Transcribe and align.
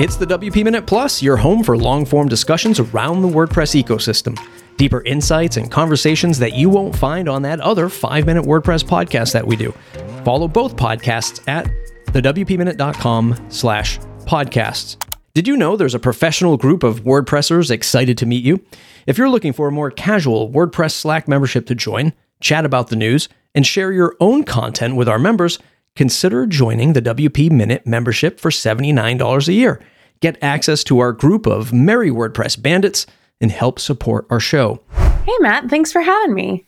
It's 0.00 0.16
the 0.16 0.24
WP 0.24 0.64
Minute 0.64 0.86
Plus, 0.86 1.22
your 1.22 1.36
home 1.36 1.62
for 1.62 1.76
long 1.76 2.06
form 2.06 2.26
discussions 2.26 2.80
around 2.80 3.20
the 3.20 3.28
WordPress 3.28 3.78
ecosystem. 3.84 4.34
Deeper 4.78 5.02
insights 5.02 5.58
and 5.58 5.70
conversations 5.70 6.38
that 6.38 6.54
you 6.54 6.70
won't 6.70 6.96
find 6.96 7.28
on 7.28 7.42
that 7.42 7.60
other 7.60 7.90
five 7.90 8.24
minute 8.24 8.42
WordPress 8.42 8.82
podcast 8.82 9.34
that 9.34 9.46
we 9.46 9.56
do. 9.56 9.74
Follow 10.24 10.48
both 10.48 10.74
podcasts 10.74 11.46
at 11.46 11.70
thewpminute.com 12.06 13.50
slash 13.50 13.98
podcasts. 14.24 14.96
Did 15.34 15.46
you 15.46 15.54
know 15.54 15.76
there's 15.76 15.94
a 15.94 15.98
professional 15.98 16.56
group 16.56 16.82
of 16.82 17.02
WordPressers 17.02 17.70
excited 17.70 18.16
to 18.16 18.24
meet 18.24 18.42
you? 18.42 18.64
If 19.06 19.18
you're 19.18 19.28
looking 19.28 19.52
for 19.52 19.68
a 19.68 19.72
more 19.72 19.90
casual 19.90 20.48
WordPress 20.48 20.92
Slack 20.92 21.28
membership 21.28 21.66
to 21.66 21.74
join, 21.74 22.14
chat 22.40 22.64
about 22.64 22.88
the 22.88 22.96
news, 22.96 23.28
and 23.54 23.66
share 23.66 23.92
your 23.92 24.16
own 24.18 24.44
content 24.44 24.96
with 24.96 25.10
our 25.10 25.18
members, 25.18 25.58
consider 25.96 26.46
joining 26.46 26.92
the 26.92 27.02
WP 27.02 27.50
Minute 27.50 27.86
membership 27.86 28.40
for 28.40 28.50
$79 28.50 29.48
a 29.48 29.52
year. 29.52 29.80
Get 30.20 30.42
access 30.42 30.84
to 30.84 30.98
our 30.98 31.12
group 31.12 31.46
of 31.46 31.72
merry 31.72 32.10
WordPress 32.10 32.60
bandits 32.60 33.06
and 33.40 33.50
help 33.50 33.78
support 33.78 34.26
our 34.30 34.40
show. 34.40 34.80
Hey, 35.24 35.32
Matt, 35.40 35.70
thanks 35.70 35.92
for 35.92 36.02
having 36.02 36.34
me. 36.34 36.66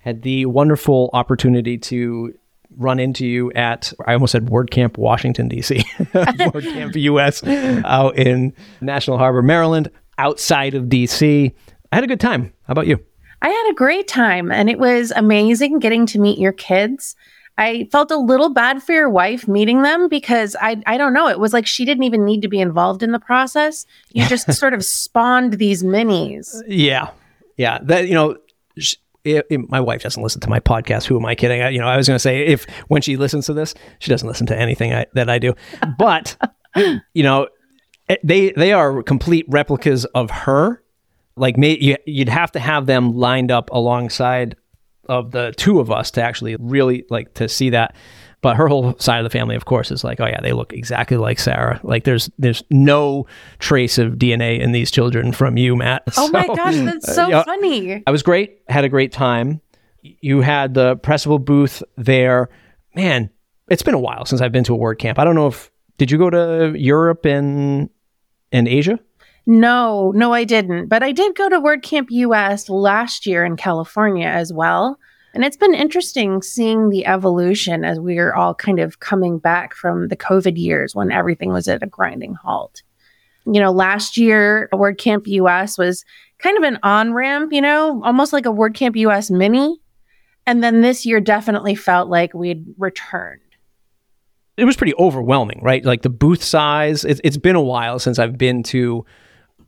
Had 0.00 0.22
the 0.22 0.46
wonderful 0.46 1.10
opportunity 1.12 1.78
to 1.78 2.34
run 2.76 2.98
into 2.98 3.26
you 3.26 3.52
at 3.52 3.92
I 4.06 4.14
almost 4.14 4.32
said 4.32 4.46
WordCamp 4.46 4.96
Washington 4.96 5.48
D.C. 5.48 5.76
WordCamp 5.98 6.94
U.S. 6.94 7.44
out 7.44 8.16
in 8.16 8.54
National 8.80 9.18
Harbor, 9.18 9.42
Maryland, 9.42 9.90
outside 10.18 10.74
of 10.74 10.88
D.C. 10.88 11.54
I 11.92 11.94
had 11.94 12.04
a 12.04 12.08
good 12.08 12.20
time. 12.20 12.52
How 12.66 12.72
about 12.72 12.86
you? 12.86 13.04
I 13.42 13.48
had 13.48 13.70
a 13.70 13.74
great 13.74 14.06
time, 14.06 14.52
and 14.52 14.68
it 14.68 14.78
was 14.78 15.12
amazing 15.16 15.78
getting 15.78 16.06
to 16.06 16.18
meet 16.18 16.38
your 16.38 16.52
kids. 16.52 17.16
I 17.60 17.84
felt 17.92 18.10
a 18.10 18.16
little 18.16 18.48
bad 18.48 18.82
for 18.82 18.92
your 18.92 19.10
wife 19.10 19.46
meeting 19.46 19.82
them 19.82 20.08
because 20.08 20.56
I 20.60 20.82
I 20.86 20.96
don't 20.96 21.12
know. 21.12 21.28
It 21.28 21.38
was 21.38 21.52
like 21.52 21.66
she 21.66 21.84
didn't 21.84 22.04
even 22.04 22.24
need 22.24 22.40
to 22.40 22.48
be 22.48 22.58
involved 22.58 23.02
in 23.02 23.12
the 23.12 23.18
process. 23.20 23.84
You 24.12 24.26
just 24.26 24.50
sort 24.58 24.72
of 24.72 24.82
spawned 24.82 25.54
these 25.54 25.82
minis. 25.82 26.62
Yeah, 26.66 27.10
yeah. 27.56 27.78
That 27.82 28.08
you 28.08 28.14
know. 28.14 28.36
Sh- 28.78 28.96
it, 29.22 29.44
it, 29.50 29.68
my 29.68 29.80
wife 29.80 30.02
doesn't 30.02 30.22
listen 30.22 30.40
to 30.40 30.48
my 30.48 30.60
podcast. 30.60 31.04
Who 31.04 31.14
am 31.18 31.26
I 31.26 31.34
kidding? 31.34 31.60
I, 31.60 31.68
you 31.68 31.78
know, 31.78 31.86
I 31.86 31.98
was 31.98 32.08
going 32.08 32.14
to 32.14 32.20
say 32.20 32.46
if 32.46 32.64
when 32.88 33.02
she 33.02 33.18
listens 33.18 33.44
to 33.46 33.52
this, 33.52 33.74
she 33.98 34.08
doesn't 34.08 34.26
listen 34.26 34.46
to 34.46 34.58
anything 34.58 34.94
I, 34.94 35.04
that 35.12 35.28
I 35.28 35.38
do. 35.38 35.52
But 35.98 36.38
you 37.12 37.22
know, 37.22 37.48
eh, 38.08 38.16
they 38.24 38.52
they 38.52 38.72
are 38.72 39.02
complete 39.02 39.44
replicas 39.46 40.06
of 40.06 40.30
her. 40.30 40.82
Like, 41.36 41.58
may, 41.58 41.76
you, 41.78 41.96
you'd 42.06 42.30
have 42.30 42.50
to 42.52 42.60
have 42.60 42.86
them 42.86 43.14
lined 43.14 43.50
up 43.50 43.68
alongside 43.72 44.56
of 45.06 45.30
the 45.32 45.52
two 45.56 45.80
of 45.80 45.90
us 45.90 46.10
to 46.12 46.22
actually 46.22 46.56
really 46.56 47.04
like 47.10 47.34
to 47.34 47.48
see 47.48 47.70
that. 47.70 47.94
But 48.42 48.56
her 48.56 48.68
whole 48.68 48.96
side 48.98 49.18
of 49.18 49.24
the 49.24 49.30
family, 49.30 49.54
of 49.54 49.66
course, 49.66 49.90
is 49.90 50.02
like, 50.02 50.18
oh 50.18 50.26
yeah, 50.26 50.40
they 50.40 50.52
look 50.52 50.72
exactly 50.72 51.18
like 51.18 51.38
Sarah. 51.38 51.78
Like 51.82 52.04
there's 52.04 52.30
there's 52.38 52.62
no 52.70 53.26
trace 53.58 53.98
of 53.98 54.14
DNA 54.14 54.60
in 54.60 54.72
these 54.72 54.90
children 54.90 55.32
from 55.32 55.58
you, 55.58 55.76
Matt. 55.76 56.04
Oh 56.16 56.26
so, 56.26 56.32
my 56.32 56.46
gosh, 56.46 56.76
that's 56.76 57.14
so 57.14 57.30
uh, 57.30 57.44
funny. 57.44 58.02
I 58.06 58.10
was 58.10 58.22
great. 58.22 58.62
Had 58.68 58.84
a 58.84 58.88
great 58.88 59.12
time. 59.12 59.60
You 60.02 60.40
had 60.40 60.72
the 60.72 60.96
Pressable 60.96 61.44
booth 61.44 61.82
there. 61.98 62.48
Man, 62.94 63.28
it's 63.68 63.82
been 63.82 63.94
a 63.94 64.00
while 64.00 64.24
since 64.24 64.40
I've 64.40 64.52
been 64.52 64.64
to 64.64 64.74
a 64.74 64.78
WordCamp. 64.78 65.18
I 65.18 65.24
don't 65.24 65.34
know 65.34 65.46
if 65.46 65.70
did 65.98 66.10
you 66.10 66.16
go 66.16 66.30
to 66.30 66.74
Europe 66.78 67.26
and 67.26 67.90
and 68.52 68.66
Asia? 68.68 68.98
No, 69.50 70.12
no, 70.14 70.32
I 70.32 70.44
didn't. 70.44 70.86
But 70.86 71.02
I 71.02 71.10
did 71.10 71.34
go 71.34 71.48
to 71.48 71.60
WordCamp 71.60 72.06
US 72.10 72.68
last 72.68 73.26
year 73.26 73.44
in 73.44 73.56
California 73.56 74.28
as 74.28 74.52
well. 74.52 74.96
And 75.34 75.44
it's 75.44 75.56
been 75.56 75.74
interesting 75.74 76.40
seeing 76.40 76.88
the 76.88 77.04
evolution 77.04 77.84
as 77.84 77.98
we 77.98 78.18
are 78.18 78.32
all 78.32 78.54
kind 78.54 78.78
of 78.78 79.00
coming 79.00 79.40
back 79.40 79.74
from 79.74 80.06
the 80.06 80.16
COVID 80.16 80.56
years 80.56 80.94
when 80.94 81.10
everything 81.10 81.52
was 81.52 81.66
at 81.66 81.82
a 81.82 81.88
grinding 81.88 82.34
halt. 82.34 82.84
You 83.44 83.58
know, 83.58 83.72
last 83.72 84.16
year, 84.16 84.68
WordCamp 84.72 85.26
US 85.26 85.76
was 85.76 86.04
kind 86.38 86.56
of 86.56 86.62
an 86.62 86.78
on 86.84 87.12
ramp, 87.12 87.52
you 87.52 87.60
know, 87.60 88.00
almost 88.04 88.32
like 88.32 88.46
a 88.46 88.50
WordCamp 88.50 88.94
US 88.94 89.32
mini. 89.32 89.80
And 90.46 90.62
then 90.62 90.80
this 90.80 91.04
year 91.04 91.18
definitely 91.18 91.74
felt 91.74 92.08
like 92.08 92.34
we'd 92.34 92.64
returned. 92.78 93.40
It 94.56 94.64
was 94.64 94.76
pretty 94.76 94.94
overwhelming, 94.94 95.58
right? 95.60 95.84
Like 95.84 96.02
the 96.02 96.08
booth 96.08 96.44
size, 96.44 97.04
it's, 97.04 97.20
it's 97.24 97.36
been 97.36 97.56
a 97.56 97.60
while 97.60 97.98
since 97.98 98.20
I've 98.20 98.38
been 98.38 98.62
to 98.64 99.04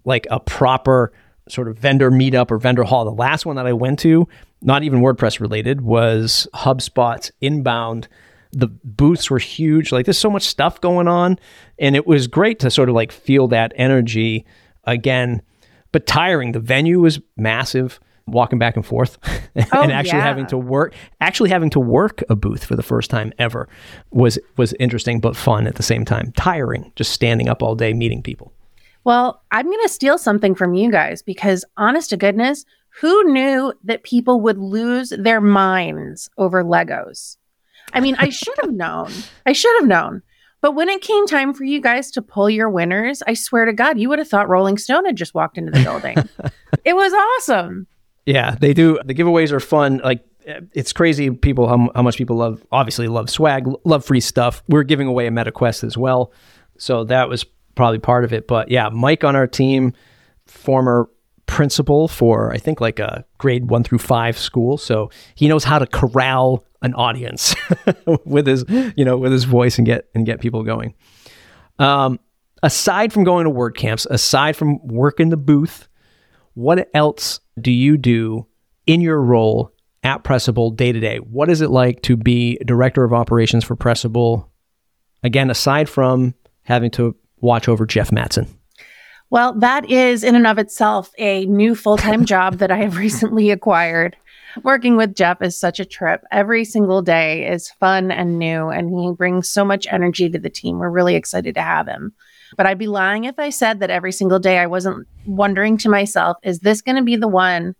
like 0.04 0.26
a 0.30 0.40
proper 0.40 1.12
sort 1.48 1.68
of 1.68 1.78
vendor 1.78 2.10
meetup 2.10 2.50
or 2.50 2.58
vendor 2.58 2.84
hall. 2.84 3.04
The 3.04 3.10
last 3.10 3.46
one 3.46 3.56
that 3.56 3.66
I 3.66 3.72
went 3.72 3.98
to, 4.00 4.28
not 4.60 4.82
even 4.82 5.00
WordPress 5.00 5.40
related, 5.40 5.80
was 5.80 6.46
HubSpot's 6.54 7.32
inbound. 7.40 8.08
The 8.52 8.68
booths 8.68 9.30
were 9.30 9.38
huge. 9.38 9.92
Like 9.92 10.06
there's 10.06 10.18
so 10.18 10.30
much 10.30 10.44
stuff 10.44 10.80
going 10.80 11.08
on. 11.08 11.38
And 11.78 11.96
it 11.96 12.06
was 12.06 12.26
great 12.26 12.58
to 12.60 12.70
sort 12.70 12.88
of 12.88 12.94
like 12.94 13.12
feel 13.12 13.48
that 13.48 13.72
energy 13.76 14.44
again, 14.84 15.42
but 15.90 16.06
tiring. 16.06 16.52
The 16.52 16.60
venue 16.60 17.00
was 17.00 17.20
massive 17.36 17.98
walking 18.26 18.58
back 18.58 18.76
and 18.76 18.86
forth 18.86 19.18
and 19.54 19.66
oh, 19.72 19.82
actually 19.90 20.18
yeah. 20.18 20.24
having 20.24 20.46
to 20.46 20.56
work 20.56 20.94
actually 21.20 21.50
having 21.50 21.70
to 21.70 21.80
work 21.80 22.22
a 22.28 22.36
booth 22.36 22.64
for 22.64 22.76
the 22.76 22.82
first 22.82 23.10
time 23.10 23.32
ever 23.36 23.68
was 24.12 24.38
was 24.56 24.72
interesting 24.74 25.18
but 25.18 25.36
fun 25.36 25.66
at 25.66 25.74
the 25.74 25.82
same 25.82 26.04
time 26.04 26.32
tiring 26.36 26.92
just 26.94 27.10
standing 27.10 27.48
up 27.48 27.64
all 27.64 27.74
day 27.74 27.92
meeting 27.92 28.22
people 28.22 28.52
well, 29.04 29.42
I'm 29.50 29.66
going 29.66 29.82
to 29.82 29.88
steal 29.88 30.18
something 30.18 30.54
from 30.54 30.74
you 30.74 30.90
guys 30.90 31.22
because, 31.22 31.64
honest 31.76 32.10
to 32.10 32.16
goodness, 32.16 32.64
who 33.00 33.24
knew 33.24 33.72
that 33.84 34.02
people 34.02 34.40
would 34.40 34.58
lose 34.58 35.12
their 35.16 35.40
minds 35.40 36.28
over 36.38 36.62
Legos? 36.62 37.36
I 37.92 38.00
mean, 38.00 38.16
I 38.18 38.28
should 38.28 38.56
have 38.60 38.72
known. 38.72 39.10
I 39.46 39.52
should 39.52 39.74
have 39.80 39.88
known. 39.88 40.22
But 40.60 40.76
when 40.76 40.88
it 40.88 41.02
came 41.02 41.26
time 41.26 41.52
for 41.52 41.64
you 41.64 41.80
guys 41.80 42.10
to 42.12 42.22
pull 42.22 42.48
your 42.48 42.70
winners, 42.70 43.22
I 43.26 43.34
swear 43.34 43.64
to 43.64 43.72
God, 43.72 43.98
you 43.98 44.08
would 44.08 44.20
have 44.20 44.28
thought 44.28 44.48
Rolling 44.48 44.78
Stone 44.78 45.04
had 45.04 45.16
just 45.16 45.34
walked 45.34 45.58
into 45.58 45.72
the 45.72 45.82
building. 45.82 46.16
it 46.84 46.94
was 46.94 47.12
awesome. 47.12 47.88
Yeah, 48.26 48.54
they 48.60 48.72
do. 48.72 49.00
The 49.04 49.14
giveaways 49.14 49.50
are 49.50 49.60
fun. 49.60 50.00
Like, 50.04 50.24
it's 50.72 50.92
crazy 50.92 51.30
people 51.30 51.68
how, 51.68 51.90
how 51.94 52.02
much 52.02 52.16
people 52.16 52.36
love 52.36 52.64
obviously 52.72 53.06
love 53.06 53.30
swag 53.30 53.68
love 53.84 54.04
free 54.04 54.18
stuff 54.20 54.62
we're 54.68 54.82
giving 54.82 55.06
away 55.06 55.28
a 55.28 55.30
meta 55.30 55.52
quest 55.52 55.84
as 55.84 55.96
well 55.96 56.32
so 56.78 57.04
that 57.04 57.28
was 57.28 57.46
probably 57.74 57.98
part 57.98 58.24
of 58.24 58.32
it. 58.32 58.46
But 58.46 58.70
yeah, 58.70 58.88
Mike 58.88 59.24
on 59.24 59.36
our 59.36 59.46
team, 59.46 59.92
former 60.46 61.08
principal 61.46 62.08
for 62.08 62.52
I 62.52 62.58
think 62.58 62.80
like 62.80 62.98
a 62.98 63.24
grade 63.38 63.68
one 63.68 63.84
through 63.84 63.98
five 63.98 64.38
school, 64.38 64.78
so 64.78 65.10
he 65.34 65.48
knows 65.48 65.64
how 65.64 65.78
to 65.78 65.86
corral 65.86 66.64
an 66.82 66.94
audience 66.94 67.54
with 68.24 68.46
his 68.46 68.64
you 68.96 69.04
know 69.04 69.16
with 69.16 69.32
his 69.32 69.44
voice 69.44 69.78
and 69.78 69.86
get 69.86 70.08
and 70.14 70.26
get 70.26 70.40
people 70.40 70.62
going. 70.62 70.94
Um, 71.78 72.18
aside 72.62 73.12
from 73.12 73.24
going 73.24 73.44
to 73.44 73.50
word 73.50 73.76
camps, 73.76 74.06
aside 74.10 74.56
from 74.56 74.86
working 74.86 75.30
the 75.30 75.36
booth, 75.36 75.88
what 76.54 76.88
else 76.94 77.40
do 77.60 77.70
you 77.70 77.96
do 77.96 78.46
in 78.86 79.00
your 79.00 79.20
role 79.20 79.72
at 80.02 80.24
Pressable 80.24 80.74
day 80.74 80.92
to 80.92 81.00
day? 81.00 81.18
What 81.18 81.50
is 81.50 81.60
it 81.60 81.70
like 81.70 82.02
to 82.02 82.16
be 82.16 82.58
director 82.64 83.04
of 83.04 83.12
operations 83.12 83.64
for 83.64 83.76
Pressable? 83.76 84.48
Again, 85.22 85.50
aside 85.50 85.88
from 85.88 86.34
having 86.62 86.90
to 86.92 87.16
watch 87.42 87.68
over 87.68 87.84
Jeff 87.84 88.10
Matson? 88.10 88.46
Well, 89.30 89.54
that 89.60 89.90
is 89.90 90.24
in 90.24 90.34
and 90.34 90.46
of 90.46 90.58
itself 90.58 91.10
a 91.18 91.46
new 91.46 91.74
full 91.74 91.96
time 91.96 92.24
job 92.26 92.58
that 92.58 92.70
I 92.70 92.76
have 92.76 92.96
recently 92.96 93.50
acquired. 93.50 94.16
Working 94.62 94.96
with 94.98 95.14
Jeff 95.14 95.40
is 95.40 95.58
such 95.58 95.80
a 95.80 95.84
trip. 95.86 96.22
Every 96.30 96.64
single 96.64 97.00
day 97.00 97.48
is 97.48 97.70
fun 97.80 98.10
and 98.10 98.38
new, 98.38 98.68
and 98.68 98.90
he 98.90 99.12
brings 99.12 99.48
so 99.48 99.64
much 99.64 99.86
energy 99.90 100.28
to 100.28 100.38
the 100.38 100.50
team. 100.50 100.78
We're 100.78 100.90
really 100.90 101.14
excited 101.14 101.54
to 101.54 101.62
have 101.62 101.86
him. 101.86 102.12
But 102.56 102.66
I'd 102.66 102.78
be 102.78 102.86
lying 102.86 103.24
if 103.24 103.38
I 103.38 103.48
said 103.48 103.80
that 103.80 103.88
every 103.88 104.12
single 104.12 104.38
day 104.38 104.58
I 104.58 104.66
wasn't 104.66 105.06
wondering 105.24 105.78
to 105.78 105.88
myself, 105.88 106.36
is 106.42 106.58
this 106.58 106.82
going 106.82 106.96
to 106.96 107.02
be 107.02 107.16
the 107.16 107.28
one 107.28 107.74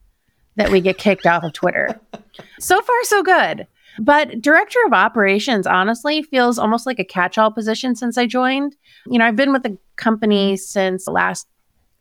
that 0.56 0.70
we 0.70 0.80
get 0.80 0.96
kicked 0.96 1.26
off 1.26 1.44
of 1.44 1.52
Twitter? 1.52 2.00
so 2.58 2.80
far, 2.80 3.04
so 3.04 3.22
good. 3.22 3.66
But 3.98 4.40
director 4.40 4.78
of 4.86 4.92
operations 4.92 5.66
honestly 5.66 6.22
feels 6.22 6.58
almost 6.58 6.86
like 6.86 6.98
a 6.98 7.04
catch 7.04 7.38
all 7.38 7.50
position 7.50 7.94
since 7.94 8.16
I 8.16 8.26
joined. 8.26 8.76
You 9.06 9.18
know, 9.18 9.26
I've 9.26 9.36
been 9.36 9.52
with 9.52 9.62
the 9.62 9.76
company 9.96 10.56
since 10.56 11.06
last 11.06 11.46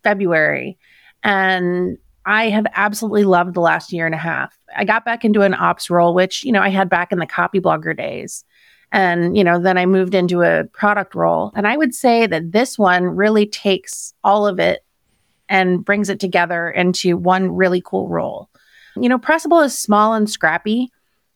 February 0.03 0.77
and 1.23 1.97
I 2.25 2.49
have 2.49 2.65
absolutely 2.75 3.23
loved 3.23 3.55
the 3.55 3.61
last 3.61 3.91
year 3.91 4.05
and 4.05 4.15
a 4.15 4.19
half. 4.19 4.55
I 4.75 4.85
got 4.85 5.05
back 5.05 5.25
into 5.25 5.41
an 5.41 5.53
ops 5.53 5.89
role, 5.89 6.13
which, 6.13 6.43
you 6.43 6.51
know, 6.51 6.61
I 6.61 6.69
had 6.69 6.89
back 6.89 7.11
in 7.11 7.19
the 7.19 7.27
Copyblogger 7.27 7.97
days. 7.97 8.45
And, 8.91 9.37
you 9.37 9.43
know, 9.43 9.59
then 9.59 9.77
I 9.77 9.85
moved 9.85 10.13
into 10.13 10.41
a 10.41 10.65
product 10.65 11.15
role. 11.15 11.51
And 11.55 11.67
I 11.67 11.77
would 11.77 11.95
say 11.95 12.27
that 12.27 12.51
this 12.51 12.77
one 12.77 13.05
really 13.05 13.45
takes 13.45 14.13
all 14.23 14.45
of 14.45 14.59
it 14.59 14.85
and 15.49 15.83
brings 15.83 16.09
it 16.09 16.19
together 16.19 16.69
into 16.69 17.17
one 17.17 17.51
really 17.51 17.81
cool 17.83 18.07
role. 18.07 18.49
You 18.95 19.09
know, 19.09 19.17
Pressable 19.17 19.63
is 19.63 19.77
small 19.77 20.13
and 20.13 20.29
scrappy, 20.29 20.91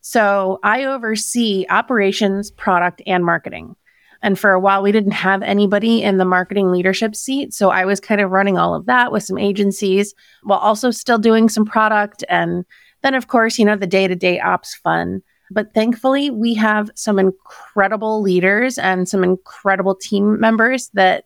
so 0.08 0.60
I 0.62 0.84
oversee 0.84 1.66
operations, 1.72 2.52
product, 2.52 3.02
and 3.08 3.26
marketing. 3.26 3.76
And 4.22 4.38
for 4.38 4.52
a 4.52 4.60
while, 4.60 4.84
we 4.84 4.92
didn't 4.92 5.14
have 5.14 5.42
anybody 5.42 6.04
in 6.04 6.20
the 6.20 6.26
marketing 6.26 6.70
leadership 6.70 7.16
seat. 7.16 7.56
So 7.56 7.72
I 7.72 7.86
was 7.86 8.00
kind 8.00 8.22
of 8.22 8.30
running 8.30 8.56
all 8.56 8.76
of 8.76 8.86
that 8.86 9.12
with 9.12 9.24
some 9.24 9.40
agencies 9.40 10.14
while 10.44 10.60
also 10.60 10.92
still 10.92 11.18
doing 11.18 11.50
some 11.50 11.66
product. 11.66 12.24
And 12.30 12.66
then, 13.02 13.16
of 13.16 13.30
course, 13.30 13.58
you 13.58 13.66
know, 13.66 13.76
the 13.76 13.88
day 13.88 14.08
to 14.08 14.16
day 14.16 14.40
ops 14.40 14.76
fun. 14.76 15.24
But 15.50 15.74
thankfully, 15.74 16.30
we 16.30 16.54
have 16.54 16.92
some 16.94 17.18
incredible 17.18 18.22
leaders 18.22 18.78
and 18.78 19.10
some 19.10 19.24
incredible 19.24 19.96
team 19.96 20.40
members 20.40 20.92
that 20.94 21.26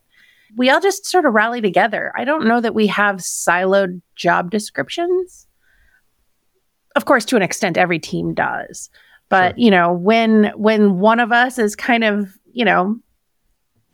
we 0.56 0.70
all 0.70 0.80
just 0.80 1.04
sort 1.04 1.26
of 1.26 1.34
rally 1.34 1.60
together. 1.60 2.14
I 2.16 2.24
don't 2.24 2.46
know 2.46 2.62
that 2.62 2.74
we 2.74 2.86
have 2.86 3.16
siloed 3.16 4.00
job 4.16 4.50
descriptions. 4.50 5.46
Of 6.96 7.04
course, 7.04 7.24
to 7.26 7.36
an 7.36 7.42
extent, 7.42 7.76
every 7.76 7.98
team 7.98 8.34
does. 8.34 8.90
But 9.28 9.52
sure. 9.52 9.64
you 9.64 9.70
know, 9.70 9.92
when 9.92 10.52
when 10.56 10.98
one 10.98 11.20
of 11.20 11.32
us 11.32 11.58
is 11.58 11.76
kind 11.76 12.04
of 12.04 12.36
you 12.52 12.64
know 12.64 12.98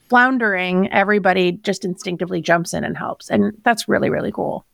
floundering, 0.09 0.91
everybody 0.93 1.53
just 1.53 1.85
instinctively 1.85 2.41
jumps 2.41 2.73
in 2.73 2.85
and 2.85 2.97
helps, 2.97 3.31
and 3.31 3.53
that's 3.63 3.89
really 3.89 4.11
really 4.11 4.33
cool. 4.33 4.65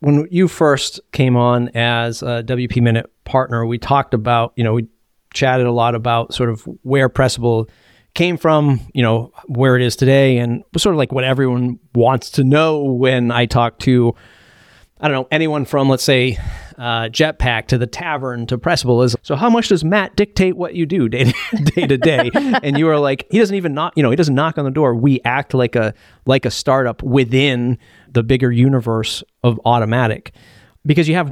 When 0.00 0.26
you 0.30 0.48
first 0.48 1.00
came 1.12 1.36
on 1.36 1.68
as 1.74 2.22
a 2.22 2.42
WP 2.42 2.82
Minute 2.82 3.10
partner, 3.24 3.64
we 3.64 3.78
talked 3.78 4.14
about 4.14 4.52
you 4.56 4.64
know 4.64 4.74
we 4.74 4.88
chatted 5.32 5.66
a 5.66 5.72
lot 5.72 5.94
about 5.94 6.34
sort 6.34 6.50
of 6.50 6.62
where 6.82 7.08
Pressable 7.08 7.68
came 8.14 8.36
from, 8.36 8.80
you 8.94 9.02
know, 9.02 9.32
where 9.46 9.76
it 9.76 9.82
is 9.82 9.96
today, 9.96 10.38
and 10.38 10.62
sort 10.76 10.94
of 10.94 10.98
like 10.98 11.12
what 11.12 11.24
everyone 11.24 11.78
wants 11.94 12.30
to 12.30 12.44
know 12.44 12.82
when 12.82 13.30
I 13.30 13.46
talk 13.46 13.78
to, 13.80 14.14
I 15.00 15.08
don't 15.08 15.22
know, 15.22 15.28
anyone 15.30 15.64
from, 15.64 15.88
let's 15.88 16.04
say, 16.04 16.38
uh, 16.78 17.08
Jetpack 17.08 17.66
to 17.68 17.78
the 17.78 17.86
tavern 17.86 18.46
to 18.46 18.58
Pressable 18.58 19.04
is 19.04 19.16
so 19.22 19.36
how 19.36 19.48
much 19.50 19.68
does 19.68 19.84
Matt 19.84 20.16
dictate 20.16 20.56
what 20.56 20.74
you 20.74 20.86
do 20.86 21.08
day 21.08 21.24
to 21.24 21.56
day? 21.74 21.86
To 21.86 21.96
day? 21.98 22.30
and 22.62 22.78
you 22.78 22.88
are 22.88 22.98
like, 22.98 23.26
he 23.30 23.38
doesn't 23.38 23.56
even 23.56 23.74
knock, 23.74 23.92
you 23.96 24.02
know, 24.02 24.10
he 24.10 24.16
doesn't 24.16 24.34
knock 24.34 24.58
on 24.58 24.64
the 24.64 24.70
door. 24.70 24.94
We 24.94 25.20
act 25.24 25.54
like 25.54 25.76
a 25.76 25.94
like 26.26 26.44
a 26.44 26.50
startup 26.50 27.02
within 27.02 27.78
the 28.12 28.22
bigger 28.22 28.50
universe 28.52 29.22
of 29.42 29.60
Automattic. 29.64 30.30
because 30.86 31.08
you 31.08 31.14
have 31.14 31.30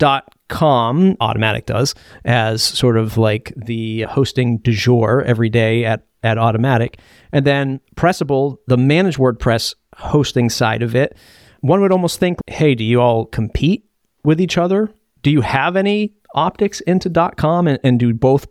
WordPress.com, 0.00 1.16
Automattic 1.16 1.66
does, 1.66 1.94
as 2.24 2.62
sort 2.62 2.96
of 2.96 3.16
like 3.18 3.52
the 3.56 4.02
hosting 4.02 4.58
du 4.58 4.72
jour 4.72 5.22
every 5.26 5.48
day 5.48 5.84
at, 5.84 6.06
at 6.22 6.36
Automattic. 6.36 6.96
And 7.32 7.44
then 7.44 7.80
Pressable, 7.96 8.58
the 8.66 8.76
managed 8.76 9.18
WordPress 9.18 9.74
hosting 9.96 10.50
side 10.50 10.82
of 10.82 10.94
it, 10.94 11.16
one 11.60 11.80
would 11.80 11.92
almost 11.92 12.20
think, 12.20 12.38
hey, 12.46 12.74
do 12.74 12.84
you 12.84 13.00
all 13.00 13.24
compete 13.26 13.85
with 14.26 14.40
each 14.40 14.58
other? 14.58 14.90
Do 15.22 15.30
you 15.30 15.40
have 15.40 15.76
any 15.76 16.12
optics 16.34 16.80
into 16.80 17.08
.com 17.36 17.66
and, 17.66 17.78
and 17.82 17.98
do 17.98 18.12
both 18.12 18.46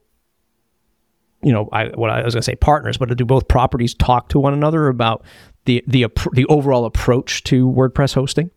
you 1.43 1.51
know, 1.51 1.69
I, 1.71 1.89
what 1.89 2.09
I 2.09 2.23
was 2.23 2.33
going 2.33 2.41
to 2.41 2.45
say 2.45 2.55
partners, 2.55 2.97
but 2.97 3.15
do 3.15 3.23
both 3.23 3.47
properties 3.47 3.93
talk 3.93 4.29
to 4.29 4.39
one 4.39 4.53
another 4.53 4.87
about 4.87 5.23
the 5.65 5.83
the 5.85 6.07
the 6.33 6.45
overall 6.47 6.85
approach 6.85 7.43
to 7.43 7.69
WordPress 7.69 8.15
hosting? 8.15 8.49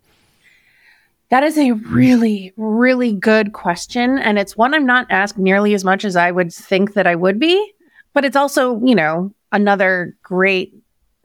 That 1.29 1.43
is 1.43 1.59
a 1.59 1.73
really, 1.73 2.55
really 2.57 3.13
good 3.13 3.53
question. 3.53 4.17
And 4.17 4.39
it's 4.39 4.57
one 4.57 4.73
I'm 4.73 4.87
not 4.87 5.07
asked 5.11 5.37
nearly 5.37 5.75
as 5.75 5.85
much 5.85 6.07
as 6.07 6.17
I 6.17 6.31
would 6.31 6.51
think 6.51 6.95
that 6.95 7.07
I 7.07 7.15
would 7.15 7.39
be. 7.39 7.73
But 8.15 8.25
it's 8.25 8.37
also, 8.37 8.81
you 8.83 8.95
know, 8.95 9.35
another 9.53 10.17
great 10.23 10.73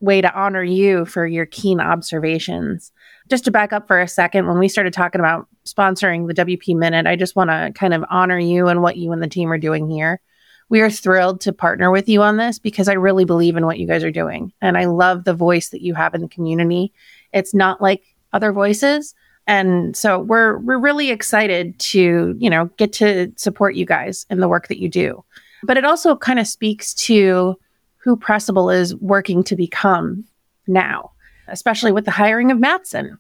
way 0.02 0.20
to 0.20 0.34
honor 0.34 0.64
you 0.64 1.06
for 1.06 1.26
your 1.26 1.46
keen 1.46 1.80
observations. 1.80 2.92
Just 3.30 3.46
to 3.46 3.52
back 3.52 3.74
up 3.74 3.88
for 3.88 4.00
a 4.00 4.08
second, 4.08 4.48
when 4.48 4.60
we 4.60 4.68
started 4.68 4.94
talking 4.94 5.20
about 5.20 5.48
sponsoring 5.66 6.28
the 6.28 6.34
WP 6.34 6.76
Minute, 6.76 7.08
I 7.08 7.16
just 7.16 7.36
want 7.36 7.50
to 7.50 7.72
kind 7.74 7.94
of 7.94 8.04
honor 8.10 8.40
you 8.40 8.68
and 8.68 8.82
what 8.82 8.98
you 8.98 9.12
and 9.12 9.24
the 9.24 9.28
team 9.28 9.52
are 9.52 9.58
doing 9.58 9.90
here. 9.90 10.20
We 10.70 10.82
are 10.82 10.90
thrilled 10.90 11.42
to 11.42 11.54
partner 11.54 11.92
with 11.92 12.10
you 12.10 12.22
on 12.22 12.38
this 12.38 12.60
because 12.60 12.88
I 12.88 12.94
really 12.94 13.26
believe 13.26 13.56
in 13.56 13.66
what 13.66 13.80
you 13.80 13.88
guys 13.88 14.04
are 14.04 14.12
doing. 14.12 14.52
And 14.62 14.78
I 14.78 14.86
love 14.86 15.24
the 15.24 15.34
voice 15.34 15.70
that 15.70 15.82
you 15.82 15.94
have 15.94 16.16
in 16.16 16.22
the 16.22 16.28
community. 16.28 16.92
It's 17.32 17.54
not 17.54 17.82
like 17.82 18.04
other 18.34 18.52
voices 18.52 19.14
and 19.48 19.96
so 19.96 20.20
we're 20.20 20.58
we're 20.60 20.78
really 20.78 21.10
excited 21.10 21.78
to, 21.80 22.36
you 22.38 22.50
know, 22.50 22.66
get 22.78 22.94
to 22.94 23.32
support 23.36 23.76
you 23.76 23.86
guys 23.86 24.26
in 24.30 24.40
the 24.40 24.48
work 24.48 24.68
that 24.70 24.80
you 24.80 24.88
do. 24.88 25.24
But 25.64 25.78
it 25.78 25.86
also 25.86 26.16
kind 26.16 26.40
of 26.40 26.48
speaks 26.48 26.94
to 26.96 27.56
who 27.98 28.18
Pressable 28.18 28.74
is 28.74 28.96
working 28.96 29.44
to 29.46 29.56
become 29.56 30.26
now, 30.68 31.12
especially 31.48 31.92
with 31.92 32.06
the 32.06 32.12
hiring 32.12 32.52
of 32.52 32.60
Matson. 32.60 33.18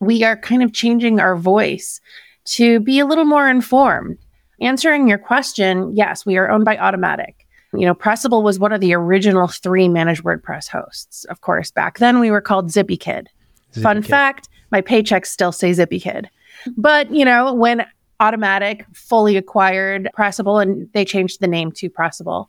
We 0.00 0.24
are 0.24 0.36
kind 0.36 0.62
of 0.62 0.72
changing 0.72 1.20
our 1.20 1.36
voice 1.36 2.00
to 2.44 2.80
be 2.80 2.98
a 2.98 3.06
little 3.06 3.24
more 3.24 3.48
informed. 3.48 4.18
Answering 4.60 5.08
your 5.08 5.18
question, 5.18 5.94
yes, 5.94 6.26
we 6.26 6.36
are 6.36 6.50
owned 6.50 6.64
by 6.64 6.76
Automattic. 6.76 7.34
You 7.72 7.86
know, 7.86 7.94
Pressable 7.94 8.42
was 8.42 8.58
one 8.58 8.72
of 8.72 8.80
the 8.80 8.94
original 8.94 9.48
three 9.48 9.88
managed 9.88 10.24
WordPress 10.24 10.68
hosts. 10.68 11.24
Of 11.24 11.40
course, 11.40 11.70
back 11.70 11.98
then 11.98 12.20
we 12.20 12.30
were 12.30 12.40
called 12.40 12.68
ZippyKid. 12.68 13.26
Zippy 13.72 13.82
Fun 13.82 14.02
Kid. 14.02 14.10
fact 14.10 14.48
my 14.70 14.82
paychecks 14.82 15.26
still 15.26 15.52
say 15.52 15.70
ZippyKid. 15.70 16.26
But, 16.76 17.10
you 17.10 17.24
know, 17.24 17.52
when 17.54 17.86
Automattic 18.20 18.84
fully 18.94 19.36
acquired 19.36 20.08
Pressable 20.16 20.62
and 20.62 20.88
they 20.92 21.04
changed 21.04 21.40
the 21.40 21.48
name 21.48 21.72
to 21.72 21.90
Pressable. 21.90 22.46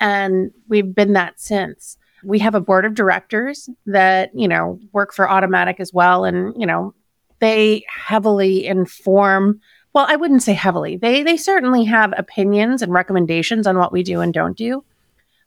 And 0.00 0.50
we've 0.68 0.94
been 0.94 1.14
that 1.14 1.40
since. 1.40 1.96
We 2.24 2.38
have 2.40 2.54
a 2.54 2.60
board 2.60 2.84
of 2.84 2.94
directors 2.94 3.68
that, 3.86 4.30
you 4.34 4.48
know, 4.48 4.80
work 4.92 5.14
for 5.14 5.26
Automattic 5.26 5.80
as 5.80 5.92
well. 5.92 6.24
And, 6.24 6.54
you 6.58 6.66
know, 6.66 6.94
they 7.40 7.84
heavily 7.88 8.66
inform 8.66 9.60
well, 9.94 10.06
I 10.08 10.16
wouldn't 10.16 10.42
say 10.42 10.54
heavily. 10.54 10.96
They 10.96 11.22
they 11.22 11.36
certainly 11.36 11.84
have 11.84 12.12
opinions 12.16 12.82
and 12.82 12.92
recommendations 12.92 13.66
on 13.66 13.78
what 13.78 13.92
we 13.92 14.02
do 14.02 14.20
and 14.20 14.34
don't 14.34 14.56
do. 14.56 14.84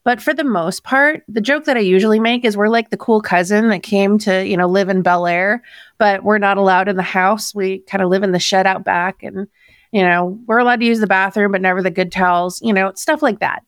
But 0.06 0.22
for 0.22 0.34
the 0.34 0.46
most 0.46 0.86
part, 0.86 1.24
the 1.28 1.42
joke 1.42 1.66
that 1.66 1.76
I 1.76 1.82
usually 1.82 2.22
make 2.22 2.46
is 2.46 2.56
we're 2.56 2.70
like 2.70 2.92
the 2.92 2.98
cool 2.98 3.20
cousin 3.20 3.68
that 3.68 3.84
came 3.84 4.18
to, 4.20 4.48
you 4.48 4.56
know, 4.56 4.68
live 4.68 4.88
in 4.88 5.02
Bel 5.02 5.28
Air, 5.28 5.62
but 5.98 6.24
we're 6.24 6.38
not 6.38 6.58
allowed 6.58 6.88
in 6.88 6.96
the 6.96 7.04
house. 7.04 7.54
We 7.54 7.80
kind 7.80 8.02
of 8.02 8.10
live 8.10 8.24
in 8.24 8.32
the 8.32 8.40
shed 8.40 8.66
out 8.66 8.86
back 8.86 9.22
and, 9.22 9.50
you 9.92 10.02
know, 10.02 10.40
we're 10.48 10.60
allowed 10.60 10.80
to 10.80 10.86
use 10.86 11.02
the 11.02 11.08
bathroom, 11.08 11.52
but 11.52 11.60
never 11.60 11.84
the 11.84 11.92
good 11.92 12.14
towels, 12.14 12.62
you 12.62 12.72
know, 12.72 12.94
stuff 12.96 13.22
like 13.22 13.42
that. 13.42 13.64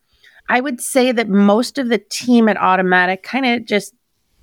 I 0.50 0.60
would 0.60 0.82
say 0.82 1.12
that 1.12 1.30
most 1.30 1.78
of 1.78 1.90
the 1.90 2.00
team 2.00 2.50
at 2.50 2.58
Automattic 2.58 3.22
kind 3.24 3.46
of 3.46 3.66
just 3.66 3.94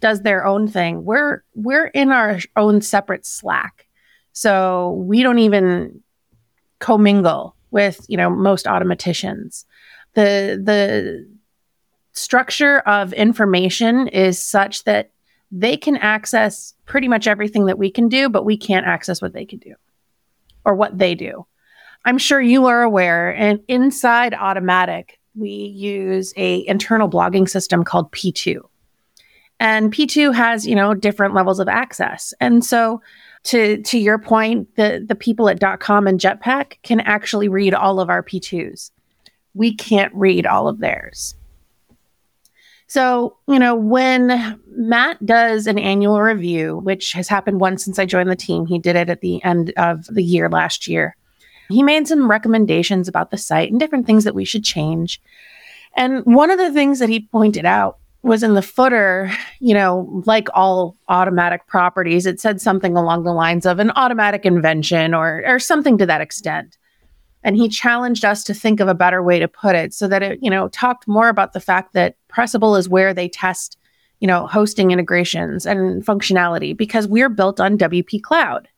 does 0.01 0.23
their 0.23 0.47
own 0.47 0.69
thing. 0.69 1.05
We're 1.05 1.43
we're 1.55 1.87
in 1.87 2.11
our 2.13 2.39
own 2.57 2.81
separate 2.81 3.27
Slack. 3.27 3.87
So 4.33 4.93
we 5.05 5.23
don't 5.23 5.41
even 5.41 6.01
commingle 6.79 7.57
with, 7.71 8.05
you 8.09 8.17
know, 8.17 8.31
most 8.31 8.67
Automatticians. 8.67 9.65
The 10.15 10.61
the 10.63 11.29
structure 12.13 12.79
of 12.81 13.13
information 13.13 14.09
is 14.09 14.43
such 14.43 14.85
that 14.85 15.11
they 15.51 15.77
can 15.77 15.97
access 15.97 16.75
pretty 16.87 17.09
much 17.09 17.27
everything 17.27 17.67
that 17.67 17.79
we 17.79 17.91
can 17.91 18.09
do, 18.09 18.29
but 18.29 18.45
we 18.45 18.57
can't 18.57 18.87
access 18.87 19.21
what 19.21 19.33
they 19.33 19.45
can 19.45 19.59
do 19.59 19.75
or 20.65 20.75
what 20.75 20.97
they 20.99 21.15
do. 21.15 21.47
I'm 22.05 22.19
sure 22.19 22.41
you 22.41 22.67
are 22.67 22.83
aware, 22.83 23.35
and 23.35 23.61
inside 23.67 24.33
Automattic, 24.33 25.19
we 25.37 25.51
use 25.51 26.33
a 26.37 26.67
internal 26.67 27.09
blogging 27.09 27.49
system 27.49 27.85
called 27.85 28.11
P2. 28.13 28.61
And 29.59 29.93
P2 29.93 30.35
has, 30.35 30.67
you 30.67 30.75
know, 30.75 30.95
different 30.95 31.35
levels 31.35 31.61
of 31.61 31.69
access. 31.69 32.35
And 32.41 32.65
so 32.65 33.01
to 33.45 33.81
to 33.83 33.99
your 33.99 34.19
point, 34.19 34.75
the 34.77 35.05
the 35.07 35.15
people 35.15 35.49
at 35.49 35.61
.com 35.81 36.07
and 36.07 36.21
Jetpack 36.21 36.83
can 36.83 37.01
actually 37.01 37.49
read 37.49 37.75
all 37.75 38.01
of 38.01 38.11
our 38.11 38.23
P2s. 38.23 38.91
We 39.55 39.75
can't 39.75 40.15
read 40.15 40.47
all 40.47 40.69
of 40.69 40.81
theirs. 40.81 41.35
So, 42.89 43.37
you 43.49 43.59
know, 43.59 43.75
when 43.75 44.61
Matt 44.69 45.25
does 45.25 45.67
an 45.67 45.79
annual 45.79 46.21
review, 46.21 46.79
which 46.79 47.13
has 47.13 47.27
happened 47.27 47.61
once 47.61 47.85
since 47.85 47.99
I 47.99 48.07
joined 48.07 48.31
the 48.31 48.37
team, 48.37 48.67
he 48.67 48.79
did 48.79 48.95
it 48.95 49.11
at 49.11 49.23
the 49.23 49.43
end 49.43 49.73
of 49.77 50.07
the 50.07 50.23
year 50.23 50.49
last 50.49 50.87
year. 50.87 51.17
He 51.69 51.83
made 51.83 52.09
some 52.09 52.31
recommendations 52.31 53.09
about 53.09 53.31
the 53.31 53.39
site 53.39 53.71
and 53.71 53.81
different 53.81 54.07
things 54.07 54.25
that 54.25 54.35
we 54.35 54.45
should 54.45 54.65
change. 54.65 55.21
And 55.97 56.25
one 56.25 56.51
of 56.51 56.59
the 56.59 56.73
things 56.73 56.99
that 56.99 57.09
he 57.09 57.21
pointed 57.21 57.65
out 57.65 57.99
was 58.23 58.43
in 58.43 58.55
the 58.55 58.63
footer, 58.63 59.31
you 59.61 59.75
know, 59.75 60.23
like 60.27 60.49
all 60.55 60.97
Automattic 61.09 61.61
properties, 61.67 62.27
it 62.27 62.41
said 62.41 62.61
something 62.61 62.97
along 62.97 63.25
the 63.25 63.33
lines 63.33 63.67
of 63.67 63.79
an 63.79 63.91
Automattic 63.91 64.45
invention 64.45 65.15
or 65.15 65.43
or 65.47 65.59
something 65.59 65.99
to 65.99 66.07
that 66.07 66.21
extent 66.21 66.77
and 67.47 67.57
he 67.57 67.69
challenged 67.69 68.25
us 68.25 68.43
to 68.43 68.53
think 68.53 68.81
of 68.81 68.89
a 68.89 68.95
better 68.95 69.23
way 69.23 69.39
to 69.39 69.47
put 69.47 69.77
it 69.77 69.95
so 69.95 70.09
that 70.09 70.23
it 70.23 70.39
you 70.43 70.51
know 70.51 70.69
talked 70.69 71.09
more 71.09 71.29
about 71.29 71.53
the 71.53 71.61
fact 71.61 71.95
that 71.95 72.17
pressable 72.29 72.77
is 72.77 72.89
where 72.89 73.15
they 73.15 73.29
test 73.29 73.79
you 74.21 74.27
know 74.27 74.47
hosting 74.47 74.91
integrations 74.91 75.65
and 75.65 76.05
functionality 76.05 76.77
because 76.77 77.07
we're 77.07 77.31
built 77.31 77.61
on 77.61 77.79
wp 77.79 78.21
cloud 78.23 78.69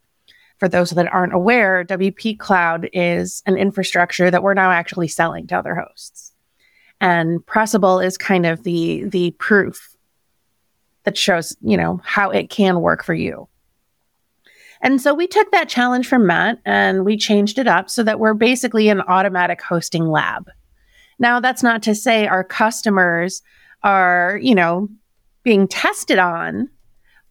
for 0.58 0.68
those 0.68 0.90
that 0.90 1.12
aren't 1.12 1.34
aware 1.34 1.84
wp 1.84 2.38
cloud 2.38 2.88
is 2.92 3.42
an 3.46 3.56
infrastructure 3.56 4.30
that 4.30 4.42
we're 4.42 4.54
now 4.54 4.70
actually 4.70 5.08
selling 5.08 5.46
to 5.46 5.56
other 5.56 5.74
hosts 5.74 6.32
and 7.00 7.44
pressable 7.46 8.04
is 8.04 8.18
kind 8.18 8.46
of 8.46 8.62
the 8.64 9.04
the 9.04 9.30
proof 9.32 9.96
that 11.04 11.16
shows 11.16 11.56
you 11.60 11.76
know 11.76 12.00
how 12.04 12.30
it 12.30 12.50
can 12.50 12.80
work 12.80 13.04
for 13.04 13.14
you 13.14 13.48
and 14.80 15.00
so 15.00 15.12
we 15.12 15.26
took 15.26 15.50
that 15.50 15.68
challenge 15.68 16.06
from 16.06 16.26
Matt 16.26 16.60
and 16.64 17.04
we 17.04 17.16
changed 17.16 17.58
it 17.58 17.66
up 17.66 17.90
so 17.90 18.02
that 18.04 18.20
we're 18.20 18.34
basically 18.34 18.88
an 18.88 19.00
Automattic 19.00 19.60
hosting 19.60 20.06
lab. 20.08 20.50
Now, 21.18 21.40
that's 21.40 21.62
not 21.62 21.82
to 21.82 21.94
say 21.94 22.26
our 22.26 22.44
customers 22.44 23.42
are, 23.82 24.38
you 24.40 24.54
know, 24.54 24.88
being 25.42 25.66
tested 25.66 26.18
on, 26.18 26.68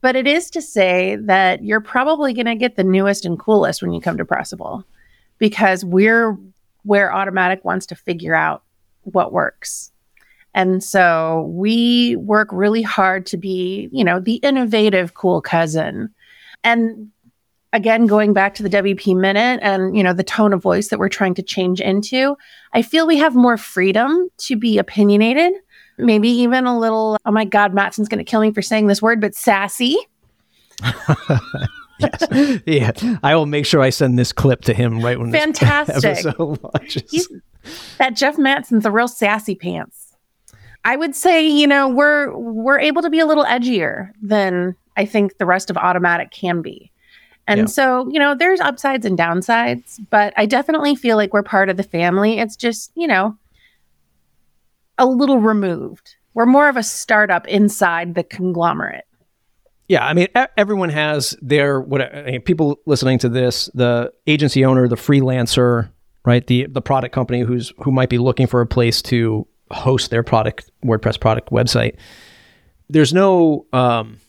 but 0.02 0.16
it 0.16 0.28
is 0.28 0.50
to 0.52 0.62
say 0.62 1.18
that 1.22 1.64
you're 1.64 1.82
probably 1.82 2.34
going 2.34 2.46
to 2.46 2.56
get 2.56 2.76
the 2.76 2.84
newest 2.84 3.26
and 3.26 3.40
coolest 3.40 3.82
when 3.82 3.92
you 3.92 4.02
come 4.02 4.18
to 4.18 4.26
Pressable 4.26 4.84
because 5.38 5.84
we're 5.84 6.38
where 6.84 7.12
Automattic 7.12 7.64
wants 7.64 7.86
to 7.88 7.96
figure 7.96 8.36
out 8.36 8.64
what 9.04 9.34
works. 9.34 9.92
And 10.54 10.84
so 10.84 11.52
we 11.54 12.16
work 12.16 12.50
really 12.52 12.82
hard 12.82 13.26
to 13.28 13.38
be, 13.38 13.90
you 13.92 14.04
know, 14.04 14.20
the 14.20 14.36
innovative 14.36 15.14
cool 15.14 15.42
cousin. 15.42 16.10
And 16.64 17.10
again, 17.74 18.08
going 18.08 18.34
back 18.34 18.56
to 18.56 18.64
the 18.64 18.70
WP 18.70 19.16
minute 19.16 19.60
and, 19.62 19.96
you 19.96 20.02
know, 20.02 20.14
the 20.14 20.24
tone 20.24 20.54
of 20.54 20.62
voice 20.62 20.88
that 20.88 21.00
we're 21.00 21.10
trying 21.10 21.36
to 21.36 21.44
change 21.44 21.80
into, 21.80 22.36
I 22.74 22.82
feel 22.82 23.06
we 23.06 23.18
have 23.18 23.36
more 23.36 23.58
freedom 23.58 24.30
to 24.40 24.56
be 24.56 24.78
opinionated, 24.78 25.54
maybe 25.98 26.30
even 26.30 26.66
a 26.66 26.78
little, 26.78 27.18
oh 27.26 27.32
my 27.32 27.46
God, 27.46 27.74
Matson's 27.74 28.08
going 28.08 28.20
to 28.20 28.30
kill 28.30 28.42
me 28.42 28.52
for 28.52 28.62
saying 28.62 28.88
this 28.88 29.02
word, 29.02 29.20
but 29.22 29.36
sassy. 29.36 29.98
yes. 32.00 32.62
Yeah. 32.66 32.92
I 33.24 33.36
will 33.36 33.46
make 33.46 33.66
sure 33.66 33.82
I 33.82 33.90
send 33.90 34.18
this 34.18 34.32
clip 34.32 34.62
to 34.64 34.74
him 34.74 35.02
right 35.02 35.20
when 35.20 35.32
Fantastic. 35.34 35.96
this 35.96 36.26
episode 36.26 36.60
launches. 36.64 37.10
He's, 37.10 37.30
that 37.98 38.16
Jeff 38.16 38.38
Matson's 38.38 38.86
a 38.86 38.92
real 38.92 39.08
sassy 39.08 39.56
pants. 39.56 40.16
I 40.86 40.96
would 40.96 41.16
say, 41.16 41.46
you 41.46 41.68
know, 41.68 41.90
we're 41.90 42.34
we're 42.38 42.80
able 42.80 43.02
to 43.02 43.10
be 43.10 43.20
a 43.20 43.26
little 43.26 43.44
edgier 43.44 44.12
than 44.22 44.76
I 44.96 45.06
think 45.06 45.38
the 45.38 45.46
rest 45.46 45.70
of 45.70 45.76
Automattic 45.76 46.32
can 46.32 46.62
be. 46.62 46.92
And 47.46 47.62
yeah. 47.62 47.66
so, 47.66 48.10
you 48.10 48.20
know, 48.20 48.36
there's 48.36 48.60
upsides 48.60 49.06
and 49.06 49.18
downsides, 49.18 50.00
but 50.10 50.34
I 50.38 50.46
definitely 50.46 50.96
feel 50.96 51.18
like 51.18 51.34
we're 51.34 51.44
part 51.44 51.70
of 51.70 51.78
the 51.78 51.84
family. 51.84 52.40
It's 52.40 52.56
just, 52.56 52.92
you 52.96 53.08
know, 53.08 53.38
a 54.98 55.06
little 55.06 55.40
removed. 55.40 56.16
We're 56.34 56.46
more 56.46 56.70
of 56.70 56.78
a 56.78 56.84
startup 56.84 57.48
inside 57.48 58.16
the 58.16 58.24
conglomerate. 58.24 59.06
Yeah, 59.88 60.06
I 60.06 60.14
mean, 60.14 60.28
everyone 60.58 60.90
has 60.90 61.36
their 61.42 61.80
what 61.80 62.02
I 62.02 62.32
mean, 62.32 62.42
people 62.42 62.80
listening 62.86 63.20
to 63.20 63.30
this, 63.30 63.70
the 63.74 64.12
agency 64.28 64.66
owner, 64.66 64.88
the 64.88 64.96
freelancer, 64.96 65.90
right? 66.26 66.46
The 66.46 66.68
the 66.68 66.82
product 66.82 67.16
company 67.16 67.42
who's 67.42 67.72
who 67.80 67.92
might 67.92 68.10
be 68.10 68.18
looking 68.18 68.48
for 68.48 68.60
a 68.60 68.68
place 68.68 69.02
to 69.04 69.48
host 69.72 70.10
their 70.10 70.24
product 70.24 70.70
WordPress 70.84 71.20
product 71.20 71.52
website. 71.52 71.96
There's 72.90 73.14
no 73.14 73.66
um, 73.74 74.20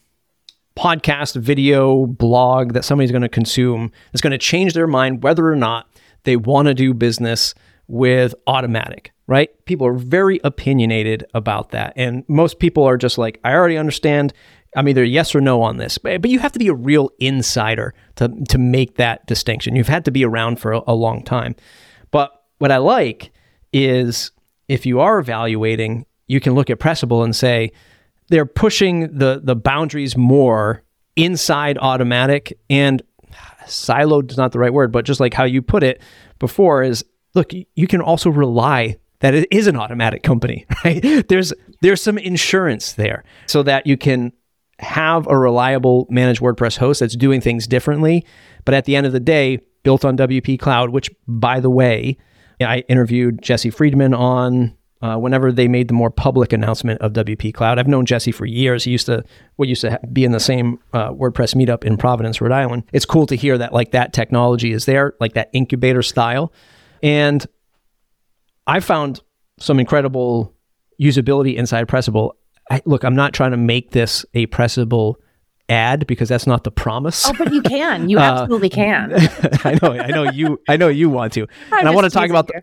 podcast, 0.76 1.36
video, 1.36 2.06
blog 2.06 2.72
that 2.74 2.84
somebody's 2.84 3.10
going 3.10 3.22
to 3.22 3.28
consume 3.28 3.90
that's 4.12 4.20
going 4.20 4.30
to 4.30 4.38
change 4.38 4.74
their 4.74 4.86
mind 4.86 5.24
whether 5.24 5.46
or 5.46 5.56
not 5.56 5.88
they 6.22 6.36
want 6.36 6.68
to 6.68 6.74
do 6.74 6.94
business 6.94 7.54
with 7.88 8.34
Automattic, 8.46 9.08
right? 9.28 9.50
People 9.66 9.86
are 9.86 9.92
very 9.92 10.40
opinionated 10.42 11.24
about 11.34 11.70
that. 11.70 11.92
And 11.94 12.24
most 12.28 12.58
people 12.58 12.82
are 12.82 12.96
just 12.96 13.18
like, 13.18 13.38
I 13.44 13.52
already 13.52 13.76
understand. 13.76 14.32
I'm 14.74 14.88
either 14.88 15.04
yes 15.04 15.34
or 15.34 15.40
no 15.40 15.62
on 15.62 15.76
this. 15.76 15.98
But, 15.98 16.26
you 16.26 16.40
have 16.40 16.52
to 16.52 16.58
be 16.58 16.68
a 16.68 16.74
real 16.74 17.10
insider 17.20 17.94
to, 18.16 18.28
to 18.48 18.58
make 18.58 18.96
that 18.96 19.26
distinction. 19.26 19.76
You've 19.76 19.86
had 19.86 20.06
to 20.06 20.10
be 20.10 20.24
around 20.24 20.58
for 20.58 20.72
a, 20.72 20.82
a 20.88 20.94
long 20.94 21.22
time. 21.22 21.54
But 22.10 22.42
what 22.58 22.72
I 22.72 22.78
like 22.78 23.30
is 23.72 24.32
if 24.66 24.86
you 24.86 25.00
are 25.00 25.18
evaluating, 25.18 26.06
you 26.26 26.40
can 26.40 26.54
look 26.54 26.70
at 26.70 26.78
Pressable 26.78 27.22
and 27.22 27.36
say, 27.36 27.70
they're 28.28 28.46
pushing 28.46 29.18
the 29.18 29.40
the 29.42 29.56
boundaries 29.56 30.16
more 30.16 30.82
inside 31.16 31.78
Automattic 31.78 32.52
and 32.68 33.02
siloed 33.64 34.30
is 34.30 34.36
not 34.36 34.52
the 34.52 34.58
right 34.58 34.72
word, 34.72 34.92
but 34.92 35.04
just 35.04 35.20
like 35.20 35.34
how 35.34 35.44
you 35.44 35.62
put 35.62 35.82
it 35.82 36.00
before 36.38 36.82
is 36.82 37.04
look, 37.34 37.52
you 37.52 37.86
can 37.86 38.00
also 38.00 38.30
rely 38.30 38.96
that 39.20 39.34
it 39.34 39.48
is 39.50 39.66
an 39.66 39.74
Automattic 39.74 40.22
company, 40.22 40.66
right? 40.84 41.26
There's 41.28 41.52
there's 41.80 42.02
some 42.02 42.18
insurance 42.18 42.92
there 42.92 43.24
so 43.46 43.62
that 43.62 43.86
you 43.86 43.96
can 43.96 44.32
have 44.80 45.26
a 45.26 45.36
reliable 45.36 46.06
managed 46.08 46.40
WordPress 46.40 46.78
host 46.78 47.00
that's 47.00 47.16
doing 47.16 47.40
things 47.40 47.66
differently, 47.66 48.24
but 48.64 48.74
at 48.74 48.84
the 48.84 48.94
end 48.94 49.06
of 49.06 49.12
the 49.12 49.20
day, 49.20 49.60
built 49.82 50.04
on 50.04 50.16
WP 50.16 50.58
Cloud, 50.58 50.90
which 50.90 51.10
by 51.26 51.60
the 51.60 51.70
way, 51.70 52.16
I 52.60 52.84
interviewed 52.88 53.42
Jesse 53.42 53.70
Friedman 53.70 54.14
on 54.14 54.76
uh, 55.00 55.16
whenever 55.16 55.52
they 55.52 55.68
made 55.68 55.88
the 55.88 55.94
more 55.94 56.10
public 56.10 56.52
announcement 56.52 57.00
of 57.00 57.12
WP 57.12 57.54
Cloud. 57.54 57.78
I've 57.78 57.86
known 57.86 58.04
Jesse 58.04 58.32
for 58.32 58.46
years. 58.46 58.84
He 58.84 58.90
used 58.90 59.06
to 59.06 59.24
we 59.56 59.68
used 59.68 59.82
to 59.82 59.98
be 60.12 60.24
in 60.24 60.32
the 60.32 60.40
same 60.40 60.78
uh, 60.92 61.12
WordPress 61.12 61.54
meetup 61.54 61.84
in 61.84 61.96
Providence, 61.96 62.40
Rhode 62.40 62.52
Island. 62.52 62.84
It's 62.92 63.04
cool 63.04 63.26
to 63.26 63.36
hear 63.36 63.58
that 63.58 63.72
like 63.72 63.92
that 63.92 64.12
technology 64.12 64.72
is 64.72 64.86
there, 64.86 65.14
like 65.20 65.34
that 65.34 65.50
incubator 65.52 66.02
style, 66.02 66.52
and 67.02 67.46
I 68.68 68.80
found 68.80 69.22
some 69.58 69.80
incredible 69.80 70.54
usability 71.00 71.56
inside 71.56 71.88
Pressable. 71.88 72.32
I, 72.70 72.82
look, 72.84 73.02
I'm 73.02 73.16
not 73.16 73.32
trying 73.32 73.52
to 73.52 73.56
make 73.56 73.92
this 73.92 74.26
a 74.34 74.46
Pressable 74.46 75.14
ad 75.68 76.06
because 76.06 76.28
that's 76.28 76.46
not 76.46 76.64
the 76.64 76.70
promise. 76.70 77.26
Oh, 77.26 77.34
but 77.36 77.52
you 77.52 77.62
can. 77.62 78.08
You 78.08 78.18
uh, 78.18 78.22
absolutely 78.22 78.70
uh, 78.70 78.74
can. 78.74 79.12
I 79.64 79.78
know. 79.82 79.92
I 79.92 80.08
know 80.08 80.30
you. 80.30 80.60
I 80.68 80.76
know 80.76 80.88
you 80.88 81.08
want 81.08 81.32
to. 81.34 81.42
I'm 81.72 81.80
and 81.80 81.88
I 81.88 81.94
want 81.94 82.04
to 82.04 82.10
talk 82.10 82.30
about 82.30 82.46
the, 82.48 82.62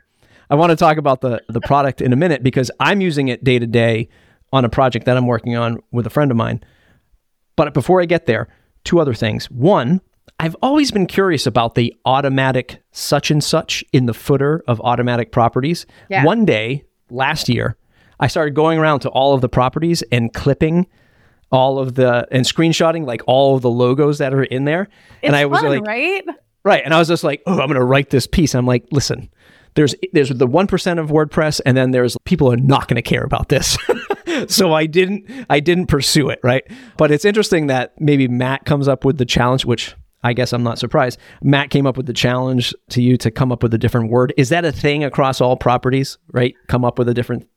I 0.49 0.55
want 0.55 0.69
to 0.69 0.75
talk 0.75 0.97
about 0.97 1.21
the 1.21 1.41
the 1.49 1.61
product 1.61 2.01
in 2.01 2.13
a 2.13 2.15
minute 2.15 2.43
because 2.43 2.69
I'm 2.79 3.01
using 3.01 3.27
it 3.27 3.43
day 3.43 3.59
to 3.59 3.67
day 3.67 4.09
on 4.53 4.63
a 4.63 4.69
project 4.69 5.05
that 5.05 5.17
I'm 5.17 5.27
working 5.27 5.55
on 5.55 5.79
with 5.91 6.05
a 6.05 6.09
friend 6.09 6.31
of 6.31 6.37
mine. 6.37 6.63
But 7.55 7.73
before 7.73 8.01
I 8.01 8.05
get 8.05 8.25
there, 8.25 8.47
two 8.83 8.99
other 8.99 9.13
things. 9.13 9.49
One, 9.49 10.01
I've 10.39 10.55
always 10.61 10.91
been 10.91 11.07
curious 11.07 11.45
about 11.45 11.75
the 11.75 11.95
Automattic 12.05 12.77
such 12.91 13.31
and 13.31 13.43
such 13.43 13.83
in 13.93 14.05
the 14.05 14.13
footer 14.13 14.63
of 14.67 14.79
Automattic 14.79 15.31
properties. 15.31 15.85
Yeah. 16.09 16.25
One 16.25 16.45
day 16.45 16.83
last 17.09 17.47
year, 17.47 17.77
I 18.19 18.27
started 18.27 18.53
going 18.53 18.79
around 18.79 18.99
to 19.01 19.09
all 19.09 19.33
of 19.33 19.41
the 19.41 19.49
properties 19.49 20.03
and 20.11 20.33
clipping 20.33 20.87
all 21.51 21.79
of 21.79 21.95
the 21.95 22.27
and 22.31 22.45
screenshotting 22.45 23.05
like 23.05 23.21
all 23.27 23.55
of 23.55 23.61
the 23.61 23.69
logos 23.69 24.17
that 24.17 24.33
are 24.33 24.43
in 24.43 24.65
there. 24.65 24.83
It's 24.83 25.23
and 25.23 25.35
I 25.35 25.45
was 25.45 25.61
fun, 25.61 25.69
like, 25.69 25.85
right? 25.85 26.23
Right. 26.63 26.81
And 26.83 26.93
I 26.93 26.99
was 26.99 27.07
just 27.07 27.23
like, 27.23 27.43
oh, 27.45 27.53
I'm 27.53 27.67
going 27.67 27.75
to 27.75 27.83
write 27.83 28.09
this 28.09 28.27
piece. 28.27 28.55
I'm 28.55 28.65
like, 28.65 28.85
listen, 28.91 29.29
there's 29.75 29.93
there's 30.13 30.29
the 30.29 30.47
1% 30.47 30.99
of 30.99 31.09
WordPress 31.09 31.61
and 31.65 31.77
then 31.77 31.91
there's 31.91 32.17
people 32.25 32.51
are 32.51 32.57
not 32.57 32.87
going 32.87 32.95
to 32.95 33.01
care 33.01 33.23
about 33.23 33.49
this. 33.49 33.77
so 34.47 34.73
I 34.73 34.85
didn't 34.85 35.29
I 35.49 35.59
didn't 35.59 35.87
pursue 35.87 36.29
it, 36.29 36.39
right? 36.43 36.65
But 36.97 37.11
it's 37.11 37.25
interesting 37.25 37.67
that 37.67 37.99
maybe 38.01 38.27
Matt 38.27 38.65
comes 38.65 38.87
up 38.87 39.05
with 39.05 39.17
the 39.17 39.25
challenge 39.25 39.65
which 39.65 39.95
I 40.25 40.33
guess 40.33 40.53
I'm 40.53 40.63
not 40.63 40.79
surprised. 40.79 41.19
Matt 41.43 41.69
came 41.69 41.85
up 41.85 41.97
with 41.97 42.07
the 42.07 42.13
challenge 42.13 42.73
to 42.89 43.01
you 43.01 43.15
to 43.17 43.29
come 43.29 43.51
up 43.51 43.61
with 43.61 43.75
a 43.75 43.77
different 43.77 44.09
word. 44.09 44.33
Is 44.37 44.49
that 44.49 44.65
a 44.65 44.71
thing 44.71 45.03
across 45.03 45.39
all 45.39 45.55
properties, 45.55 46.17
right? 46.31 46.55
Come 46.67 46.83
up 46.83 46.97
with 46.97 47.07
a 47.07 47.13
different 47.13 47.47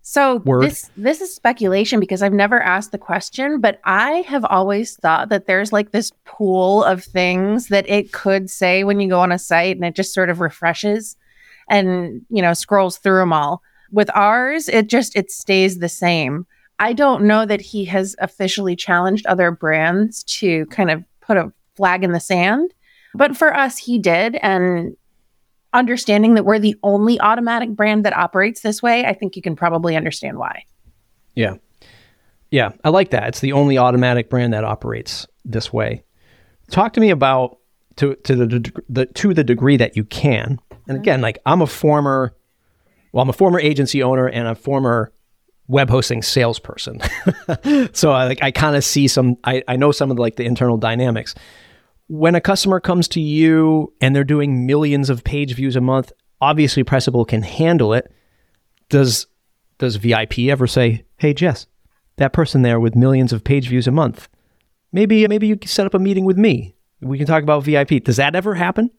so 0.00 0.36
word? 0.38 0.64
this 0.64 0.90
this 0.96 1.20
is 1.20 1.34
speculation 1.34 2.00
because 2.00 2.22
I've 2.22 2.32
never 2.32 2.62
asked 2.62 2.92
the 2.92 2.98
question, 2.98 3.60
but 3.60 3.78
I 3.84 4.22
have 4.26 4.44
always 4.46 4.96
thought 4.96 5.28
that 5.28 5.46
there's 5.46 5.70
like 5.70 5.90
this 5.90 6.12
pool 6.24 6.82
of 6.84 7.04
things 7.04 7.68
that 7.68 7.88
it 7.90 8.12
could 8.12 8.48
say 8.48 8.84
when 8.84 9.00
you 9.00 9.08
go 9.10 9.20
on 9.20 9.32
a 9.32 9.38
site 9.38 9.76
and 9.76 9.84
it 9.84 9.94
just 9.94 10.14
sort 10.14 10.30
of 10.30 10.40
refreshes 10.40 11.16
and 11.68 12.22
you 12.30 12.40
know 12.40 12.54
scrolls 12.54 12.96
through 12.96 13.18
them 13.18 13.34
all 13.34 13.62
with 13.90 14.10
ours 14.14 14.68
it 14.68 14.86
just 14.86 15.16
it 15.16 15.30
stays 15.30 15.78
the 15.78 15.88
same 15.88 16.46
i 16.78 16.92
don't 16.92 17.24
know 17.24 17.46
that 17.46 17.62
he 17.62 17.86
has 17.86 18.14
officially 18.18 18.76
challenged 18.76 19.24
other 19.26 19.50
brands 19.50 20.22
to 20.24 20.66
kind 20.66 20.90
of 20.90 21.02
put 21.22 21.38
a 21.38 21.50
flag 21.76 22.04
in 22.04 22.12
the 22.12 22.20
sand. 22.20 22.72
But 23.14 23.36
for 23.36 23.54
us 23.54 23.78
he 23.78 23.98
did. 23.98 24.36
And 24.36 24.96
understanding 25.72 26.34
that 26.34 26.44
we're 26.44 26.58
the 26.58 26.76
only 26.82 27.18
Automattic 27.18 27.74
brand 27.74 28.04
that 28.04 28.16
operates 28.16 28.60
this 28.60 28.80
way 28.80 29.04
i 29.06 29.12
think 29.12 29.34
you 29.34 29.42
can 29.42 29.56
probably 29.56 29.96
understand 29.96 30.38
why. 30.38 30.64
Yeah. 31.34 31.56
Yeah 32.50 32.72
i 32.84 32.88
like 32.88 33.10
that. 33.10 33.28
It's 33.28 33.40
the 33.40 33.52
only 33.52 33.76
Automattic 33.76 34.28
brand 34.28 34.52
that 34.52 34.64
operates 34.64 35.26
this 35.44 35.72
way. 35.72 36.04
Talk 36.70 36.92
to 36.94 37.00
me 37.00 37.10
about 37.10 37.58
to 37.96 38.14
to 38.16 38.36
the, 38.36 38.82
the 38.88 39.06
to 39.06 39.34
the 39.34 39.44
degree 39.44 39.76
that 39.76 39.96
you 39.96 40.04
can. 40.04 40.58
And 40.88 40.96
again, 40.96 41.20
like 41.20 41.38
I'm 41.46 41.62
a 41.62 41.66
former, 41.66 42.34
well, 43.12 43.22
I'm 43.22 43.28
a 43.28 43.34
former 43.34 43.60
agency 43.60 44.02
owner 44.02 44.28
and 44.28 44.48
a 44.48 44.54
former 44.54 45.12
web 45.66 45.88
hosting 45.88 46.22
salesperson. 46.22 47.00
so 47.92 48.12
I 48.12 48.26
like 48.26 48.42
I 48.42 48.50
kind 48.50 48.76
of 48.76 48.84
see 48.84 49.08
some 49.08 49.36
I, 49.44 49.62
I 49.68 49.76
know 49.76 49.92
some 49.92 50.10
of 50.10 50.16
the, 50.16 50.22
like 50.22 50.36
the 50.36 50.44
internal 50.44 50.76
dynamics. 50.76 51.34
When 52.06 52.34
a 52.34 52.40
customer 52.40 52.80
comes 52.80 53.08
to 53.08 53.20
you 53.20 53.92
and 54.00 54.14
they're 54.14 54.24
doing 54.24 54.66
millions 54.66 55.08
of 55.08 55.24
page 55.24 55.54
views 55.54 55.74
a 55.74 55.80
month, 55.80 56.12
obviously 56.40 56.84
Pressable 56.84 57.26
can 57.26 57.42
handle 57.42 57.94
it. 57.94 58.12
Does 58.90 59.26
does 59.78 59.96
VIP 59.96 60.50
ever 60.50 60.66
say, 60.66 61.04
"Hey 61.16 61.32
Jess, 61.32 61.66
that 62.16 62.32
person 62.32 62.62
there 62.62 62.78
with 62.78 62.94
millions 62.94 63.32
of 63.32 63.42
page 63.42 63.68
views 63.68 63.86
a 63.86 63.90
month, 63.90 64.28
maybe 64.92 65.26
maybe 65.26 65.46
you 65.46 65.58
set 65.64 65.86
up 65.86 65.94
a 65.94 65.98
meeting 65.98 66.24
with 66.24 66.36
me. 66.36 66.74
We 67.00 67.18
can 67.18 67.26
talk 67.26 67.42
about 67.42 67.64
VIP." 67.64 68.04
Does 68.04 68.16
that 68.16 68.34
ever 68.34 68.54
happen? 68.54 68.90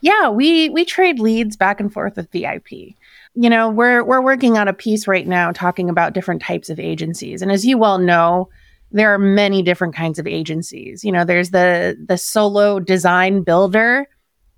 Yeah, 0.00 0.30
we 0.30 0.68
we 0.70 0.84
trade 0.84 1.18
leads 1.18 1.56
back 1.56 1.80
and 1.80 1.92
forth 1.92 2.16
with 2.16 2.30
VIP. 2.30 2.96
You 3.34 3.50
know, 3.50 3.68
we're 3.68 4.02
we're 4.04 4.22
working 4.22 4.56
on 4.56 4.68
a 4.68 4.72
piece 4.72 5.06
right 5.06 5.26
now 5.26 5.52
talking 5.52 5.90
about 5.90 6.14
different 6.14 6.40
types 6.40 6.70
of 6.70 6.80
agencies. 6.80 7.42
And 7.42 7.52
as 7.52 7.66
you 7.66 7.76
well 7.76 7.98
know, 7.98 8.48
there 8.90 9.12
are 9.12 9.18
many 9.18 9.62
different 9.62 9.94
kinds 9.94 10.18
of 10.18 10.26
agencies. 10.26 11.04
You 11.04 11.12
know, 11.12 11.24
there's 11.24 11.50
the 11.50 11.96
the 12.06 12.16
solo 12.18 12.80
design 12.80 13.42
builder 13.42 14.06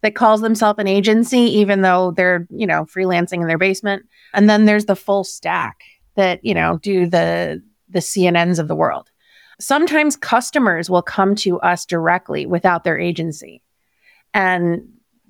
that 0.03 0.15
calls 0.15 0.41
themselves 0.41 0.79
an 0.79 0.87
agency 0.87 1.39
even 1.39 1.83
though 1.83 2.13
they're, 2.13 2.47
you 2.51 2.67
know, 2.67 2.85
freelancing 2.85 3.41
in 3.41 3.49
their 3.49 3.59
basement. 3.59 4.05
And 4.33 4.49
then 4.49 4.65
there's 4.65 4.87
the 4.87 4.97
full 4.97 5.25
stack 5.25 5.83
that, 6.15 6.45
you 6.45 6.55
know, 6.55 6.79
do 6.79 7.07
the 7.07 7.63
the 7.89 7.99
CNNs 7.99 8.59
of 8.59 8.69
the 8.69 8.77
world. 8.77 9.11
Sometimes 9.59 10.17
customers 10.17 10.89
will 10.89 11.03
come 11.03 11.35
to 11.37 11.61
us 11.61 11.85
directly 11.85 12.47
without 12.47 12.85
their 12.85 12.99
agency. 12.99 13.63
And 14.33 14.89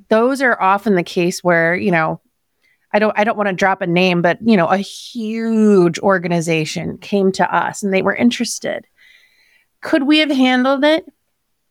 those 0.08 0.42
are 0.42 0.60
often 0.60 0.94
the 0.94 1.02
case 1.02 1.42
where, 1.42 1.74
you 1.74 1.90
know, 1.90 2.20
I 2.92 2.98
don't 2.98 3.16
I 3.18 3.24
don't 3.24 3.36
want 3.36 3.48
to 3.48 3.54
drop 3.54 3.82
a 3.82 3.86
name, 3.86 4.22
but 4.22 4.38
you 4.42 4.56
know, 4.56 4.66
a 4.66 4.76
huge 4.76 5.98
organization 6.00 6.98
came 6.98 7.32
to 7.32 7.54
us 7.56 7.82
and 7.82 7.92
they 7.92 8.02
were 8.02 8.14
interested. 8.14 8.86
Could 9.80 10.04
we 10.04 10.18
have 10.18 10.30
handled 10.30 10.84
it? 10.84 11.10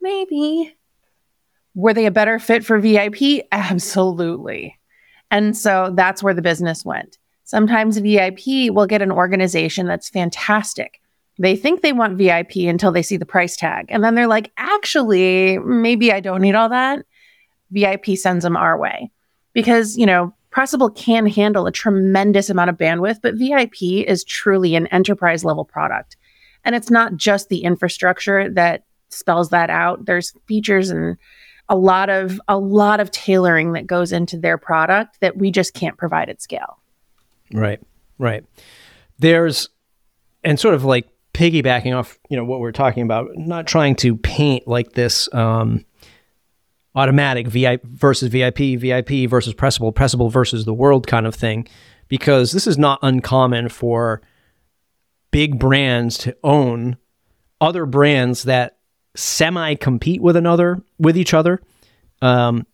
Maybe. 0.01 0.75
Were 1.75 1.93
they 1.93 2.05
a 2.05 2.11
better 2.11 2.39
fit 2.39 2.65
for 2.65 2.79
VIP? 2.79 3.45
Absolutely. 3.51 4.77
And 5.31 5.55
so 5.55 5.91
that's 5.95 6.23
where 6.23 6.33
the 6.33 6.41
business 6.41 6.83
went. 6.83 7.17
Sometimes 7.43 7.97
VIP 7.97 8.71
will 8.71 8.85
get 8.85 9.01
an 9.01 9.11
organization 9.11 9.87
that's 9.87 10.09
fantastic. 10.09 11.01
They 11.37 11.55
think 11.55 11.81
they 11.81 11.93
want 11.93 12.17
VIP 12.17 12.57
until 12.57 12.91
they 12.91 13.01
see 13.01 13.17
the 13.17 13.25
price 13.25 13.55
tag. 13.55 13.85
And 13.89 14.03
then 14.03 14.15
they're 14.15 14.27
like, 14.27 14.51
actually, 14.57 15.57
maybe 15.59 16.11
I 16.11 16.19
don't 16.19 16.41
need 16.41 16.55
all 16.55 16.69
that. 16.69 17.05
VIP 17.71 18.17
sends 18.17 18.43
them 18.43 18.57
our 18.57 18.77
way 18.77 19.09
because, 19.53 19.97
you 19.97 20.05
know, 20.05 20.33
Pressable 20.51 20.95
can 20.95 21.27
handle 21.27 21.67
a 21.67 21.71
tremendous 21.71 22.49
amount 22.49 22.71
of 22.71 22.77
bandwidth, 22.77 23.19
but 23.21 23.35
VIP 23.35 24.07
is 24.07 24.23
truly 24.23 24.75
an 24.75 24.87
enterprise 24.87 25.45
level 25.45 25.63
product. 25.63 26.17
And 26.69 26.75
it's 26.75 26.91
not 26.91 27.17
just 27.17 27.49
the 27.49 27.63
infrastructure 27.63 28.47
that 28.51 28.83
spells 29.09 29.49
that 29.49 29.71
out. 29.71 30.05
There's 30.05 30.35
features 30.45 30.91
and 30.91 31.17
a 31.67 31.75
lot 31.75 32.11
of 32.11 32.39
a 32.47 32.59
lot 32.59 32.99
of 32.99 33.09
tailoring 33.09 33.73
that 33.73 33.87
goes 33.87 34.11
into 34.11 34.37
their 34.37 34.59
product 34.59 35.19
that 35.21 35.35
we 35.35 35.49
just 35.49 35.73
can't 35.73 35.97
provide 35.97 36.29
at 36.29 36.43
scale. 36.43 36.77
Right. 37.51 37.79
Right. 38.19 38.45
There's 39.17 39.69
and 40.43 40.59
sort 40.59 40.75
of 40.75 40.85
like 40.85 41.09
piggybacking 41.33 41.97
off, 41.97 42.19
you 42.29 42.37
know, 42.37 42.45
what 42.45 42.59
we're 42.59 42.71
talking 42.71 43.01
about, 43.01 43.35
not 43.35 43.65
trying 43.65 43.95
to 43.95 44.15
paint 44.15 44.67
like 44.67 44.91
this 44.91 45.27
um 45.33 45.83
Automattic 46.95 47.47
VIP 47.47 47.81
versus 47.83 48.29
VIP, 48.29 48.79
VIP 48.79 49.27
versus 49.27 49.55
pressable, 49.55 49.91
pressable 49.91 50.31
versus 50.31 50.65
the 50.65 50.73
world 50.75 51.07
kind 51.07 51.25
of 51.25 51.33
thing, 51.33 51.67
because 52.09 52.51
this 52.51 52.67
is 52.67 52.77
not 52.77 52.99
uncommon 53.01 53.69
for 53.69 54.21
big 55.31 55.59
brands 55.59 56.17
to 56.19 56.35
own 56.43 56.97
other 57.61 57.85
brands 57.85 58.43
that 58.43 58.77
semi 59.15 59.75
compete 59.75 60.21
with 60.21 60.35
another 60.35 60.81
with 60.97 61.17
each 61.17 61.33
other, 61.33 61.61
um, 62.21 62.65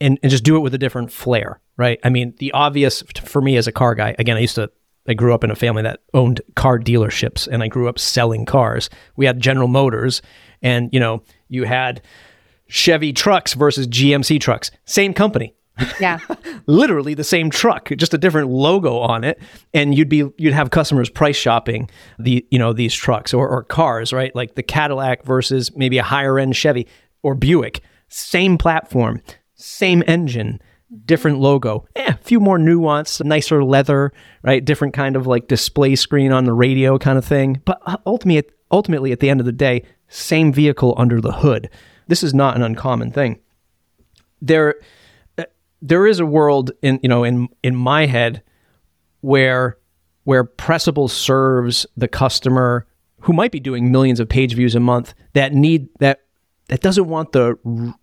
and 0.00 0.18
and 0.22 0.30
just 0.30 0.44
do 0.44 0.56
it 0.56 0.60
with 0.60 0.74
a 0.74 0.78
different 0.78 1.12
flair, 1.12 1.60
right? 1.76 1.98
I 2.04 2.08
mean, 2.08 2.34
the 2.38 2.52
obvious 2.52 3.02
for 3.22 3.40
me 3.42 3.56
as 3.56 3.66
a 3.66 3.72
car 3.72 3.94
guy. 3.94 4.14
Again, 4.18 4.36
I 4.36 4.40
used 4.40 4.56
to. 4.56 4.70
I 5.08 5.14
grew 5.14 5.34
up 5.34 5.42
in 5.42 5.50
a 5.50 5.56
family 5.56 5.82
that 5.82 6.00
owned 6.14 6.40
car 6.54 6.78
dealerships, 6.78 7.48
and 7.48 7.62
I 7.62 7.68
grew 7.68 7.88
up 7.88 7.98
selling 7.98 8.44
cars. 8.44 8.90
We 9.16 9.26
had 9.26 9.40
General 9.40 9.66
Motors, 9.66 10.22
and 10.62 10.90
you 10.92 11.00
know, 11.00 11.22
you 11.48 11.64
had 11.64 12.02
Chevy 12.68 13.12
trucks 13.12 13.54
versus 13.54 13.88
GMC 13.88 14.40
trucks. 14.40 14.70
Same 14.84 15.12
company. 15.14 15.54
Yeah. 16.00 16.18
Literally 16.66 17.14
the 17.14 17.24
same 17.24 17.50
truck, 17.50 17.90
just 17.96 18.14
a 18.14 18.18
different 18.18 18.48
logo 18.48 18.98
on 18.98 19.24
it. 19.24 19.40
And 19.74 19.96
you'd 19.96 20.08
be 20.08 20.28
you'd 20.38 20.52
have 20.52 20.70
customers 20.70 21.10
price 21.10 21.36
shopping 21.36 21.90
the 22.18 22.46
you 22.50 22.58
know 22.58 22.72
these 22.72 22.94
trucks 22.94 23.34
or, 23.34 23.48
or 23.48 23.64
cars, 23.64 24.12
right? 24.12 24.34
Like 24.34 24.54
the 24.54 24.62
Cadillac 24.62 25.24
versus 25.24 25.74
maybe 25.76 25.98
a 25.98 26.02
higher 26.02 26.38
end 26.38 26.56
Chevy 26.56 26.86
or 27.22 27.34
Buick. 27.34 27.80
Same 28.08 28.58
platform, 28.58 29.22
same 29.54 30.02
engine, 30.06 30.60
different 31.04 31.38
logo. 31.38 31.86
Eh, 31.96 32.12
a 32.12 32.16
few 32.16 32.40
more 32.40 32.58
nuance, 32.58 33.20
nicer 33.22 33.62
leather, 33.62 34.12
right? 34.42 34.64
Different 34.64 34.94
kind 34.94 35.16
of 35.16 35.26
like 35.26 35.48
display 35.48 35.94
screen 35.94 36.32
on 36.32 36.44
the 36.44 36.52
radio 36.52 36.98
kind 36.98 37.18
of 37.18 37.24
thing. 37.24 37.60
But 37.64 37.80
uh, 37.86 37.96
ultimately 38.06 38.50
ultimately 38.70 39.12
at 39.12 39.20
the 39.20 39.30
end 39.30 39.40
of 39.40 39.46
the 39.46 39.52
day, 39.52 39.84
same 40.08 40.52
vehicle 40.52 40.94
under 40.96 41.20
the 41.20 41.32
hood. 41.32 41.70
This 42.08 42.22
is 42.22 42.34
not 42.34 42.56
an 42.56 42.62
uncommon 42.62 43.12
thing. 43.12 43.38
There, 44.42 44.76
there 45.82 46.06
is 46.06 46.20
a 46.20 46.26
world 46.26 46.72
in 46.82 47.00
you 47.02 47.08
know 47.08 47.24
in 47.24 47.48
in 47.62 47.74
my 47.74 48.06
head 48.06 48.42
where 49.20 49.78
where 50.24 50.44
Pressable 50.44 51.08
serves 51.08 51.86
the 51.96 52.08
customer 52.08 52.86
who 53.20 53.32
might 53.32 53.52
be 53.52 53.60
doing 53.60 53.90
millions 53.90 54.20
of 54.20 54.28
page 54.28 54.54
views 54.54 54.74
a 54.74 54.80
month 54.80 55.14
that 55.34 55.52
need 55.52 55.88
that 55.98 56.20
that 56.68 56.80
doesn't 56.80 57.08
want 57.08 57.32
the 57.32 57.58
r- 57.64 57.94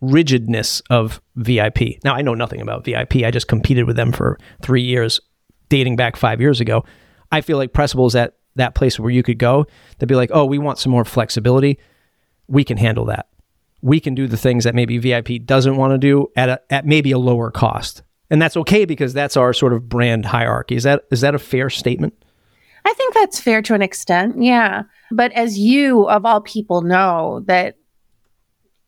rigidness 0.00 0.82
of 0.90 1.20
VIP. 1.36 2.02
Now 2.04 2.14
I 2.14 2.22
know 2.22 2.34
nothing 2.34 2.60
about 2.60 2.84
VIP. 2.84 3.16
I 3.16 3.30
just 3.30 3.48
competed 3.48 3.86
with 3.86 3.96
them 3.96 4.12
for 4.12 4.38
3 4.62 4.82
years 4.82 5.20
dating 5.68 5.96
back 5.96 6.16
5 6.16 6.40
years 6.40 6.60
ago. 6.60 6.84
I 7.32 7.40
feel 7.40 7.56
like 7.56 7.72
Pressable 7.72 8.06
is 8.06 8.14
at 8.14 8.34
that 8.56 8.74
place 8.74 9.00
where 9.00 9.10
you 9.10 9.22
could 9.22 9.38
go 9.38 9.66
to 9.98 10.06
be 10.06 10.14
like, 10.14 10.30
"Oh, 10.32 10.44
we 10.44 10.58
want 10.58 10.78
some 10.78 10.92
more 10.92 11.04
flexibility. 11.04 11.78
We 12.46 12.62
can 12.62 12.76
handle 12.76 13.06
that." 13.06 13.26
We 13.84 14.00
can 14.00 14.14
do 14.14 14.26
the 14.26 14.38
things 14.38 14.64
that 14.64 14.74
maybe 14.74 14.96
VIP 14.96 15.44
doesn't 15.44 15.76
want 15.76 15.92
to 15.92 15.98
do 15.98 16.26
at 16.36 16.48
a, 16.48 16.60
at 16.70 16.86
maybe 16.86 17.12
a 17.12 17.18
lower 17.18 17.50
cost. 17.50 18.02
And 18.30 18.40
that's 18.40 18.56
okay 18.56 18.86
because 18.86 19.12
that's 19.12 19.36
our 19.36 19.52
sort 19.52 19.74
of 19.74 19.90
brand 19.90 20.24
hierarchy. 20.24 20.74
Is 20.74 20.84
that 20.84 21.04
is 21.10 21.20
that 21.20 21.34
a 21.34 21.38
fair 21.38 21.68
statement? 21.68 22.14
I 22.86 22.94
think 22.94 23.12
that's 23.12 23.38
fair 23.38 23.60
to 23.60 23.74
an 23.74 23.82
extent. 23.82 24.42
Yeah. 24.42 24.84
But 25.10 25.32
as 25.32 25.58
you 25.58 26.08
of 26.08 26.24
all 26.24 26.40
people 26.40 26.80
know 26.80 27.42
that 27.44 27.76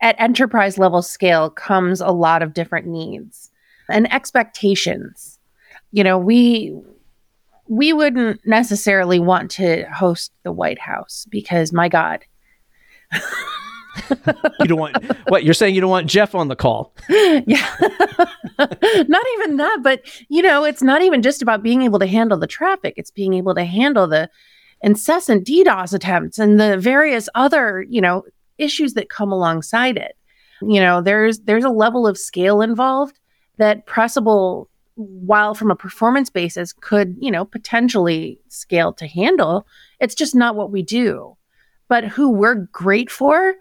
at 0.00 0.16
enterprise 0.18 0.78
level 0.78 1.02
scale 1.02 1.50
comes 1.50 2.00
a 2.00 2.08
lot 2.08 2.42
of 2.42 2.54
different 2.54 2.86
needs 2.86 3.50
and 3.90 4.10
expectations. 4.10 5.38
You 5.92 6.04
know, 6.04 6.16
we 6.16 6.74
we 7.68 7.92
wouldn't 7.92 8.40
necessarily 8.46 9.20
want 9.20 9.50
to 9.52 9.84
host 9.94 10.32
the 10.42 10.52
White 10.52 10.78
House 10.78 11.26
because 11.28 11.70
my 11.70 11.90
god. 11.90 12.24
you 14.60 14.66
don't 14.66 14.78
want 14.78 14.96
what 15.28 15.44
you're 15.44 15.54
saying 15.54 15.74
you 15.74 15.80
don't 15.80 15.90
want 15.90 16.06
Jeff 16.06 16.34
on 16.34 16.48
the 16.48 16.56
call. 16.56 16.94
Yeah. 17.46 17.66
not 18.58 19.24
even 19.34 19.56
that, 19.56 19.80
but 19.82 20.02
you 20.28 20.42
know, 20.42 20.64
it's 20.64 20.82
not 20.82 21.02
even 21.02 21.22
just 21.22 21.42
about 21.42 21.62
being 21.62 21.82
able 21.82 21.98
to 21.98 22.06
handle 22.06 22.38
the 22.38 22.46
traffic. 22.46 22.94
It's 22.96 23.10
being 23.10 23.34
able 23.34 23.54
to 23.54 23.64
handle 23.64 24.06
the 24.06 24.30
incessant 24.80 25.46
DDoS 25.46 25.92
attempts 25.94 26.38
and 26.38 26.58
the 26.58 26.78
various 26.78 27.28
other, 27.34 27.84
you 27.88 28.00
know, 28.00 28.24
issues 28.58 28.94
that 28.94 29.10
come 29.10 29.32
alongside 29.32 29.96
it. 29.96 30.16
You 30.62 30.80
know, 30.80 31.02
there's 31.02 31.40
there's 31.40 31.64
a 31.64 31.70
level 31.70 32.06
of 32.06 32.16
scale 32.16 32.62
involved 32.62 33.18
that 33.58 33.86
pressable 33.86 34.68
while 34.96 35.54
from 35.54 35.70
a 35.70 35.76
performance 35.76 36.30
basis 36.30 36.72
could, 36.72 37.16
you 37.20 37.30
know, 37.30 37.44
potentially 37.44 38.40
scale 38.48 38.92
to 38.94 39.06
handle. 39.06 39.66
It's 40.00 40.14
just 40.14 40.34
not 40.34 40.56
what 40.56 40.72
we 40.72 40.82
do. 40.82 41.36
But 41.88 42.04
who 42.04 42.30
we're 42.30 42.66
great 42.72 43.10
for 43.10 43.54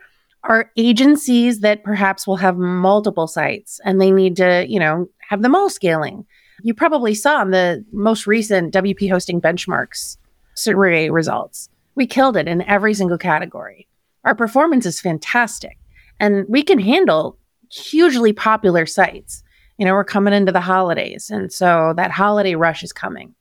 are 0.46 0.72
agencies 0.78 1.62
that 1.62 1.84
perhaps 1.84 2.28
will 2.28 2.38
have 2.38 2.58
multiple 2.58 3.28
sites 3.28 3.80
and 3.84 4.00
they 4.00 4.12
need 4.12 4.38
to, 4.38 4.66
you 4.68 4.80
know, 4.80 5.10
have 5.28 5.42
them 5.42 5.56
all 5.56 5.70
scaling. 5.70 6.26
You 6.62 6.74
probably 6.74 7.16
saw 7.16 7.42
in 7.42 7.52
the 7.52 7.84
most 7.92 8.28
recent 8.28 8.74
WP 8.74 9.10
hosting 9.10 9.42
benchmarks 9.42 10.18
survey 10.54 11.10
results. 11.10 11.70
We 11.96 12.08
killed 12.08 12.38
it 12.38 12.48
in 12.48 12.62
every 12.64 12.94
single 12.94 13.18
category. 13.18 13.88
Our 14.24 14.36
performance 14.36 14.86
is 14.86 15.02
fantastic 15.02 15.78
and 16.20 16.46
we 16.48 16.64
can 16.64 16.80
handle 16.80 17.38
hugely 17.72 18.32
popular 18.32 18.86
sites. 18.86 19.44
You 19.78 19.86
know, 19.86 19.94
we're 19.94 20.04
coming 20.04 20.34
into 20.34 20.52
the 20.52 20.62
holidays 20.62 21.30
and 21.30 21.52
so 21.52 21.94
that 21.98 22.12
holiday 22.12 22.56
rush 22.56 22.84
is 22.84 22.94
coming. 22.94 23.34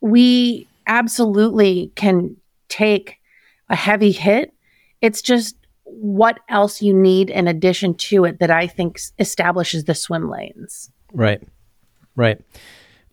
We 0.00 0.66
absolutely 0.86 1.92
can 1.96 2.36
take 2.68 3.16
a 3.68 3.76
heavy 3.76 4.12
hit. 4.12 4.52
It's 5.00 5.22
just 5.22 5.56
what 5.92 6.40
else 6.48 6.80
you 6.80 6.94
need 6.94 7.30
in 7.30 7.46
addition 7.46 7.94
to 7.94 8.24
it 8.24 8.40
that 8.40 8.50
I 8.50 8.66
think 8.66 8.98
establishes 9.18 9.84
the 9.84 9.94
swim 9.94 10.30
lanes. 10.30 10.90
Right. 11.12 11.42
Right. 12.16 12.40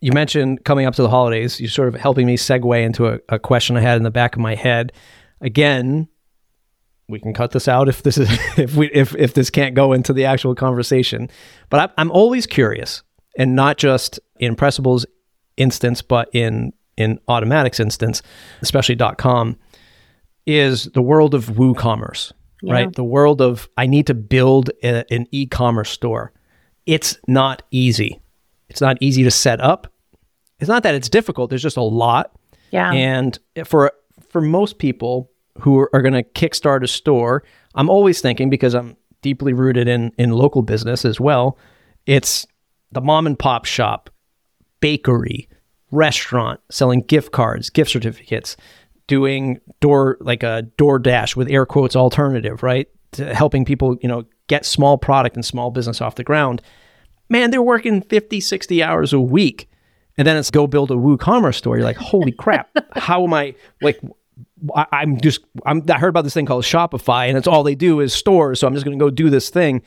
You 0.00 0.12
mentioned 0.12 0.64
coming 0.64 0.86
up 0.86 0.94
to 0.94 1.02
the 1.02 1.10
holidays, 1.10 1.60
you're 1.60 1.68
sort 1.68 1.88
of 1.88 1.94
helping 1.94 2.26
me 2.26 2.36
segue 2.36 2.82
into 2.84 3.06
a, 3.06 3.18
a 3.28 3.38
question 3.38 3.76
I 3.76 3.80
had 3.80 3.98
in 3.98 4.02
the 4.02 4.10
back 4.10 4.34
of 4.34 4.40
my 4.40 4.54
head. 4.54 4.92
Again, 5.40 6.08
we 7.08 7.20
can 7.20 7.34
cut 7.34 7.50
this 7.50 7.68
out 7.68 7.88
if 7.88 8.02
this 8.02 8.16
is 8.16 8.28
if 8.58 8.76
we 8.76 8.90
if 8.92 9.14
if 9.16 9.34
this 9.34 9.50
can't 9.50 9.74
go 9.74 9.92
into 9.92 10.12
the 10.12 10.24
actual 10.24 10.54
conversation. 10.54 11.28
But 11.68 11.80
I'm, 11.80 11.90
I'm 11.98 12.10
always 12.12 12.46
curious, 12.46 13.02
and 13.36 13.54
not 13.54 13.76
just 13.76 14.18
in 14.38 14.56
Pressable's 14.56 15.04
instance, 15.56 16.00
but 16.02 16.30
in 16.32 16.72
in 16.96 17.18
Automattic's 17.28 17.80
instance, 17.80 18.22
especially 18.62 18.96
.com, 19.16 19.58
is 20.46 20.84
the 20.84 21.02
world 21.02 21.34
of 21.34 21.46
WooCommerce 21.46 22.32
yeah. 22.62 22.74
right? 22.74 22.94
The 22.94 23.04
world 23.04 23.40
of 23.40 23.68
I 23.76 23.86
need 23.86 24.06
to 24.08 24.14
build 24.14 24.70
a, 24.82 25.10
an 25.12 25.26
e 25.30 25.46
commerce 25.46 25.90
store. 25.90 26.32
It's 26.86 27.18
not 27.26 27.62
easy. 27.70 28.20
It's 28.68 28.80
not 28.80 28.96
easy 29.00 29.22
to 29.24 29.30
set 29.30 29.60
up. 29.60 29.92
It's 30.60 30.68
not 30.68 30.82
that 30.82 30.94
it's 30.94 31.08
difficult, 31.08 31.50
there's 31.50 31.62
just 31.62 31.76
a 31.76 31.82
lot. 31.82 32.32
Yeah. 32.70 32.92
And 32.92 33.38
for 33.64 33.92
for 34.28 34.40
most 34.40 34.78
people 34.78 35.30
who 35.58 35.78
are, 35.78 35.90
are 35.92 36.02
going 36.02 36.14
to 36.14 36.22
kickstart 36.22 36.82
a 36.82 36.88
store, 36.88 37.42
I'm 37.74 37.90
always 37.90 38.20
thinking 38.20 38.50
because 38.50 38.74
I'm 38.74 38.96
deeply 39.22 39.52
rooted 39.52 39.88
in 39.88 40.12
in 40.18 40.30
local 40.30 40.62
business 40.62 41.04
as 41.04 41.20
well, 41.20 41.58
it's 42.06 42.46
the 42.92 43.00
mom 43.00 43.26
and 43.26 43.38
pop 43.38 43.64
shop, 43.64 44.10
bakery, 44.80 45.48
restaurant 45.90 46.60
selling 46.70 47.02
gift 47.02 47.32
cards, 47.32 47.70
gift 47.70 47.90
certificates, 47.90 48.56
doing 49.10 49.60
door 49.80 50.16
like 50.20 50.44
a 50.44 50.66
DoorDash 50.78 51.34
with 51.34 51.50
air 51.50 51.66
quotes 51.66 51.96
alternative, 51.96 52.62
right? 52.62 52.88
To 53.12 53.34
helping 53.34 53.64
people, 53.64 53.98
you 54.00 54.08
know, 54.08 54.24
get 54.46 54.64
small 54.64 54.96
product 54.96 55.34
and 55.34 55.44
small 55.44 55.72
business 55.72 56.00
off 56.00 56.14
the 56.14 56.22
ground. 56.22 56.62
Man, 57.28 57.50
they're 57.50 57.60
working 57.60 58.02
50, 58.02 58.40
60 58.40 58.82
hours 58.82 59.12
a 59.12 59.20
week 59.20 59.68
And 60.16 60.26
then 60.26 60.36
it's 60.36 60.50
go 60.50 60.66
build 60.66 60.90
a 60.90 60.94
WooCommerce 60.94 61.56
store. 61.56 61.76
You're 61.76 61.84
like, 61.84 61.96
holy 61.96 62.32
crap, 62.32 62.70
how 62.96 63.24
am 63.24 63.34
I 63.34 63.54
like? 63.82 64.00
I, 64.76 64.86
I'm 64.92 65.20
just 65.20 65.40
I'm, 65.66 65.82
I 65.88 65.98
heard 65.98 66.08
about 66.08 66.24
this 66.24 66.34
thing 66.34 66.46
called 66.46 66.64
Shopify, 66.64 67.28
and 67.28 67.36
it's 67.36 67.48
all 67.48 67.62
they 67.62 67.74
do 67.74 68.00
is 68.00 68.12
stores. 68.12 68.60
So 68.60 68.66
I'm 68.66 68.74
just 68.74 68.84
going 68.84 68.96
to 68.98 69.02
go 69.02 69.10
do 69.10 69.30
this 69.30 69.50
thing. 69.50 69.82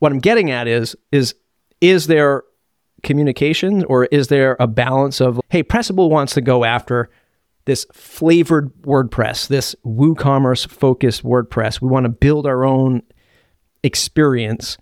What 0.00 0.12
I'm 0.12 0.18
getting 0.18 0.50
at 0.50 0.66
is 0.66 0.96
is 1.12 1.34
is 1.80 2.08
there 2.08 2.42
communication 3.02 3.84
or 3.84 4.06
is 4.06 4.28
there 4.28 4.56
a 4.58 4.66
balance 4.66 5.20
of 5.20 5.40
hey, 5.50 5.62
Pressable 5.62 6.10
wants 6.10 6.34
to 6.34 6.40
go 6.40 6.64
after 6.64 7.08
this 7.64 7.86
flavored 7.92 8.72
WordPress, 8.82 9.48
this 9.48 9.74
WooCommerce 9.84 10.66
focused 10.68 11.22
WordPress. 11.22 11.80
We 11.80 11.88
want 11.88 12.04
to 12.04 12.10
build 12.10 12.46
our 12.46 12.64
own 12.64 13.02
experience. 13.82 14.78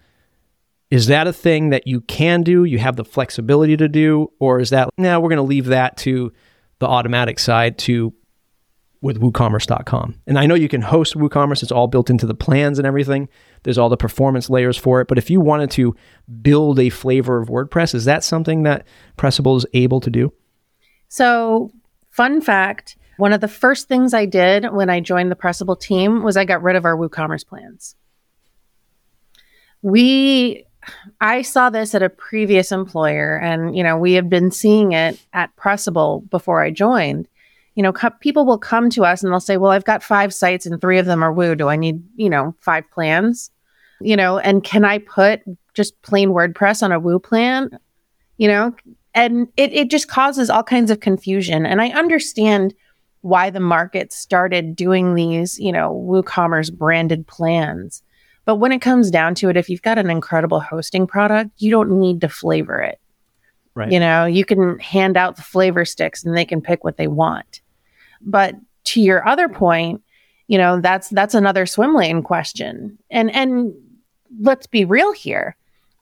Is 0.91 1.07
that 1.07 1.27
a 1.27 1.33
thing 1.33 1.71
that 1.71 1.87
you 1.87 2.01
can 2.03 2.43
do? 2.43 2.65
You 2.65 2.79
have 2.79 2.97
the 2.97 3.05
flexibility 3.05 3.77
to 3.77 3.89
do, 3.89 4.33
or 4.41 4.61
is 4.61 4.71
that 4.71 4.89
now 4.99 5.21
we're 5.21 5.29
going 5.29 5.37
to 5.37 5.43
leave 5.43 5.67
that 5.67 5.97
to 5.99 6.33
the 6.79 6.87
Automattic 6.87 7.39
side 7.39 7.79
to 7.79 8.13
with 9.03 9.21
WooCommerce.com? 9.21 10.17
And 10.27 10.39
I 10.39 10.47
know 10.47 10.55
you 10.55 10.69
can 10.69 10.83
host 10.83 11.15
WooCommerce; 11.15 11.63
it's 11.63 11.71
all 11.71 11.87
built 11.87 12.11
into 12.11 12.27
the 12.27 12.35
plans 12.35 12.79
and 12.79 12.87
everything. 12.87 13.29
There's 13.63 13.79
all 13.79 13.89
the 13.89 13.97
performance 13.97 14.51
layers 14.51 14.77
for 14.77 15.01
it. 15.01 15.07
But 15.07 15.19
if 15.19 15.31
you 15.31 15.41
wanted 15.41 15.71
to 15.73 15.95
build 16.43 16.81
a 16.81 16.91
flavor 16.91 17.41
of 17.41 17.49
WordPress, 17.49 17.95
is 17.95 18.07
that 18.07 18.25
something 18.25 18.65
that 18.65 18.87
Pressable 19.17 19.59
is 19.59 19.67
able 19.75 20.01
to 20.01 20.11
do? 20.11 20.33
So, 21.09 21.71
fun 22.21 22.43
fact: 22.43 22.99
one 23.17 23.33
of 23.33 23.41
the 23.41 23.49
first 23.49 23.89
things 23.89 24.13
I 24.13 24.27
did 24.27 24.71
when 24.75 24.91
I 24.91 25.01
joined 25.01 25.31
the 25.31 25.37
Pressable 25.37 25.81
team 25.81 26.23
was 26.23 26.37
I 26.37 26.45
got 26.45 26.63
rid 26.63 26.77
of 26.77 26.85
our 26.85 26.95
WooCommerce 26.95 27.47
plans. 27.47 27.97
We 29.81 30.67
I 31.19 31.41
saw 31.41 31.71
this 31.71 31.95
at 31.95 32.03
a 32.03 32.11
previous 32.11 32.73
employer, 32.73 33.39
and 33.39 33.75
you 33.75 33.83
know 33.83 33.97
we 33.97 34.13
have 34.15 34.29
been 34.29 34.51
seeing 34.51 34.93
it 34.93 35.19
at 35.33 35.57
Pressable 35.57 36.29
before 36.29 36.63
I 36.63 36.71
joined. 36.71 37.27
You 37.75 37.83
know, 37.83 37.93
co- 37.95 38.11
people 38.21 38.45
will 38.45 38.59
come 38.59 38.91
to 38.91 39.05
us 39.07 39.23
and 39.23 39.33
they'll 39.33 39.41
say, 39.41 39.57
"Well, 39.57 39.71
I've 39.71 39.87
got 39.87 40.03
five 40.03 40.35
sites 40.35 40.67
and 40.67 40.79
three 40.79 40.99
of 40.99 41.07
them 41.07 41.25
are 41.25 41.33
Woo. 41.33 41.55
Do 41.55 41.69
I 41.69 41.77
need 41.77 42.03
you 42.17 42.29
know 42.29 42.55
five 42.61 42.85
plans? 42.91 43.51
You 44.03 44.17
know, 44.17 44.39
and 44.39 44.63
can 44.63 44.85
I 44.85 44.99
put 44.99 45.41
just 45.73 46.03
plain 46.03 46.31
WordPress 46.31 46.83
on 46.83 46.93
a 46.93 47.01
Woo 47.01 47.19
plan? 47.19 47.71
You 48.37 48.49
know, 48.49 48.75
and 49.15 49.49
it 49.57 49.73
it 49.73 49.91
just 49.91 50.09
causes 50.09 50.51
all 50.51 50.63
kinds 50.63 50.91
of 50.91 51.01
confusion. 51.01 51.67
And 51.67 51.81
I 51.81 51.89
understand 51.91 52.75
why 53.23 53.51
the 53.51 53.61
market 53.61 54.13
started 54.13 54.75
doing 54.75 55.15
these, 55.15 55.59
you 55.59 55.73
know, 55.73 55.95
WooCommerce 56.09 56.73
branded 56.73 57.27
plans 57.27 58.03
but 58.45 58.57
when 58.57 58.73
it 58.73 58.81
comes 58.81 59.13
down 59.13 59.35
to 59.37 59.49
it, 59.49 59.57
if 59.57 59.69
you've 59.69 59.83
got 59.83 59.97
an 59.97 60.11
incredible 60.11 60.59
hosting 60.61 61.07
product, 61.07 61.51
you 61.59 61.71
don't 61.71 62.01
need 62.01 62.21
to 62.23 62.29
flavor 62.29 62.81
it. 62.81 63.01
Right. 63.75 63.93
You 63.93 64.01
know, 64.01 64.25
you 64.25 64.45
can 64.45 64.79
hand 64.81 65.17
out 65.17 65.37
the 65.37 65.43
flavor 65.43 65.85
sticks 65.85 66.25
and 66.25 66.37
they 66.37 66.45
can 66.45 66.61
pick 66.61 66.83
what 66.83 66.97
they 66.97 67.07
want. 67.07 67.61
But 68.21 68.57
to 68.87 69.01
your 69.01 69.27
other 69.27 69.49
point, 69.49 70.03
you 70.49 70.59
know, 70.59 70.81
that's 70.81 71.11
that's 71.11 71.35
another 71.35 71.65
swim 71.65 71.95
lane 71.95 72.23
question. 72.23 72.99
And 73.11 73.33
and 73.33 73.73
let's 74.41 74.67
be 74.67 74.85
real 74.85 75.13
here. 75.13 75.55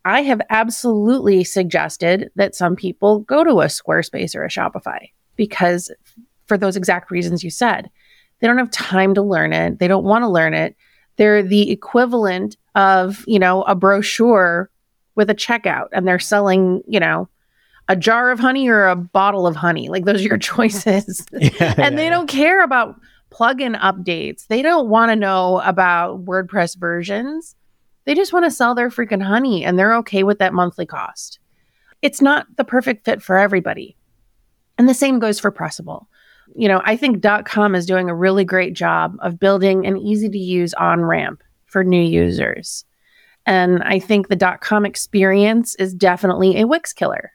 I 0.05 0.23
have 0.23 0.41
absolutely 0.51 1.45
suggested 1.45 2.31
that 2.37 2.55
some 2.55 2.77
people 2.77 3.21
go 3.21 3.45
to 3.45 3.61
a 3.61 3.67
Squarespace 3.67 4.35
or 4.35 4.45
a 4.45 4.49
Shopify 4.49 5.11
because 5.37 5.91
for 6.47 6.57
those 6.57 6.77
exact 6.77 7.11
reasons 7.11 7.45
you 7.45 7.51
said. 7.51 7.91
They 8.41 8.47
don't 8.47 8.59
have 8.59 8.71
time 8.71 9.15
to 9.15 9.23
learn 9.23 9.53
it. 9.53 9.81
They 9.81 9.89
don't 9.89 10.05
want 10.05 10.23
to 10.23 10.29
learn 10.29 10.55
it 10.55 10.77
they're 11.19 11.43
the 11.43 11.71
equivalent 11.71 12.57
of, 12.75 13.25
you 13.27 13.39
know, 13.39 13.63
a 13.65 13.75
brochure 13.75 14.71
with 15.17 15.29
a 15.29 15.35
checkout 15.35 15.89
and 15.93 16.09
they're 16.09 16.19
selling, 16.21 16.83
you 16.87 17.01
know, 17.01 17.29
a 17.89 17.97
jar 17.97 18.31
of 18.31 18.39
honey 18.39 18.69
or 18.69 18.87
a 18.87 18.97
bottle 18.97 19.47
of 19.47 19.57
honey. 19.57 19.89
Like 19.89 20.05
those 20.05 20.21
are 20.21 20.29
your 20.29 20.39
choices. 20.39 21.27
yeah, 21.33 21.75
and 21.77 21.79
yeah, 21.79 21.91
they 21.91 22.05
yeah. 22.05 22.11
don't 22.11 22.29
care 22.29 22.63
about 22.63 22.99
plugin 23.31 23.79
updates. 23.79 24.47
They 24.47 24.63
don't 24.63 24.89
want 24.89 25.11
to 25.11 25.17
know 25.17 25.61
about 25.65 26.25
WordPress 26.25 26.79
versions. 26.79 27.57
They 28.09 28.15
just 28.15 28.33
want 28.33 28.47
to 28.47 28.51
sell 28.51 28.75
their 28.75 28.89
freaking 28.89 29.23
honey 29.23 29.65
and 29.65 29.79
they're 29.79 29.95
okay 29.99 30.23
with 30.23 30.39
that 30.39 30.55
monthly 30.55 30.87
cost. 30.87 31.39
It's 32.01 32.23
not 32.23 32.47
the 32.57 32.65
perfect 32.65 33.05
fit 33.05 33.23
for 33.23 33.37
everybody. 33.37 33.97
And 34.79 34.89
the 34.89 34.95
same 34.95 35.19
goes 35.19 35.39
for 35.39 35.53
Pressable 35.53 36.07
you 36.55 36.69
know, 36.69 36.81
I 36.85 36.97
think 36.97 37.25
.com 37.45 37.75
is 37.75 37.87
doing 37.87 38.09
a 38.09 38.15
really 38.15 38.45
great 38.45 38.75
job 38.75 39.17
of 39.21 39.39
building 39.39 39.87
an 39.87 39.97
easy 39.97 40.29
to 40.29 40.39
use 40.39 40.75
on 40.75 41.05
ramp 41.05 41.43
for 41.67 41.85
new 41.85 42.03
users. 42.03 42.85
And 43.47 43.83
I 43.83 43.99
think 43.99 44.29
the 44.29 44.59
.com 44.61 44.85
experience 44.85 45.75
is 45.77 45.95
definitely 45.95 46.61
a 46.61 46.67
Wix 46.67 46.93
killer. 46.93 47.33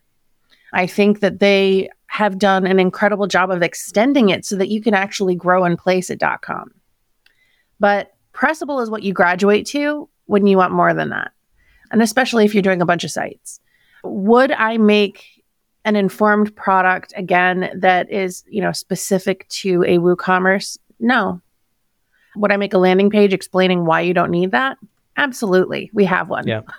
I 0.73 0.87
think 0.87 1.19
that 1.19 1.39
they 1.39 1.89
have 2.07 2.37
done 2.37 2.67
an 2.67 2.79
incredible 2.79 3.27
job 3.27 3.49
of 3.49 3.63
extending 3.63 4.29
it 4.29 4.45
so 4.45 4.55
that 4.57 4.69
you 4.69 4.81
can 4.81 4.93
actually 4.93 5.35
grow 5.35 5.65
in 5.65 5.77
place 5.77 6.09
at 6.09 6.19
.com. 6.41 6.71
But 7.79 8.13
Pressable 8.33 8.81
is 8.81 8.89
what 8.89 9.03
you 9.03 9.13
graduate 9.13 9.65
to 9.67 10.09
when 10.33 10.47
you 10.47 10.57
want 10.57 10.73
more 10.73 10.95
than 10.95 11.09
that. 11.09 11.31
And 11.91 12.01
especially 12.01 12.43
if 12.43 12.55
you're 12.55 12.63
doing 12.63 12.81
a 12.81 12.87
bunch 12.87 13.03
of 13.03 13.11
sites. 13.11 13.59
Would 14.03 14.51
I 14.51 14.77
make 14.77 15.43
an 15.85 15.95
informed 15.95 16.55
product 16.55 17.13
again 17.15 17.69
that 17.75 18.11
is, 18.11 18.43
you 18.49 18.59
know, 18.59 18.71
specific 18.71 19.47
to 19.49 19.83
a 19.83 19.99
WooCommerce? 19.99 20.79
No. 20.99 21.39
Would 22.35 22.51
I 22.51 22.57
make 22.57 22.73
a 22.73 22.79
landing 22.79 23.11
page 23.11 23.31
explaining 23.31 23.85
why 23.85 24.01
you 24.01 24.15
don't 24.15 24.31
need 24.31 24.49
that? 24.53 24.79
Absolutely. 25.17 25.91
We 25.93 26.05
have 26.05 26.29
one. 26.29 26.47
Yeah. 26.47 26.61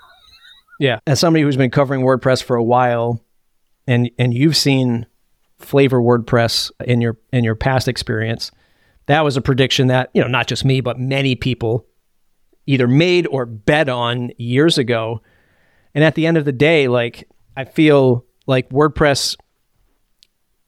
Yeah. 0.80 0.98
As 1.06 1.20
somebody 1.20 1.44
who's 1.44 1.56
been 1.56 1.70
covering 1.70 2.00
WordPress 2.00 2.42
for 2.42 2.56
a 2.56 2.62
while 2.62 3.20
and 3.86 4.10
and 4.18 4.34
you've 4.34 4.56
seen 4.56 5.06
flavor 5.56 6.00
WordPress 6.00 6.72
in 6.84 7.00
your 7.00 7.16
in 7.32 7.44
your 7.44 7.54
past 7.54 7.86
experience, 7.86 8.50
that 9.06 9.22
was 9.22 9.36
a 9.36 9.40
prediction 9.40 9.86
that, 9.86 10.10
you 10.14 10.20
know, 10.20 10.26
not 10.26 10.48
just 10.48 10.64
me, 10.64 10.80
but 10.80 10.98
many 10.98 11.36
people 11.36 11.86
either 12.66 12.86
made 12.88 13.26
or 13.26 13.46
bet 13.46 13.88
on 13.88 14.30
years 14.38 14.78
ago. 14.78 15.20
And 15.94 16.02
at 16.02 16.14
the 16.14 16.26
end 16.26 16.36
of 16.36 16.44
the 16.44 16.52
day, 16.52 16.88
like 16.88 17.28
I 17.56 17.64
feel 17.64 18.24
like 18.46 18.68
WordPress 18.70 19.36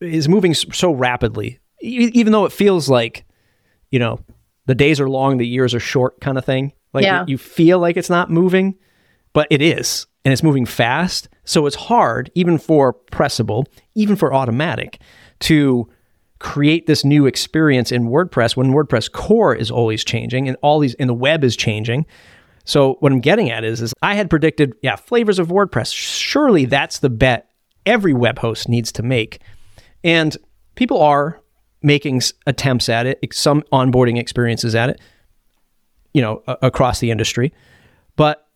is 0.00 0.28
moving 0.28 0.54
so 0.54 0.92
rapidly, 0.92 1.58
even 1.80 2.32
though 2.32 2.44
it 2.44 2.52
feels 2.52 2.88
like, 2.88 3.24
you 3.90 3.98
know, 3.98 4.20
the 4.66 4.74
days 4.74 5.00
are 5.00 5.08
long, 5.08 5.38
the 5.38 5.46
years 5.46 5.74
are 5.74 5.80
short 5.80 6.20
kind 6.20 6.38
of 6.38 6.44
thing. 6.44 6.72
Like 6.92 7.04
yeah. 7.04 7.24
you 7.26 7.38
feel 7.38 7.78
like 7.78 7.96
it's 7.96 8.10
not 8.10 8.30
moving, 8.30 8.76
but 9.32 9.46
it 9.50 9.62
is, 9.62 10.06
and 10.24 10.32
it's 10.32 10.42
moving 10.42 10.66
fast. 10.66 11.28
So 11.44 11.66
it's 11.66 11.76
hard, 11.76 12.30
even 12.34 12.58
for 12.58 12.94
Pressable, 13.12 13.66
even 13.94 14.16
for 14.16 14.30
Automattic, 14.30 14.96
to 15.40 15.88
create 16.38 16.86
this 16.86 17.04
new 17.04 17.26
experience 17.26 17.90
in 17.90 18.08
WordPress 18.08 18.56
when 18.56 18.72
WordPress 18.72 19.10
core 19.10 19.54
is 19.54 19.70
always 19.70 20.04
changing 20.04 20.48
and 20.48 20.56
all 20.62 20.78
these 20.78 20.94
and 20.94 21.08
the 21.08 21.14
web 21.14 21.44
is 21.44 21.56
changing. 21.56 22.06
So 22.64 22.94
what 23.00 23.12
I'm 23.12 23.20
getting 23.20 23.50
at 23.50 23.64
is, 23.64 23.80
is 23.80 23.94
I 24.02 24.14
had 24.14 24.28
predicted, 24.28 24.74
yeah, 24.82 24.96
flavors 24.96 25.38
of 25.38 25.48
WordPress. 25.48 25.94
Surely 25.94 26.64
that's 26.64 26.98
the 26.98 27.08
bet 27.08 27.48
every 27.86 28.12
web 28.12 28.38
host 28.40 28.68
needs 28.68 28.90
to 28.92 29.02
make. 29.02 29.40
And 30.02 30.36
people 30.74 31.00
are 31.00 31.40
making 31.82 32.20
attempts 32.46 32.88
at 32.88 33.06
it, 33.06 33.20
some 33.32 33.62
onboarding 33.72 34.18
experiences 34.18 34.74
at 34.74 34.90
it, 34.90 35.00
you 36.12 36.20
know, 36.20 36.42
across 36.46 36.98
the 36.98 37.10
industry. 37.10 37.54
But 38.16 38.46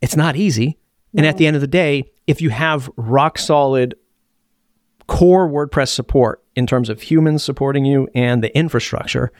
it's 0.00 0.16
not 0.16 0.34
easy. 0.34 0.78
And 1.14 1.26
at 1.26 1.36
the 1.36 1.46
end 1.46 1.56
of 1.56 1.60
the 1.60 1.68
day, 1.68 2.10
if 2.26 2.40
you 2.40 2.48
have 2.50 2.90
rock 2.96 3.38
solid 3.38 3.94
core 5.06 5.48
WordPress 5.48 5.88
support 5.88 6.41
in 6.54 6.66
terms 6.66 6.88
of 6.88 7.02
humans 7.02 7.42
supporting 7.42 7.84
you 7.84 8.08
and 8.14 8.42
the 8.42 8.56
infrastructure, 8.56 9.32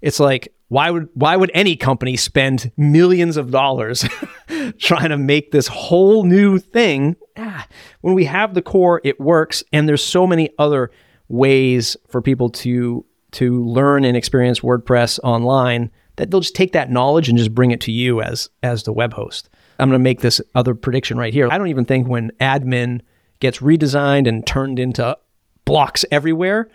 it's 0.00 0.20
like 0.20 0.52
why 0.68 0.90
would 0.90 1.08
why 1.14 1.36
would 1.36 1.50
any 1.54 1.76
company 1.76 2.16
spend 2.16 2.70
millions 2.76 3.36
of 3.36 3.50
dollars 3.50 4.04
trying 4.78 5.10
to 5.10 5.16
make 5.16 5.50
this 5.50 5.66
whole 5.66 6.24
new 6.24 6.58
thing 6.58 7.16
ah, 7.36 7.66
when 8.00 8.14
we 8.14 8.24
have 8.24 8.54
the 8.54 8.62
core 8.62 9.00
it 9.04 9.20
works 9.20 9.62
and 9.72 9.88
there's 9.88 10.04
so 10.04 10.26
many 10.26 10.50
other 10.58 10.90
ways 11.28 11.96
for 12.08 12.20
people 12.20 12.50
to 12.50 13.04
to 13.32 13.64
learn 13.64 14.04
and 14.04 14.16
experience 14.16 14.60
WordPress 14.60 15.18
online 15.24 15.90
that 16.16 16.30
they'll 16.30 16.40
just 16.40 16.54
take 16.54 16.72
that 16.72 16.90
knowledge 16.90 17.28
and 17.28 17.36
just 17.36 17.54
bring 17.54 17.70
it 17.70 17.80
to 17.82 17.92
you 17.92 18.20
as 18.20 18.48
as 18.62 18.84
the 18.84 18.92
web 18.92 19.12
host. 19.14 19.48
I'm 19.78 19.88
going 19.88 19.98
to 19.98 20.02
make 20.02 20.20
this 20.20 20.40
other 20.54 20.74
prediction 20.74 21.18
right 21.18 21.32
here. 21.32 21.48
I 21.50 21.58
don't 21.58 21.68
even 21.68 21.84
think 21.84 22.06
when 22.06 22.30
admin 22.40 23.00
gets 23.40 23.58
redesigned 23.58 24.28
and 24.28 24.46
turned 24.46 24.78
into 24.78 25.18
blocks 25.64 26.04
everywhere, 26.10 26.68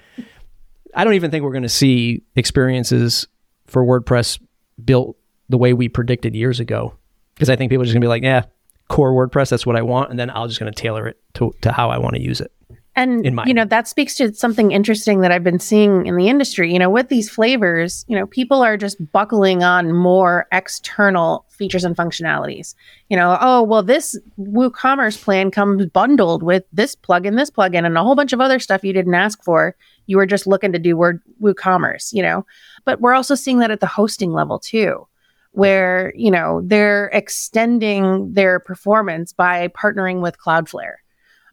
I 0.96 1.04
don't 1.04 1.14
even 1.14 1.32
think 1.32 1.44
we're 1.44 1.52
going 1.52 1.64
to 1.64 1.70
see 1.70 2.24
experiences 2.36 3.28
for 3.68 3.84
WordPress 3.84 4.40
built 4.84 5.16
the 5.50 5.58
way 5.58 5.74
we 5.74 5.90
predicted 5.90 6.36
years 6.36 6.60
ago. 6.60 6.94
Because 7.34 7.50
I 7.50 7.56
think 7.56 7.70
people 7.70 7.84
are 7.84 7.86
just 7.86 7.94
gonna 7.94 8.04
be 8.04 8.08
like, 8.08 8.24
yeah, 8.24 8.44
core 8.88 9.12
WordPress, 9.12 9.50
that's 9.50 9.66
what 9.66 9.76
I 9.76 9.82
want, 9.82 10.10
and 10.10 10.20
then 10.20 10.30
I'll 10.30 10.48
just 10.48 10.60
gonna 10.60 10.72
tailor 10.72 11.08
it 11.08 11.18
to, 11.36 11.54
to 11.62 11.72
how 11.72 11.90
I 11.90 11.98
want 11.98 12.16
to 12.16 12.22
use 12.22 12.42
it. 12.42 12.52
And 13.00 13.24
you 13.48 13.54
know 13.54 13.64
that 13.64 13.88
speaks 13.88 14.14
to 14.16 14.34
something 14.34 14.72
interesting 14.72 15.22
that 15.22 15.32
I've 15.32 15.44
been 15.44 15.60
seeing 15.60 16.06
in 16.06 16.18
the 16.18 16.28
industry. 16.28 16.74
You 16.74 16.80
know, 16.80 16.90
with 16.90 17.08
these 17.08 17.30
flavors, 17.30 18.04
you 18.10 18.20
know, 18.20 18.28
people 18.28 18.62
are 18.62 18.76
just 18.76 18.98
buckling 19.14 19.64
on 19.64 19.94
more 19.94 20.48
external 20.52 21.46
features 21.48 21.86
and 21.86 21.96
functionalities. 21.96 22.76
You 23.10 23.16
know, 23.16 23.38
oh 23.40 23.64
well, 23.64 23.84
this 23.84 24.20
WooCommerce 24.38 25.24
plan 25.24 25.50
comes 25.50 25.86
bundled 25.86 26.44
with 26.44 26.66
this 26.74 26.94
plugin, 26.94 27.38
this 27.38 27.50
plugin, 27.50 27.86
and 27.86 27.98
a 27.98 28.04
whole 28.04 28.16
bunch 28.16 28.34
of 28.34 28.42
other 28.42 28.60
stuff 28.60 28.84
you 28.84 28.92
didn't 28.92 29.16
ask 29.16 29.42
for. 29.46 29.78
You 30.08 30.18
were 30.18 30.26
just 30.26 30.46
looking 30.46 30.74
to 30.74 30.80
do 30.80 30.98
word 30.98 31.22
WooCommerce. 31.42 32.12
You 32.12 32.24
know, 32.24 32.46
but 32.84 33.00
we're 33.00 33.14
also 33.14 33.34
seeing 33.34 33.60
that 33.60 33.72
at 33.72 33.80
the 33.80 33.88
hosting 33.88 34.34
level 34.34 34.60
too 34.60 35.08
where 35.54 36.14
you 36.16 36.30
know 36.30 36.62
they're 36.66 37.10
extending 37.14 38.34
their 38.34 38.60
performance 38.60 39.32
by 39.32 39.70
partnering 39.70 40.22
with 40.22 40.38
Cloudflare 40.38 40.98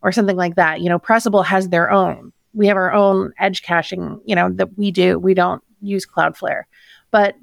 or 0.03 0.13
something 0.13 0.37
like 0.37 0.57
that. 0.57 0.81
You 0.81 0.89
know, 0.89 0.99
Pressable 0.99 1.45
has 1.45 1.69
their 1.69 1.91
own. 1.91 2.33
We 2.55 2.67
have 2.67 2.77
our 2.77 2.93
own 2.93 3.33
edge 3.39 3.63
caching, 3.63 4.21
you 4.25 4.35
know, 4.35 4.51
that 4.53 4.77
we 4.79 4.91
do. 4.91 5.19
We 5.19 5.35
don't 5.35 5.63
use 5.81 6.07
Cloudflare. 6.07 6.63
But, 7.11 7.37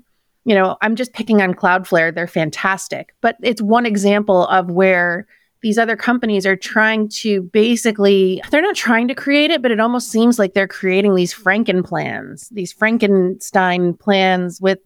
you 0.45 0.55
know, 0.55 0.77
I'm 0.81 0.95
just 0.95 1.13
picking 1.13 1.41
on 1.41 1.53
Cloudflare. 1.53 2.13
They're 2.13 2.27
fantastic. 2.27 3.13
But 3.21 3.37
it's 3.41 3.61
one 3.61 3.85
example 3.85 4.47
of 4.47 4.69
where 4.71 5.27
these 5.63 5.77
other 5.77 5.95
companies 5.95 6.45
are 6.45 6.57
trying 6.57 7.07
to 7.07 7.41
basically 7.41 8.43
they're 8.51 8.61
not 8.61 8.75
trying 8.75 9.07
to 9.07 9.15
create 9.15 9.49
it 9.49 9.61
but 9.61 9.71
it 9.71 9.79
almost 9.79 10.11
seems 10.11 10.37
like 10.37 10.53
they're 10.53 10.67
creating 10.67 11.15
these 11.15 11.33
franken 11.33 11.83
plans 11.83 12.49
these 12.49 12.73
frankenstein 12.73 13.93
plans 13.93 14.61
with 14.61 14.79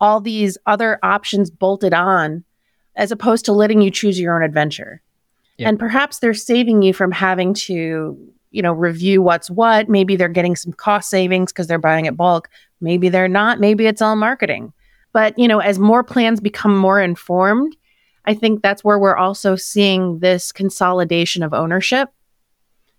all 0.00 0.20
these 0.20 0.56
other 0.66 0.98
options 1.02 1.50
bolted 1.50 1.92
on 1.92 2.44
as 2.96 3.12
opposed 3.12 3.44
to 3.44 3.52
letting 3.52 3.82
you 3.82 3.90
choose 3.90 4.18
your 4.18 4.34
own 4.34 4.42
adventure 4.42 5.02
And 5.68 5.78
perhaps 5.78 6.18
they're 6.18 6.34
saving 6.34 6.82
you 6.82 6.92
from 6.92 7.12
having 7.12 7.54
to, 7.54 8.16
you 8.50 8.62
know, 8.62 8.72
review 8.72 9.22
what's 9.22 9.50
what. 9.50 9.88
Maybe 9.88 10.16
they're 10.16 10.28
getting 10.28 10.56
some 10.56 10.72
cost 10.72 11.10
savings 11.10 11.52
because 11.52 11.66
they're 11.66 11.78
buying 11.78 12.06
at 12.06 12.16
bulk. 12.16 12.48
Maybe 12.80 13.08
they're 13.08 13.28
not. 13.28 13.60
Maybe 13.60 13.86
it's 13.86 14.02
all 14.02 14.16
marketing. 14.16 14.72
But, 15.12 15.38
you 15.38 15.48
know, 15.48 15.58
as 15.58 15.78
more 15.78 16.04
plans 16.04 16.40
become 16.40 16.76
more 16.76 17.00
informed, 17.00 17.76
I 18.24 18.34
think 18.34 18.62
that's 18.62 18.84
where 18.84 18.98
we're 18.98 19.16
also 19.16 19.56
seeing 19.56 20.20
this 20.20 20.52
consolidation 20.52 21.42
of 21.42 21.52
ownership. 21.52 22.10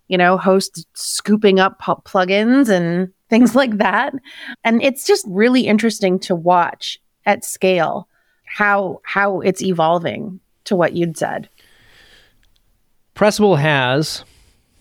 You 0.08 0.18
know, 0.18 0.38
hosts 0.38 0.86
scooping 0.94 1.60
up 1.60 1.80
plugins 1.82 2.68
and 2.70 3.14
things 3.30 3.56
like 3.56 3.78
that. 3.78 4.14
And 4.64 4.84
it's 4.84 5.06
just 5.06 5.26
really 5.30 5.68
interesting 5.68 6.20
to 6.20 6.36
watch 6.36 7.00
at 7.26 7.46
scale 7.46 8.10
how 8.44 9.00
how 9.06 9.40
it's 9.40 9.62
evolving 9.62 10.40
to 10.66 10.76
what 10.76 10.94
you'd 10.94 11.18
said. 11.18 11.50
Pressable 13.22 13.56
has 13.56 14.26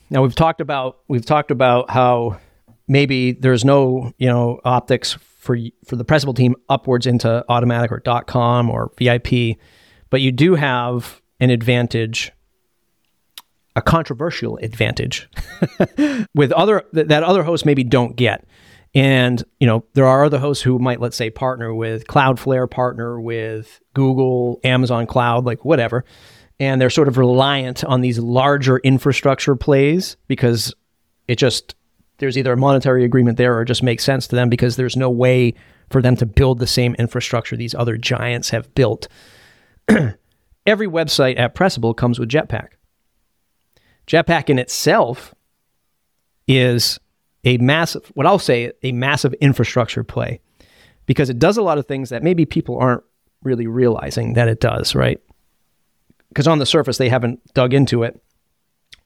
now 0.09 0.22
we've 0.22 0.35
talked 0.35 0.62
about 0.62 1.00
we've 1.09 1.26
talked 1.26 1.50
about 1.50 1.90
how 1.90 2.40
maybe 2.88 3.33
there's 3.33 3.66
no 3.66 4.14
you 4.16 4.29
know 4.29 4.59
optics 4.64 5.12
for 5.12 5.59
for 5.85 5.96
the 5.96 6.07
Pressable 6.07 6.35
team 6.35 6.57
upwards 6.70 7.07
into 7.07 7.44
Automattic 7.50 7.90
or 7.90 8.00
.com 8.24 8.70
or 8.70 8.92
VIP, 8.96 9.59
but 10.09 10.22
you 10.22 10.33
do 10.33 10.55
have 10.55 11.20
an 11.38 11.50
advantage, 11.50 12.33
a 13.76 13.83
controversial 13.83 14.57
advantage 14.62 15.29
with 16.35 16.50
other 16.53 16.85
that 16.94 17.22
other 17.22 17.42
hosts 17.42 17.66
maybe 17.66 17.85
don't 17.85 18.16
get. 18.16 18.46
And 18.94 19.44
you 19.59 19.66
know 19.66 19.85
there 19.92 20.07
are 20.07 20.24
other 20.24 20.38
hosts 20.38 20.64
who 20.64 20.79
might 20.79 20.98
let's 20.98 21.16
say 21.18 21.29
partner 21.29 21.74
with 21.74 22.07
Cloudflare, 22.07 22.70
partner 22.70 23.20
with 23.20 23.83
Google, 23.92 24.61
Amazon 24.64 25.07
Cloud, 25.07 25.44
like 25.44 25.62
whatever 25.62 26.07
and 26.61 26.79
they're 26.79 26.90
sort 26.90 27.09
of 27.09 27.16
reliant 27.16 27.83
on 27.85 28.03
these 28.03 28.18
larger 28.18 28.79
infrastructure 28.79 29.57
plays 29.57 30.16
because 30.29 30.75
it 31.27 31.37
just 31.37 31.75
there's 32.18 32.37
either 32.37 32.53
a 32.53 32.57
monetary 32.57 33.03
agreement 33.03 33.38
there 33.38 33.57
or 33.57 33.62
it 33.62 33.66
just 33.66 33.83
makes 33.83 34.05
sense 34.05 34.27
to 34.29 34.37
them 34.37 34.51
because 34.51 34.77
there's 34.77 34.96
no 34.96 35.09
way 35.09 35.55
for 35.88 36.03
them 36.03 36.16
to 36.16 36.27
build 36.27 36.59
the 36.59 36.66
same 36.66 36.94
infrastructure 36.96 37.57
these 37.57 37.75
other 37.75 37.96
giants 37.96 38.51
have 38.51 38.73
built. 38.75 39.09
Every 40.66 40.87
website 40.87 41.38
at 41.38 41.55
Pressable 41.55 41.96
comes 41.96 42.18
with 42.18 42.29
Jetpack. 42.29 42.68
Jetpack 44.07 44.51
in 44.51 44.59
itself 44.59 45.35
is 46.46 47.01
a 47.44 47.57
massive, 47.57 48.12
what 48.14 48.27
I'll 48.27 48.38
say, 48.38 48.73
a 48.83 48.92
massive 48.92 49.33
infrastructure 49.35 50.05
play 50.05 50.40
because 51.07 51.31
it 51.31 51.38
does 51.38 51.57
a 51.57 51.62
lot 51.62 51.79
of 51.79 51.87
things 51.87 52.11
that 52.11 52.23
maybe 52.23 52.44
people 52.44 52.79
aren't 52.79 53.03
really 53.42 53.66
realizing 53.66 54.35
that 54.35 54.49
it 54.49 54.61
does, 54.61 54.94
right? 54.94 55.20
Because 56.30 56.46
on 56.46 56.58
the 56.58 56.66
surface 56.66 56.98
they 56.98 57.08
haven't 57.08 57.40
dug 57.54 57.74
into 57.74 58.02
it, 58.02 58.20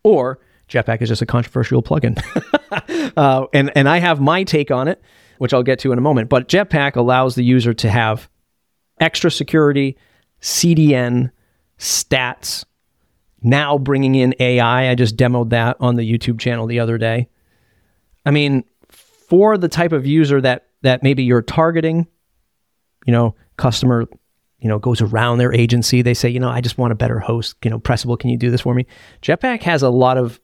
or 0.02 0.38
Jetpack 0.68 1.02
is 1.02 1.08
just 1.08 1.22
a 1.22 1.26
controversial 1.26 1.82
plugin. 1.82 2.22
uh, 3.16 3.46
and 3.52 3.70
and 3.76 3.88
I 3.88 3.98
have 3.98 4.20
my 4.20 4.44
take 4.44 4.70
on 4.70 4.88
it, 4.88 5.02
which 5.38 5.52
I'll 5.52 5.62
get 5.62 5.80
to 5.80 5.92
in 5.92 5.98
a 5.98 6.02
moment. 6.02 6.28
But 6.28 6.48
Jetpack 6.48 6.96
allows 6.96 7.34
the 7.34 7.44
user 7.44 7.74
to 7.74 7.90
have 7.90 8.28
extra 9.00 9.30
security, 9.30 9.96
CDN, 10.40 11.30
stats. 11.78 12.64
Now 13.42 13.76
bringing 13.76 14.14
in 14.14 14.34
AI, 14.40 14.90
I 14.90 14.94
just 14.94 15.16
demoed 15.16 15.50
that 15.50 15.76
on 15.80 15.96
the 15.96 16.10
YouTube 16.10 16.38
channel 16.40 16.66
the 16.66 16.80
other 16.80 16.96
day. 16.96 17.28
I 18.24 18.30
mean, 18.30 18.64
for 18.88 19.58
the 19.58 19.68
type 19.68 19.92
of 19.92 20.06
user 20.06 20.40
that 20.40 20.66
that 20.82 21.02
maybe 21.02 21.24
you're 21.24 21.42
targeting, 21.42 22.06
you 23.06 23.12
know, 23.12 23.34
customer 23.56 24.06
you 24.64 24.68
know, 24.68 24.78
goes 24.78 25.02
around 25.02 25.36
their 25.36 25.52
agency. 25.52 26.00
They 26.00 26.14
say, 26.14 26.30
you 26.30 26.40
know, 26.40 26.48
I 26.48 26.62
just 26.62 26.78
want 26.78 26.90
a 26.90 26.96
better 26.96 27.18
host. 27.20 27.54
You 27.62 27.70
know, 27.70 27.78
Pressable, 27.78 28.18
can 28.18 28.30
you 28.30 28.38
do 28.38 28.50
this 28.50 28.62
for 28.62 28.72
me? 28.72 28.86
Jetpack 29.20 29.60
has 29.62 29.82
a 29.82 29.90
lot 29.90 30.16
of 30.16 30.40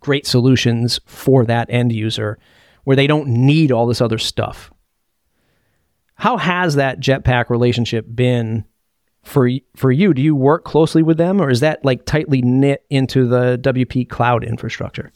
great 0.00 0.26
solutions 0.26 1.00
for 1.06 1.46
that 1.46 1.68
end 1.70 1.90
user 1.90 2.38
where 2.84 2.96
they 2.96 3.06
don't 3.06 3.26
need 3.28 3.72
all 3.72 3.86
this 3.86 4.02
other 4.02 4.18
stuff. 4.18 4.70
How 6.16 6.36
has 6.36 6.74
that 6.74 7.00
Jetpack 7.00 7.48
relationship 7.48 8.04
been 8.14 8.66
for 9.22 9.48
for 9.74 9.90
you? 9.90 10.12
Do 10.12 10.20
you 10.20 10.36
work 10.36 10.64
closely 10.64 11.02
with 11.02 11.16
them, 11.16 11.40
or 11.40 11.48
is 11.48 11.60
that 11.60 11.82
like 11.82 12.04
tightly 12.04 12.42
knit 12.42 12.84
into 12.90 13.26
the 13.26 13.58
WP 13.62 14.10
Cloud 14.10 14.44
infrastructure? 14.44 15.12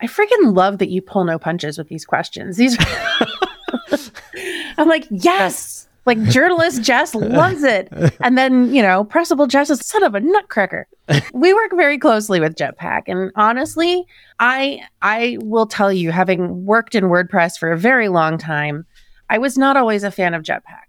I 0.00 0.06
freaking 0.06 0.54
love 0.54 0.78
that 0.78 0.90
you 0.90 1.02
pull 1.02 1.24
no 1.24 1.40
punches 1.40 1.76
with 1.76 1.88
these 1.88 2.04
questions. 2.04 2.56
These, 2.56 2.78
I'm 4.78 4.88
like, 4.88 5.06
yes, 5.10 5.83
like 6.06 6.22
journalist 6.24 6.82
Jess 6.82 7.14
loves 7.14 7.62
it. 7.62 7.88
And 8.20 8.36
then, 8.36 8.74
you 8.74 8.82
know, 8.82 9.04
pressable 9.04 9.48
Jess 9.48 9.70
is 9.70 9.80
son 9.80 10.02
of 10.02 10.14
a 10.14 10.20
nutcracker. 10.20 10.86
we 11.32 11.54
work 11.54 11.72
very 11.74 11.98
closely 11.98 12.40
with 12.40 12.56
Jetpack. 12.56 13.02
And 13.06 13.30
honestly, 13.36 14.04
I 14.38 14.80
I 15.02 15.38
will 15.40 15.66
tell 15.66 15.92
you, 15.92 16.10
having 16.10 16.64
worked 16.64 16.94
in 16.94 17.04
WordPress 17.04 17.58
for 17.58 17.72
a 17.72 17.78
very 17.78 18.08
long 18.08 18.38
time, 18.38 18.86
I 19.30 19.38
was 19.38 19.56
not 19.56 19.76
always 19.76 20.04
a 20.04 20.10
fan 20.10 20.34
of 20.34 20.42
Jetpack. 20.42 20.84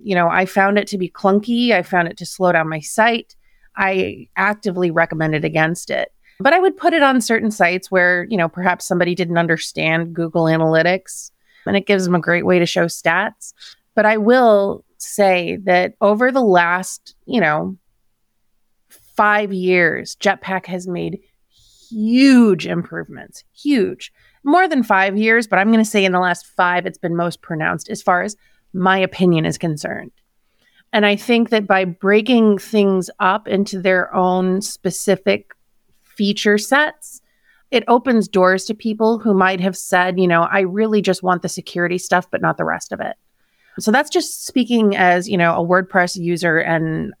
You 0.00 0.14
know, 0.14 0.28
I 0.28 0.46
found 0.46 0.78
it 0.78 0.86
to 0.88 0.98
be 0.98 1.08
clunky. 1.08 1.70
I 1.70 1.82
found 1.82 2.08
it 2.08 2.16
to 2.18 2.26
slow 2.26 2.52
down 2.52 2.68
my 2.68 2.80
site. 2.80 3.36
I 3.76 4.28
actively 4.36 4.90
recommended 4.90 5.44
against 5.44 5.90
it. 5.90 6.12
But 6.40 6.52
I 6.52 6.58
would 6.58 6.76
put 6.76 6.92
it 6.92 7.02
on 7.02 7.20
certain 7.20 7.50
sites 7.50 7.90
where, 7.90 8.24
you 8.24 8.36
know, 8.36 8.48
perhaps 8.48 8.86
somebody 8.86 9.14
didn't 9.14 9.38
understand 9.38 10.14
Google 10.14 10.44
Analytics 10.44 11.30
and 11.66 11.76
it 11.76 11.86
gives 11.86 12.04
them 12.04 12.14
a 12.14 12.20
great 12.20 12.44
way 12.44 12.58
to 12.58 12.66
show 12.66 12.86
stats. 12.86 13.52
But 13.94 14.06
I 14.06 14.16
will 14.16 14.84
say 14.98 15.58
that 15.64 15.94
over 16.00 16.32
the 16.32 16.42
last, 16.42 17.14
you 17.26 17.40
know, 17.40 17.76
five 19.16 19.52
years, 19.52 20.16
Jetpack 20.16 20.66
has 20.66 20.86
made 20.88 21.20
huge 21.90 22.66
improvements, 22.66 23.44
huge. 23.54 24.12
More 24.42 24.68
than 24.68 24.82
five 24.82 25.16
years, 25.16 25.46
but 25.46 25.58
I'm 25.58 25.70
going 25.70 25.84
to 25.84 25.90
say 25.90 26.04
in 26.04 26.12
the 26.12 26.20
last 26.20 26.46
five, 26.46 26.86
it's 26.86 26.98
been 26.98 27.16
most 27.16 27.40
pronounced 27.40 27.88
as 27.88 28.02
far 28.02 28.22
as 28.22 28.36
my 28.72 28.98
opinion 28.98 29.46
is 29.46 29.56
concerned. 29.56 30.10
And 30.92 31.06
I 31.06 31.16
think 31.16 31.50
that 31.50 31.66
by 31.66 31.84
breaking 31.84 32.58
things 32.58 33.10
up 33.18 33.48
into 33.48 33.80
their 33.80 34.14
own 34.14 34.60
specific 34.62 35.52
feature 36.02 36.58
sets, 36.58 37.20
it 37.70 37.84
opens 37.88 38.28
doors 38.28 38.64
to 38.66 38.74
people 38.74 39.18
who 39.18 39.34
might 39.34 39.60
have 39.60 39.76
said, 39.76 40.20
you 40.20 40.28
know, 40.28 40.42
I 40.42 40.60
really 40.60 41.02
just 41.02 41.22
want 41.22 41.42
the 41.42 41.48
security 41.48 41.98
stuff, 41.98 42.30
but 42.30 42.40
not 42.40 42.56
the 42.56 42.64
rest 42.64 42.92
of 42.92 43.00
it. 43.00 43.16
So 43.78 43.90
that's 43.90 44.10
just 44.10 44.46
speaking 44.46 44.96
as, 44.96 45.28
you 45.28 45.36
know, 45.36 45.54
a 45.54 45.66
WordPress 45.66 46.16
user 46.16 46.58
and 46.58 47.12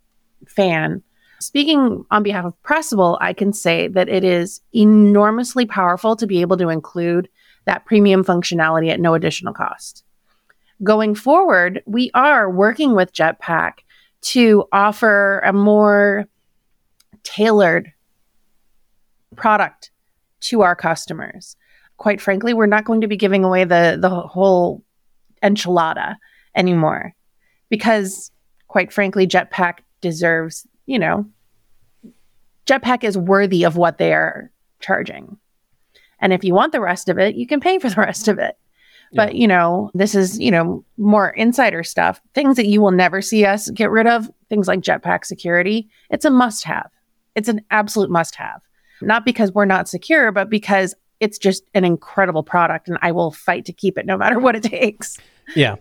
fan. 0.46 1.02
Speaking 1.40 2.04
on 2.10 2.22
behalf 2.22 2.44
of 2.44 2.62
Pressable, 2.62 3.18
I 3.20 3.32
can 3.32 3.52
say 3.52 3.88
that 3.88 4.08
it 4.08 4.24
is 4.24 4.60
enormously 4.72 5.66
powerful 5.66 6.16
to 6.16 6.26
be 6.26 6.40
able 6.40 6.56
to 6.58 6.68
include 6.68 7.28
that 7.66 7.84
premium 7.84 8.24
functionality 8.24 8.90
at 8.90 9.00
no 9.00 9.14
additional 9.14 9.52
cost. 9.52 10.04
Going 10.82 11.14
forward, 11.14 11.82
we 11.86 12.10
are 12.14 12.50
working 12.50 12.94
with 12.94 13.12
Jetpack 13.12 13.78
to 14.22 14.64
offer 14.72 15.40
a 15.40 15.52
more 15.52 16.26
tailored 17.22 17.92
product 19.36 19.90
to 20.40 20.62
our 20.62 20.76
customers. 20.76 21.56
Quite 21.96 22.20
frankly, 22.20 22.54
we're 22.54 22.66
not 22.66 22.84
going 22.84 23.00
to 23.00 23.06
be 23.06 23.16
giving 23.16 23.44
away 23.44 23.64
the 23.64 23.98
the 24.00 24.10
whole 24.10 24.82
enchilada 25.42 26.16
anymore 26.56 27.14
because 27.68 28.30
quite 28.68 28.92
frankly 28.92 29.26
jetpack 29.26 29.78
deserves 30.00 30.66
you 30.86 30.98
know 30.98 31.26
jetpack 32.66 33.04
is 33.04 33.16
worthy 33.18 33.64
of 33.64 33.76
what 33.76 33.98
they 33.98 34.12
are 34.12 34.50
charging 34.80 35.36
And 36.20 36.32
if 36.32 36.42
you 36.42 36.54
want 36.54 36.72
the 36.72 36.80
rest 36.80 37.08
of 37.10 37.18
it, 37.18 37.34
you 37.34 37.46
can 37.46 37.60
pay 37.60 37.78
for 37.78 37.90
the 37.90 38.00
rest 38.00 38.28
of 38.28 38.38
it. 38.38 38.56
But, 39.12 39.34
you 39.36 39.46
know, 39.46 39.90
this 39.94 40.14
is, 40.14 40.40
you 40.40 40.50
know, 40.50 40.84
more 40.96 41.28
insider 41.30 41.84
stuff, 41.84 42.20
things 42.34 42.56
that 42.56 42.66
you 42.66 42.80
will 42.80 42.90
never 42.90 43.22
see 43.22 43.44
us 43.44 43.70
get 43.70 43.90
rid 43.90 44.06
of, 44.08 44.28
things 44.48 44.66
like 44.66 44.80
jetpack 44.80 45.24
security. 45.24 45.88
It's 46.10 46.24
a 46.24 46.30
must 46.30 46.64
have. 46.64 46.90
It's 47.36 47.48
an 47.48 47.60
absolute 47.70 48.10
must 48.10 48.34
have. 48.36 48.60
Not 49.02 49.24
because 49.24 49.52
we're 49.52 49.66
not 49.66 49.88
secure, 49.88 50.32
but 50.32 50.50
because 50.50 50.94
it's 51.20 51.38
just 51.38 51.62
an 51.74 51.84
incredible 51.84 52.42
product 52.42 52.88
and 52.88 52.98
I 53.02 53.12
will 53.12 53.30
fight 53.30 53.66
to 53.66 53.72
keep 53.72 53.98
it 53.98 54.06
no 54.06 54.16
matter 54.16 54.38
what 54.40 54.56
it 54.56 54.62
takes. 54.64 55.16
Yeah. 55.54 55.76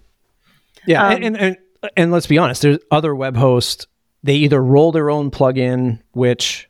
Yeah. 0.86 1.08
Um, 1.08 1.24
and, 1.24 1.38
and, 1.38 1.58
and, 1.96 2.12
let's 2.12 2.28
be 2.28 2.38
honest, 2.38 2.62
there's 2.62 2.80
other 2.92 3.16
web 3.16 3.36
hosts, 3.36 3.88
they 4.24 4.36
either 4.36 4.64
roll 4.64 4.92
their 4.92 5.10
own 5.10 5.32
plugin, 5.32 6.00
which 6.12 6.70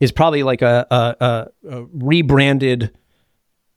is 0.00 0.12
probably 0.12 0.42
like 0.42 0.62
a, 0.62 0.86
a, 0.90 1.24
a, 1.24 1.48
a 1.70 1.84
rebranded 1.92 2.96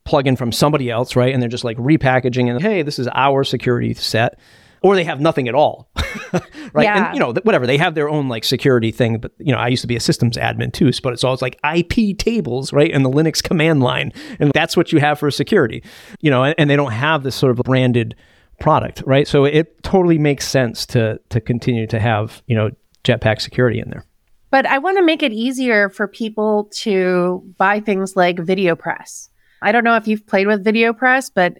plugin 0.05 0.38
from 0.38 0.51
somebody 0.51 0.89
else, 0.89 1.15
right? 1.15 1.34
And 1.34 1.41
they're 1.41 1.49
just 1.49 1.63
like 1.63 1.77
repackaging 1.77 2.49
and 2.49 2.62
hey, 2.62 2.81
this 2.81 2.99
is 2.99 3.07
our 3.13 3.43
security 3.43 3.93
set. 3.93 4.39
Or 4.84 4.95
they 4.95 5.03
have 5.03 5.21
nothing 5.21 5.47
at 5.47 5.53
all, 5.53 5.91
right? 6.73 6.86
Yeah. 6.86 7.05
And 7.05 7.13
you 7.13 7.19
know, 7.19 7.34
th- 7.34 7.45
whatever 7.45 7.67
they 7.67 7.77
have 7.77 7.93
their 7.93 8.10
own 8.10 8.29
like 8.29 8.43
security 8.43 8.89
thing. 8.89 9.19
But 9.19 9.31
you 9.38 9.51
know, 9.51 9.60
I 9.60 9.67
used 9.67 9.81
to 9.81 9.88
be 9.88 9.95
a 9.95 9.99
systems 9.99 10.38
admin 10.38 10.73
too, 10.73 10.91
but 11.03 11.13
it's 11.13 11.23
always 11.23 11.39
like 11.39 11.60
IP 11.63 12.17
tables, 12.17 12.73
right? 12.73 12.91
And 12.91 13.05
the 13.05 13.10
Linux 13.10 13.43
command 13.43 13.84
line, 13.84 14.12
and 14.39 14.51
that's 14.53 14.75
what 14.75 14.91
you 14.91 14.99
have 14.99 15.19
for 15.19 15.29
security, 15.29 15.84
you 16.19 16.31
know. 16.31 16.43
And, 16.43 16.55
and 16.57 16.67
they 16.67 16.75
don't 16.75 16.93
have 16.93 17.21
this 17.21 17.36
sort 17.36 17.51
of 17.51 17.63
branded 17.63 18.15
product, 18.62 19.04
right? 19.06 19.28
So 19.28 19.43
it 19.45 19.84
totally 19.84 20.17
makes 20.17 20.47
sense 20.47 20.86
to 20.88 21.19
to 21.30 21.41
continue 21.41 21.88
to 21.88 22.00
have 22.00 22.41
you 22.47 22.56
know 22.56 22.69
Jetpack 23.04 23.41
security 23.41 23.80
in 23.80 23.89
there. 23.89 24.06
But 24.52 24.65
I 24.65 24.78
want 24.80 24.97
to 24.97 25.04
make 25.04 25.24
it 25.24 25.32
easier 25.32 25.89
for 25.89 26.08
people 26.08 26.69
to 26.82 27.41
buy 27.58 27.80
things 27.80 28.15
like 28.15 28.36
VideoPress. 28.38 29.30
I 29.62 29.71
don't 29.71 29.84
know 29.84 29.95
if 29.95 30.08
you've 30.08 30.26
played 30.28 30.47
with 30.47 30.63
VideoPress, 30.65 31.32
but 31.34 31.60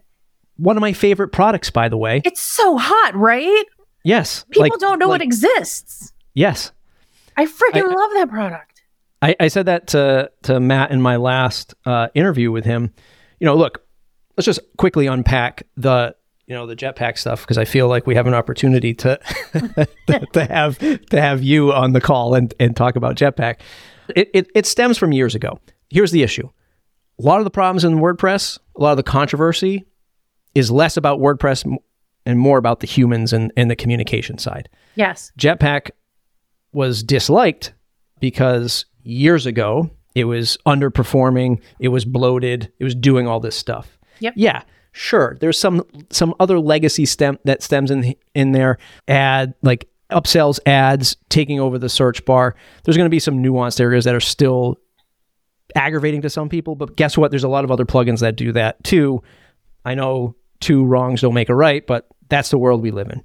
One 0.58 0.76
of 0.78 0.82
my 0.82 0.94
favorite 0.94 1.30
products, 1.30 1.70
by 1.72 1.88
the 1.90 1.98
way. 1.98 2.22
it's 2.26 2.42
so 2.42 2.78
hot, 2.78 3.16
right? 3.16 3.66
Yes, 4.04 4.44
People 4.50 4.64
like- 4.70 4.80
don't 4.80 5.00
know 5.00 5.10
like- 5.10 5.22
it 5.22 5.24
exists. 5.26 6.12
Yes, 6.34 6.72
I 7.38 7.46
freaking 7.46 7.84
I- 7.90 7.96
love 7.96 8.10
that 8.14 8.28
product. 8.30 8.82
I, 9.24 9.36
I 9.40 9.48
said 9.50 9.68
that 9.68 9.88
to 9.90 10.32
to 10.44 10.60
Matt 10.60 10.92
in 10.92 11.02
my 11.02 11.16
last 11.18 11.76
uh, 11.86 12.08
interview 12.16 12.52
with 12.52 12.66
him. 12.66 12.92
You 13.40 13.46
know, 13.46 13.56
look, 13.56 13.86
let's 14.36 14.46
just 14.48 14.60
quickly 14.78 15.06
unpack 15.08 15.64
the 15.78 16.16
you 16.52 16.58
know 16.58 16.66
the 16.66 16.76
jetpack 16.76 17.18
stuff 17.18 17.44
because 17.44 17.58
I 17.58 17.64
feel 17.64 17.88
like 17.88 18.06
we 18.06 18.14
have 18.16 18.28
an 18.28 18.34
opportunity 18.34 18.94
to 18.96 19.18
to 20.34 20.46
have 20.46 20.78
to 20.80 21.22
have 21.22 21.42
you 21.42 21.72
on 21.72 21.94
the 21.94 22.02
call 22.02 22.36
and 22.36 22.54
and 22.60 22.76
talk 22.76 22.98
about 22.98 23.16
jetpack. 23.16 23.62
It, 24.14 24.30
it 24.34 24.48
it 24.54 24.66
stems 24.66 24.98
from 24.98 25.14
years 25.14 25.34
ago. 25.34 25.60
Here's 25.90 26.12
the 26.12 26.24
issue: 26.24 26.50
a 27.18 27.22
lot 27.22 27.38
of 27.38 27.46
the 27.46 27.52
problems 27.52 27.86
in 27.86 28.00
WordPress, 28.00 28.60
a 28.76 28.84
lot 28.84 28.92
of 28.92 28.98
the 28.98 29.04
controversy, 29.04 29.86
is 30.54 30.70
less 30.70 30.98
about 30.98 31.22
WordPress 31.22 31.74
and 32.26 32.38
more 32.38 32.58
about 32.58 32.82
the 32.82 32.88
humans 32.88 33.32
and 33.32 33.54
and 33.56 33.72
the 33.72 33.76
communication 33.78 34.38
side. 34.38 34.68
Yes. 34.96 35.32
Jetpack 35.40 35.92
was 36.74 37.02
disliked 37.02 37.74
because 38.20 38.86
years 39.04 39.46
ago 39.46 39.90
it 40.16 40.26
was 40.26 40.58
underperforming, 40.66 41.62
it 41.80 41.88
was 41.88 42.04
bloated, 42.04 42.74
it 42.78 42.84
was 42.84 42.94
doing 42.94 43.26
all 43.26 43.40
this 43.40 43.56
stuff. 43.56 43.98
Yep. 44.20 44.34
Yeah, 44.36 44.64
sure. 44.91 45.38
There's 45.39 45.60
some 45.60 45.84
some 46.10 46.34
other 46.39 46.60
legacy 46.60 47.06
stem 47.06 47.39
that 47.45 47.63
stems 47.63 47.91
in 47.91 48.15
in 48.34 48.51
there. 48.51 48.77
Ad 49.08 49.54
like 49.62 49.88
upsells 50.12 50.60
ads 50.65 51.15
taking 51.30 51.60
over 51.60 51.77
the 51.77 51.89
search 51.89 52.23
bar. 52.25 52.56
There's 52.84 52.97
going 52.97 53.06
to 53.06 53.10
be 53.10 53.19
some 53.19 53.41
nuanced 53.41 53.80
areas 53.80 54.06
that 54.06 54.15
are 54.15 54.19
still 54.19 54.77
aggravating 55.75 56.21
to 56.21 56.30
some 56.30 56.49
people, 56.49 56.75
but 56.75 56.95
guess 56.95 57.17
what? 57.17 57.32
There's 57.32 57.43
a 57.43 57.49
lot 57.49 57.63
of 57.63 57.71
other 57.71 57.86
plugins 57.86 58.19
that 58.19 58.36
do 58.36 58.51
that 58.51 58.84
too. 58.84 59.23
I 59.86 59.95
know 59.95 60.36
two 60.60 60.86
wrongs 60.86 61.21
don't 61.21 61.34
make 61.34 61.49
a 61.49 61.56
right, 61.56 61.86
but 61.86 62.08
that's 62.30 62.49
the 62.49 62.58
world 62.58 62.82
we 62.82 62.91
live 62.91 63.10
in. 63.10 63.23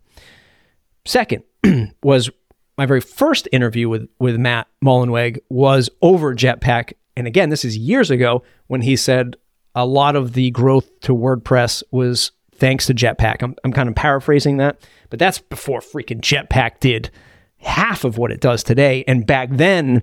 Second 1.04 1.42
was 2.02 2.30
my 2.78 2.86
very 2.86 3.00
first 3.00 3.48
interview 3.52 3.88
with 3.88 4.08
with 4.18 4.36
Matt 4.36 4.68
Mullenweg 4.84 5.38
was 5.48 5.90
over 6.02 6.34
Jetpack, 6.34 6.92
and 7.16 7.26
again, 7.26 7.50
this 7.50 7.64
is 7.64 7.76
years 7.76 8.10
ago 8.10 8.42
when 8.66 8.82
he 8.82 8.96
said 8.96 9.36
a 9.76 9.86
lot 9.86 10.16
of 10.16 10.32
the 10.32 10.50
growth 10.50 11.00
to 11.00 11.14
WordPress 11.14 11.82
was 11.92 12.32
thanks 12.54 12.86
to 12.86 12.94
Jetpack. 12.94 13.42
I'm, 13.42 13.54
I'm 13.62 13.72
kind 13.72 13.88
of 13.88 13.94
paraphrasing 13.94 14.56
that, 14.56 14.80
but 15.10 15.18
that's 15.18 15.38
before 15.38 15.80
freaking 15.80 16.20
Jetpack 16.20 16.80
did 16.80 17.10
half 17.58 18.02
of 18.02 18.16
what 18.16 18.32
it 18.32 18.40
does 18.40 18.62
today. 18.62 19.04
And 19.06 19.26
back 19.26 19.50
then, 19.52 20.02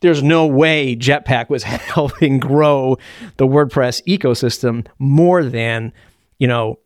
there's 0.00 0.22
no 0.22 0.46
way 0.46 0.94
Jetpack 0.94 1.48
was 1.48 1.62
helping 1.64 2.38
grow 2.38 2.98
the 3.38 3.46
WordPress 3.46 4.04
ecosystem 4.06 4.86
more 4.98 5.42
than, 5.42 5.92
you 6.38 6.46
know, 6.46 6.78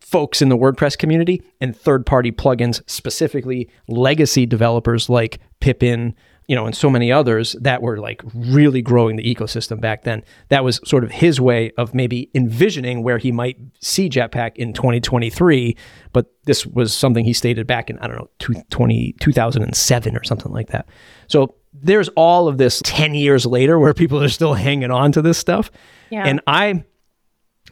folks 0.00 0.40
in 0.40 0.48
the 0.48 0.56
WordPress 0.56 0.96
community 0.96 1.42
and 1.60 1.76
third 1.76 2.06
party 2.06 2.32
plugins, 2.32 2.82
specifically 2.88 3.68
legacy 3.88 4.46
developers 4.46 5.10
like 5.10 5.40
Pippin, 5.60 6.14
you 6.46 6.54
know, 6.54 6.66
and 6.66 6.76
so 6.76 6.90
many 6.90 7.10
others 7.10 7.56
that 7.60 7.80
were 7.80 7.98
like 7.98 8.22
really 8.34 8.82
growing 8.82 9.16
the 9.16 9.34
ecosystem 9.34 9.80
back 9.80 10.02
then. 10.02 10.22
That 10.48 10.64
was 10.64 10.80
sort 10.84 11.04
of 11.04 11.10
his 11.10 11.40
way 11.40 11.72
of 11.78 11.94
maybe 11.94 12.30
envisioning 12.34 13.02
where 13.02 13.18
he 13.18 13.32
might 13.32 13.56
see 13.80 14.08
Jetpack 14.10 14.56
in 14.56 14.72
2023. 14.72 15.76
But 16.12 16.26
this 16.44 16.66
was 16.66 16.92
something 16.92 17.24
he 17.24 17.32
stated 17.32 17.66
back 17.66 17.88
in, 17.88 17.98
I 17.98 18.06
don't 18.06 18.16
know, 18.16 18.30
two- 18.38 18.62
20, 18.70 19.14
2007 19.20 20.16
or 20.16 20.24
something 20.24 20.52
like 20.52 20.68
that. 20.68 20.86
So 21.28 21.54
there's 21.72 22.08
all 22.10 22.46
of 22.46 22.58
this 22.58 22.80
10 22.84 23.14
years 23.14 23.46
later 23.46 23.78
where 23.78 23.94
people 23.94 24.22
are 24.22 24.28
still 24.28 24.54
hanging 24.54 24.90
on 24.90 25.12
to 25.12 25.22
this 25.22 25.38
stuff. 25.38 25.70
Yeah. 26.10 26.24
And 26.26 26.40
I 26.46 26.84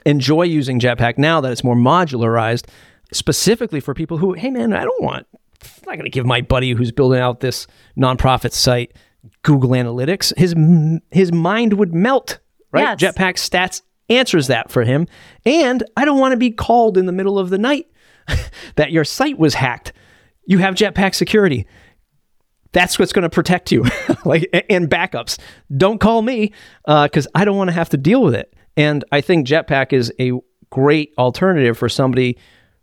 enjoy 0.07 0.43
using 0.45 0.81
Jetpack 0.81 1.19
now 1.19 1.41
that 1.41 1.53
it's 1.53 1.63
more 1.63 1.77
modularized, 1.77 2.67
specifically 3.13 3.81
for 3.81 3.95
people 3.95 4.17
who, 4.17 4.33
hey 4.33 4.51
man, 4.51 4.73
I 4.73 4.85
don't 4.85 5.03
want, 5.03 5.27
I'm 5.65 5.87
not 5.87 5.93
going 5.95 6.05
to 6.05 6.11
give 6.11 6.27
my 6.27 6.41
buddy 6.41 6.73
who's 6.73 6.93
building 6.93 7.21
out 7.21 7.41
this 7.41 7.67
nonprofit 7.99 8.53
site 8.53 8.93
Google 9.43 9.71
Analytics. 9.71 10.37
His 10.37 10.55
his 11.11 11.33
mind 11.33 11.75
would 11.75 11.95
melt, 11.95 12.39
right? 12.73 13.01
Yes. 13.01 13.15
Jetpack 13.15 13.35
Stats 13.35 13.83
answers 14.09 14.49
that 14.49 14.71
for 14.71 14.85
him, 14.85 15.07
and 15.45 15.83
I 15.97 16.05
don't 16.05 16.19
want 16.19 16.33
to 16.33 16.39
be 16.39 16.51
called 16.51 16.99
in 16.99 17.07
the 17.07 17.13
middle 17.13 17.39
of 17.39 17.51
the 17.51 17.59
night 17.59 17.87
that 18.77 18.93
your 18.93 19.05
site 19.05 19.39
was 19.39 19.55
hacked. 19.55 19.93
You 20.47 20.59
have 20.59 20.75
Jetpack 20.75 21.15
security 21.15 21.67
that's 22.73 22.99
what's 22.99 23.13
going 23.13 23.23
to 23.23 23.31
protect 23.31 23.71
you 23.71 23.85
like 24.25 24.49
and 24.69 24.91
backups 24.91 25.39
don't 25.77 25.99
call 26.01 26.23
me 26.23 26.53
uh, 26.87 27.07
because 27.07 27.29
i 27.35 27.45
don't 27.45 27.57
want 27.57 27.69
to 27.69 27.75
have 27.75 27.89
to 27.89 27.97
deal 27.97 28.23
with 28.23 28.35
it 28.35 28.55
and 28.77 29.05
i 29.13 29.21
think 29.21 29.47
jetpack 29.47 29.93
is 29.93 30.13
a 30.19 30.33
great 30.71 31.13
alternative 31.19 31.77
for 31.77 31.89
somebody 31.89 32.37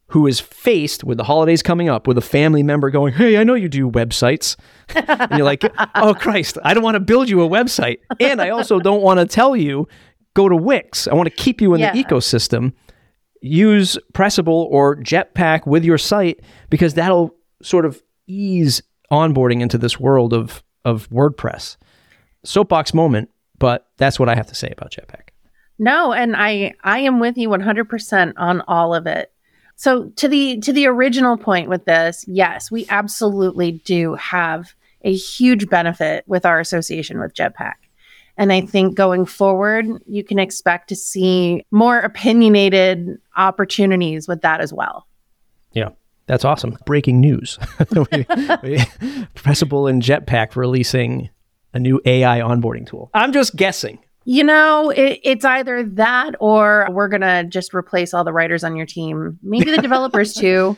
who 0.09 0.27
is 0.27 0.39
faced 0.39 1.03
with 1.03 1.17
the 1.17 1.23
holidays 1.23 1.61
coming 1.63 1.87
up 1.89 2.07
with 2.07 2.17
a 2.17 2.21
family 2.21 2.63
member 2.63 2.89
going 2.89 3.13
hey 3.13 3.37
i 3.37 3.43
know 3.43 3.53
you 3.55 3.69
do 3.69 3.89
websites 3.89 4.55
and 4.95 5.31
you're 5.37 5.45
like 5.45 5.63
oh 5.95 6.13
christ 6.13 6.57
i 6.63 6.73
don't 6.73 6.83
want 6.83 6.95
to 6.95 6.99
build 6.99 7.29
you 7.29 7.41
a 7.41 7.47
website 7.49 7.99
and 8.19 8.41
i 8.41 8.49
also 8.49 8.79
don't 8.79 9.01
want 9.01 9.19
to 9.19 9.25
tell 9.25 9.55
you 9.55 9.87
go 10.35 10.49
to 10.49 10.55
wix 10.55 11.07
i 11.07 11.13
want 11.13 11.27
to 11.27 11.35
keep 11.35 11.61
you 11.61 11.73
in 11.73 11.79
Yeah. 11.79 11.93
the 11.93 12.03
ecosystem 12.03 12.73
use 13.41 13.97
Pressable 14.13 14.67
or 14.69 14.97
Jetpack 14.97 15.65
with 15.65 15.85
your 15.85 15.97
site 15.97 16.41
because 16.69 16.95
that'll 16.95 17.33
sort 17.61 17.85
of 17.85 18.01
ease 18.27 18.81
onboarding 19.11 19.61
into 19.61 19.77
this 19.77 19.97
world 19.99 20.33
of 20.33 20.61
of 20.85 21.09
WordPress. 21.09 21.77
Soapbox 22.43 22.93
moment, 22.93 23.29
but 23.57 23.87
that's 23.97 24.19
what 24.19 24.27
I 24.29 24.35
have 24.35 24.47
to 24.47 24.55
say 24.55 24.69
about 24.69 24.91
Jetpack. 24.91 25.29
No, 25.77 26.11
and 26.11 26.35
I 26.35 26.73
I 26.83 26.99
am 26.99 27.19
with 27.21 27.37
you 27.37 27.47
100% 27.49 28.33
on 28.35 28.61
all 28.67 28.93
of 28.93 29.07
it. 29.07 29.31
So 29.79 30.09
to 30.17 30.27
the 30.27 30.59
to 30.59 30.73
the 30.73 30.87
original 30.87 31.37
point 31.37 31.69
with 31.69 31.85
this, 31.85 32.25
yes, 32.27 32.69
we 32.69 32.85
absolutely 32.89 33.71
do 33.71 34.15
have 34.15 34.73
a 35.03 35.13
huge 35.15 35.69
benefit 35.69 36.25
with 36.27 36.45
our 36.45 36.59
association 36.59 37.17
with 37.17 37.33
Jetpack. 37.33 37.75
And 38.35 38.51
I 38.51 38.59
think 38.59 38.97
going 38.97 39.25
forward, 39.25 39.85
you 40.05 40.21
can 40.25 40.37
expect 40.37 40.89
to 40.89 40.97
see 40.97 41.63
more 41.71 41.97
opinionated 41.99 43.19
opportunities 43.37 44.27
with 44.27 44.41
that 44.41 44.59
as 44.59 44.73
well. 44.73 45.07
Yeah. 45.71 45.91
That's 46.25 46.43
awesome. 46.43 46.77
Breaking 46.85 47.21
news. 47.21 47.57
Pressable 49.33 49.89
and 49.89 50.01
Jetpack 50.01 50.57
releasing 50.57 51.29
a 51.73 51.79
new 51.79 52.01
AI 52.03 52.41
onboarding 52.41 52.85
tool. 52.85 53.11
I'm 53.13 53.31
just 53.31 53.55
guessing. 53.55 53.99
You 54.25 54.43
know, 54.43 54.89
it, 54.89 55.19
it's 55.23 55.45
either 55.45 55.83
that 55.83 56.35
or 56.39 56.87
we're 56.91 57.07
going 57.07 57.21
to 57.21 57.45
just 57.45 57.73
replace 57.73 58.13
all 58.13 58.23
the 58.23 58.33
writers 58.33 58.63
on 58.63 58.75
your 58.75 58.85
team. 58.85 59.39
Maybe 59.41 59.71
the 59.71 59.81
developers 59.81 60.33
too. 60.35 60.77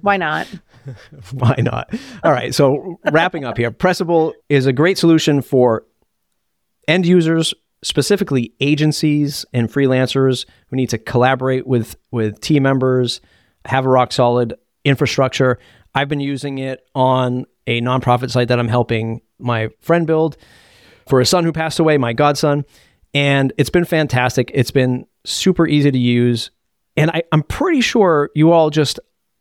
Why 0.00 0.16
not? 0.16 0.46
Why 1.32 1.56
not? 1.58 1.92
All 2.22 2.32
right. 2.32 2.54
So 2.54 2.98
wrapping 3.10 3.44
up 3.44 3.56
here, 3.56 3.70
Pressable 3.70 4.32
is 4.48 4.66
a 4.66 4.72
great 4.72 4.98
solution 4.98 5.42
for 5.42 5.84
end 6.88 7.06
users, 7.06 7.54
specifically 7.82 8.52
agencies 8.60 9.44
and 9.52 9.68
freelancers 9.68 10.46
who 10.68 10.76
need 10.76 10.90
to 10.90 10.98
collaborate 10.98 11.66
with 11.66 11.96
with 12.10 12.40
team 12.40 12.62
members, 12.62 13.20
have 13.64 13.84
a 13.84 13.88
rock 13.88 14.12
solid 14.12 14.54
infrastructure. 14.84 15.58
I've 15.94 16.08
been 16.08 16.20
using 16.20 16.58
it 16.58 16.86
on 16.94 17.46
a 17.66 17.80
nonprofit 17.80 18.30
site 18.30 18.48
that 18.48 18.58
I'm 18.58 18.68
helping 18.68 19.20
my 19.38 19.68
friend 19.80 20.06
build 20.06 20.36
for 21.08 21.20
a 21.20 21.26
son 21.26 21.44
who 21.44 21.52
passed 21.52 21.78
away, 21.78 21.98
my 21.98 22.12
godson. 22.12 22.64
And 23.14 23.52
it's 23.58 23.70
been 23.70 23.84
fantastic. 23.84 24.50
It's 24.54 24.70
been 24.70 25.06
super 25.24 25.66
easy 25.66 25.90
to 25.90 25.98
use. 25.98 26.50
And 26.96 27.10
I, 27.10 27.22
I'm 27.32 27.42
pretty 27.42 27.80
sure 27.80 28.30
you 28.34 28.52
all 28.52 28.70
just 28.70 28.98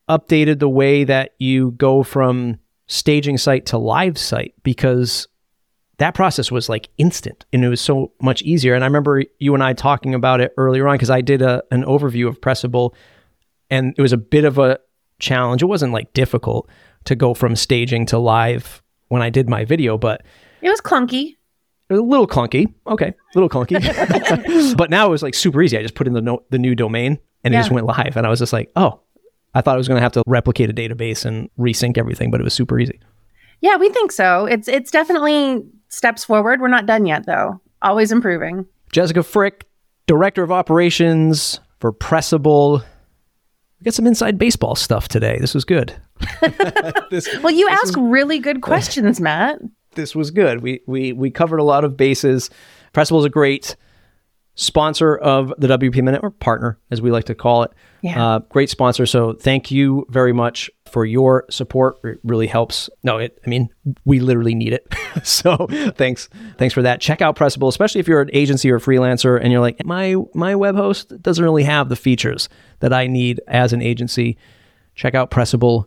updated 0.09 0.59
the 0.59 0.69
way 0.69 1.03
that 1.03 1.35
you 1.39 1.71
go 1.71 2.03
from 2.03 2.59
staging 2.87 3.37
site 3.37 3.65
to 3.67 3.77
live 3.77 4.17
site 4.17 4.53
because 4.63 5.27
that 5.97 6.13
process 6.13 6.51
was 6.51 6.67
like 6.67 6.89
instant 6.97 7.45
and 7.53 7.63
it 7.63 7.69
was 7.69 7.79
so 7.79 8.11
much 8.21 8.41
easier. 8.41 8.73
And 8.73 8.83
I 8.83 8.87
remember 8.87 9.23
you 9.39 9.53
and 9.53 9.63
I 9.63 9.73
talking 9.73 10.13
about 10.15 10.41
it 10.41 10.53
earlier 10.57 10.87
on 10.87 10.95
because 10.95 11.09
I 11.09 11.21
did 11.21 11.41
a, 11.41 11.63
an 11.71 11.83
overview 11.83 12.27
of 12.27 12.41
Pressable 12.41 12.93
and 13.69 13.93
it 13.97 14.01
was 14.01 14.11
a 14.11 14.17
bit 14.17 14.43
of 14.43 14.57
a 14.57 14.79
challenge. 15.19 15.61
It 15.61 15.67
wasn't 15.67 15.93
like 15.93 16.11
difficult 16.13 16.69
to 17.05 17.15
go 17.15 17.33
from 17.33 17.55
staging 17.55 18.05
to 18.07 18.17
live 18.17 18.81
when 19.07 19.21
I 19.21 19.29
did 19.29 19.47
my 19.47 19.63
video, 19.63 19.97
but 19.97 20.23
it 20.61 20.69
was 20.69 20.81
clunky. 20.81 21.37
A 21.91 21.95
little 21.95 22.27
clunky. 22.27 22.73
Okay. 22.87 23.07
A 23.07 23.39
little 23.39 23.49
clunky. 23.49 23.77
but 24.77 24.89
now 24.89 25.07
it 25.07 25.09
was 25.09 25.21
like 25.21 25.33
super 25.33 25.61
easy. 25.61 25.77
I 25.77 25.81
just 25.81 25.95
put 25.95 26.07
in 26.07 26.13
the 26.13 26.21
no, 26.21 26.43
the 26.49 26.57
new 26.57 26.73
domain 26.73 27.19
and 27.43 27.53
it 27.53 27.57
just 27.57 27.71
went 27.71 27.85
live. 27.85 28.15
And 28.15 28.25
I 28.25 28.29
was 28.29 28.39
just 28.39 28.53
like, 28.53 28.71
oh, 28.77 29.01
I 29.53 29.61
thought 29.61 29.75
I 29.75 29.77
was 29.77 29.89
going 29.89 29.97
to 29.97 30.01
have 30.01 30.13
to 30.13 30.23
replicate 30.25 30.69
a 30.69 30.73
database 30.73 31.25
and 31.25 31.49
resync 31.59 31.97
everything, 31.97 32.31
but 32.31 32.39
it 32.39 32.43
was 32.43 32.53
super 32.53 32.79
easy. 32.79 32.99
Yeah, 33.59 33.75
we 33.75 33.89
think 33.89 34.11
so. 34.11 34.45
It's 34.45 34.67
it's 34.67 34.89
definitely 34.89 35.63
steps 35.89 36.23
forward. 36.23 36.61
We're 36.61 36.69
not 36.69 36.85
done 36.85 37.05
yet 37.05 37.25
though. 37.25 37.61
Always 37.81 38.11
improving. 38.11 38.65
Jessica 38.91 39.21
Frick, 39.21 39.67
Director 40.07 40.43
of 40.43 40.51
Operations 40.51 41.59
for 41.79 41.91
Pressable. 41.91 42.83
We 43.79 43.85
got 43.85 43.93
some 43.93 44.07
inside 44.07 44.37
baseball 44.37 44.75
stuff 44.75 45.09
today. 45.09 45.37
This 45.39 45.53
was 45.53 45.65
good. 45.65 45.93
this, 47.11 47.27
well, 47.43 47.51
you 47.51 47.67
ask 47.67 47.93
really 47.97 48.39
good 48.39 48.57
oh. 48.57 48.61
questions, 48.61 49.19
Matt 49.19 49.59
this 49.95 50.15
was 50.15 50.31
good. 50.31 50.61
We 50.61 50.81
we 50.87 51.13
we 51.13 51.31
covered 51.31 51.59
a 51.59 51.63
lot 51.63 51.83
of 51.83 51.97
bases. 51.97 52.49
Pressable 52.93 53.19
is 53.19 53.25
a 53.25 53.29
great 53.29 53.75
sponsor 54.55 55.17
of 55.17 55.53
the 55.57 55.67
WP 55.67 56.03
Minute 56.03 56.21
or 56.23 56.29
partner, 56.29 56.77
as 56.91 57.01
we 57.01 57.09
like 57.09 57.25
to 57.25 57.35
call 57.35 57.63
it. 57.63 57.71
Yeah. 58.01 58.23
Uh, 58.23 58.39
great 58.39 58.69
sponsor. 58.69 59.05
So 59.05 59.33
thank 59.33 59.71
you 59.71 60.05
very 60.09 60.33
much 60.33 60.69
for 60.91 61.05
your 61.05 61.45
support. 61.49 61.97
It 62.03 62.19
really 62.23 62.47
helps. 62.47 62.89
No, 63.03 63.17
it. 63.17 63.39
I 63.45 63.49
mean, 63.49 63.69
we 64.05 64.19
literally 64.19 64.53
need 64.53 64.73
it. 64.73 64.93
so 65.23 65.67
thanks, 65.95 66.29
thanks 66.57 66.73
for 66.73 66.81
that. 66.81 66.99
Check 66.99 67.21
out 67.21 67.35
Pressable, 67.35 67.69
especially 67.69 67.99
if 67.99 68.07
you're 68.07 68.21
an 68.21 68.29
agency 68.33 68.69
or 68.69 68.79
freelancer 68.79 69.39
and 69.41 69.51
you're 69.51 69.61
like, 69.61 69.83
my 69.85 70.15
my 70.33 70.55
web 70.55 70.75
host 70.75 71.21
doesn't 71.21 71.43
really 71.43 71.63
have 71.63 71.89
the 71.89 71.95
features 71.95 72.49
that 72.79 72.93
I 72.93 73.07
need 73.07 73.39
as 73.47 73.73
an 73.73 73.81
agency. 73.81 74.37
Check 74.95 75.15
out 75.15 75.31
Pressable 75.31 75.85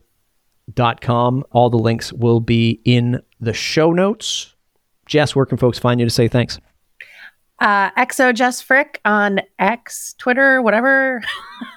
Dot 0.72 1.02
com. 1.02 1.44
All 1.50 1.68
the 1.68 1.76
links 1.76 2.10
will 2.10 2.40
be 2.40 2.80
in 2.86 3.20
the 3.44 3.52
show 3.52 3.92
notes. 3.92 4.54
Jess, 5.06 5.36
where 5.36 5.46
can 5.46 5.58
folks 5.58 5.78
find 5.78 6.00
you 6.00 6.06
to 6.06 6.10
say 6.10 6.28
thanks? 6.28 6.58
Uh, 7.60 7.90
Exo 7.92 8.34
Jess 8.34 8.60
Frick 8.60 9.00
on 9.04 9.40
X, 9.58 10.14
Twitter, 10.18 10.60
whatever. 10.60 11.22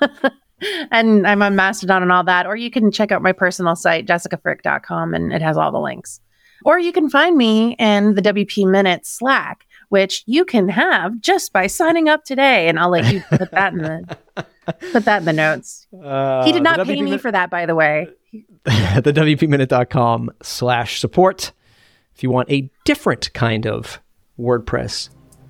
and 0.92 1.28
I'm 1.28 1.42
on 1.42 1.56
Mastodon 1.56 2.02
and 2.02 2.12
all 2.12 2.24
that. 2.24 2.48
Or 2.48 2.56
you 2.56 2.72
can 2.72 2.92
check 2.92 3.12
out 3.12 3.22
my 3.22 3.32
personal 3.32 3.76
site, 3.76 4.08
jessicafrick.com, 4.08 5.14
and 5.14 5.32
it 5.32 5.42
has 5.42 5.58
all 5.58 5.72
the 5.72 5.80
links. 5.80 6.20
Or 6.66 6.80
you 6.80 6.92
can 6.92 7.10
find 7.10 7.38
me 7.38 7.76
in 7.78 8.16
the 8.16 8.22
WP 8.22 8.70
Minute 8.70 9.06
Slack, 9.06 9.66
which 9.90 10.24
you 10.26 10.44
can 10.44 10.68
have 10.70 11.20
just 11.22 11.54
by 11.54 11.68
signing 11.68 12.10
up 12.10 12.24
today. 12.24 12.68
And 12.68 12.80
I'll 12.80 12.90
let 12.90 13.14
you 13.14 13.22
put 13.30 13.52
that 13.52 13.74
in 13.74 13.80
the 13.80 14.18
put 14.92 15.06
that 15.06 15.20
in 15.20 15.26
the 15.26 15.34
notes. 15.34 15.88
Uh, 16.04 16.44
he 16.44 16.52
did 16.52 16.64
not 16.64 16.86
pay 16.86 17.02
me 17.02 17.18
for 17.18 17.32
that, 17.32 17.50
by 17.50 17.66
the 17.66 17.76
way. 17.76 18.08
the 18.64 19.14
WPMinute.com 19.14 20.32
slash 20.42 21.00
support 21.00 21.52
if 22.18 22.24
you 22.24 22.32
want 22.32 22.50
a 22.50 22.68
different 22.84 23.32
kind 23.34 23.68
of 23.68 24.02
WordPress 24.40 25.10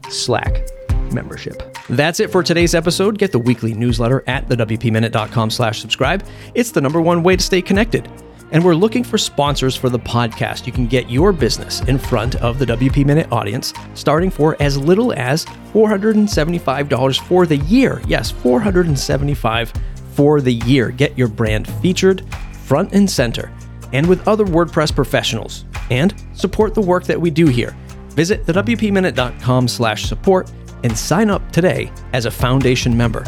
Slack 0.09 0.67
membership. 1.13 1.77
That's 1.89 2.19
it 2.19 2.29
for 2.29 2.43
today's 2.43 2.75
episode. 2.75 3.17
Get 3.17 3.31
the 3.31 3.39
weekly 3.39 3.73
newsletter 3.73 4.21
at 4.27 4.49
the 4.49 4.57
WPMinute.com 4.57 5.49
slash 5.49 5.79
subscribe. 5.79 6.25
It's 6.55 6.71
the 6.71 6.81
number 6.81 6.99
one 6.99 7.23
way 7.23 7.37
to 7.37 7.41
stay 7.41 7.61
connected. 7.61 8.09
And 8.51 8.65
we're 8.65 8.75
looking 8.75 9.05
for 9.05 9.17
sponsors 9.17 9.77
for 9.77 9.87
the 9.89 9.99
podcast. 9.99 10.67
You 10.67 10.73
can 10.73 10.87
get 10.87 11.09
your 11.09 11.31
business 11.31 11.79
in 11.83 11.97
front 11.97 12.35
of 12.35 12.59
the 12.59 12.65
WP 12.65 13.05
Minute 13.05 13.31
audience 13.31 13.73
starting 13.93 14.29
for 14.29 14.61
as 14.61 14.77
little 14.77 15.13
as 15.13 15.45
$475 15.73 17.19
for 17.21 17.45
the 17.45 17.57
year. 17.57 18.01
Yes, 18.07 18.33
$475 18.33 19.81
for 20.11 20.41
the 20.41 20.53
year. 20.53 20.89
Get 20.91 21.17
your 21.17 21.29
brand 21.29 21.65
featured 21.81 22.25
front 22.65 22.91
and 22.93 23.09
center 23.09 23.53
and 23.93 24.05
with 24.07 24.27
other 24.27 24.45
WordPress 24.45 24.93
professionals 24.93 25.65
and 25.89 26.13
support 26.33 26.73
the 26.73 26.81
work 26.81 27.05
that 27.05 27.19
we 27.19 27.29
do 27.29 27.47
here. 27.47 27.75
Visit 28.09 28.45
thewpminute.com 28.45 29.67
slash 29.67 30.05
support 30.05 30.51
and 30.83 30.97
sign 30.97 31.29
up 31.29 31.51
today 31.51 31.91
as 32.13 32.25
a 32.25 32.31
foundation 32.31 32.95
member. 32.95 33.23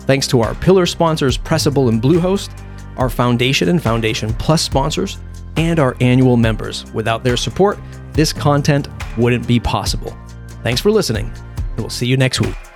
Thanks 0.00 0.26
to 0.28 0.40
our 0.40 0.54
pillar 0.56 0.86
sponsors 0.86 1.36
Pressable 1.36 1.88
and 1.88 2.00
Bluehost, 2.00 2.50
our 2.96 3.10
Foundation 3.10 3.68
and 3.68 3.82
Foundation 3.82 4.32
Plus 4.34 4.62
sponsors, 4.62 5.18
and 5.56 5.78
our 5.78 5.96
annual 6.00 6.36
members. 6.36 6.90
Without 6.92 7.24
their 7.24 7.36
support, 7.36 7.78
this 8.12 8.32
content 8.32 8.88
wouldn't 9.16 9.46
be 9.46 9.60
possible. 9.60 10.16
Thanks 10.62 10.80
for 10.80 10.90
listening, 10.90 11.26
and 11.56 11.78
we'll 11.78 11.90
see 11.90 12.06
you 12.06 12.16
next 12.16 12.40
week. 12.40 12.67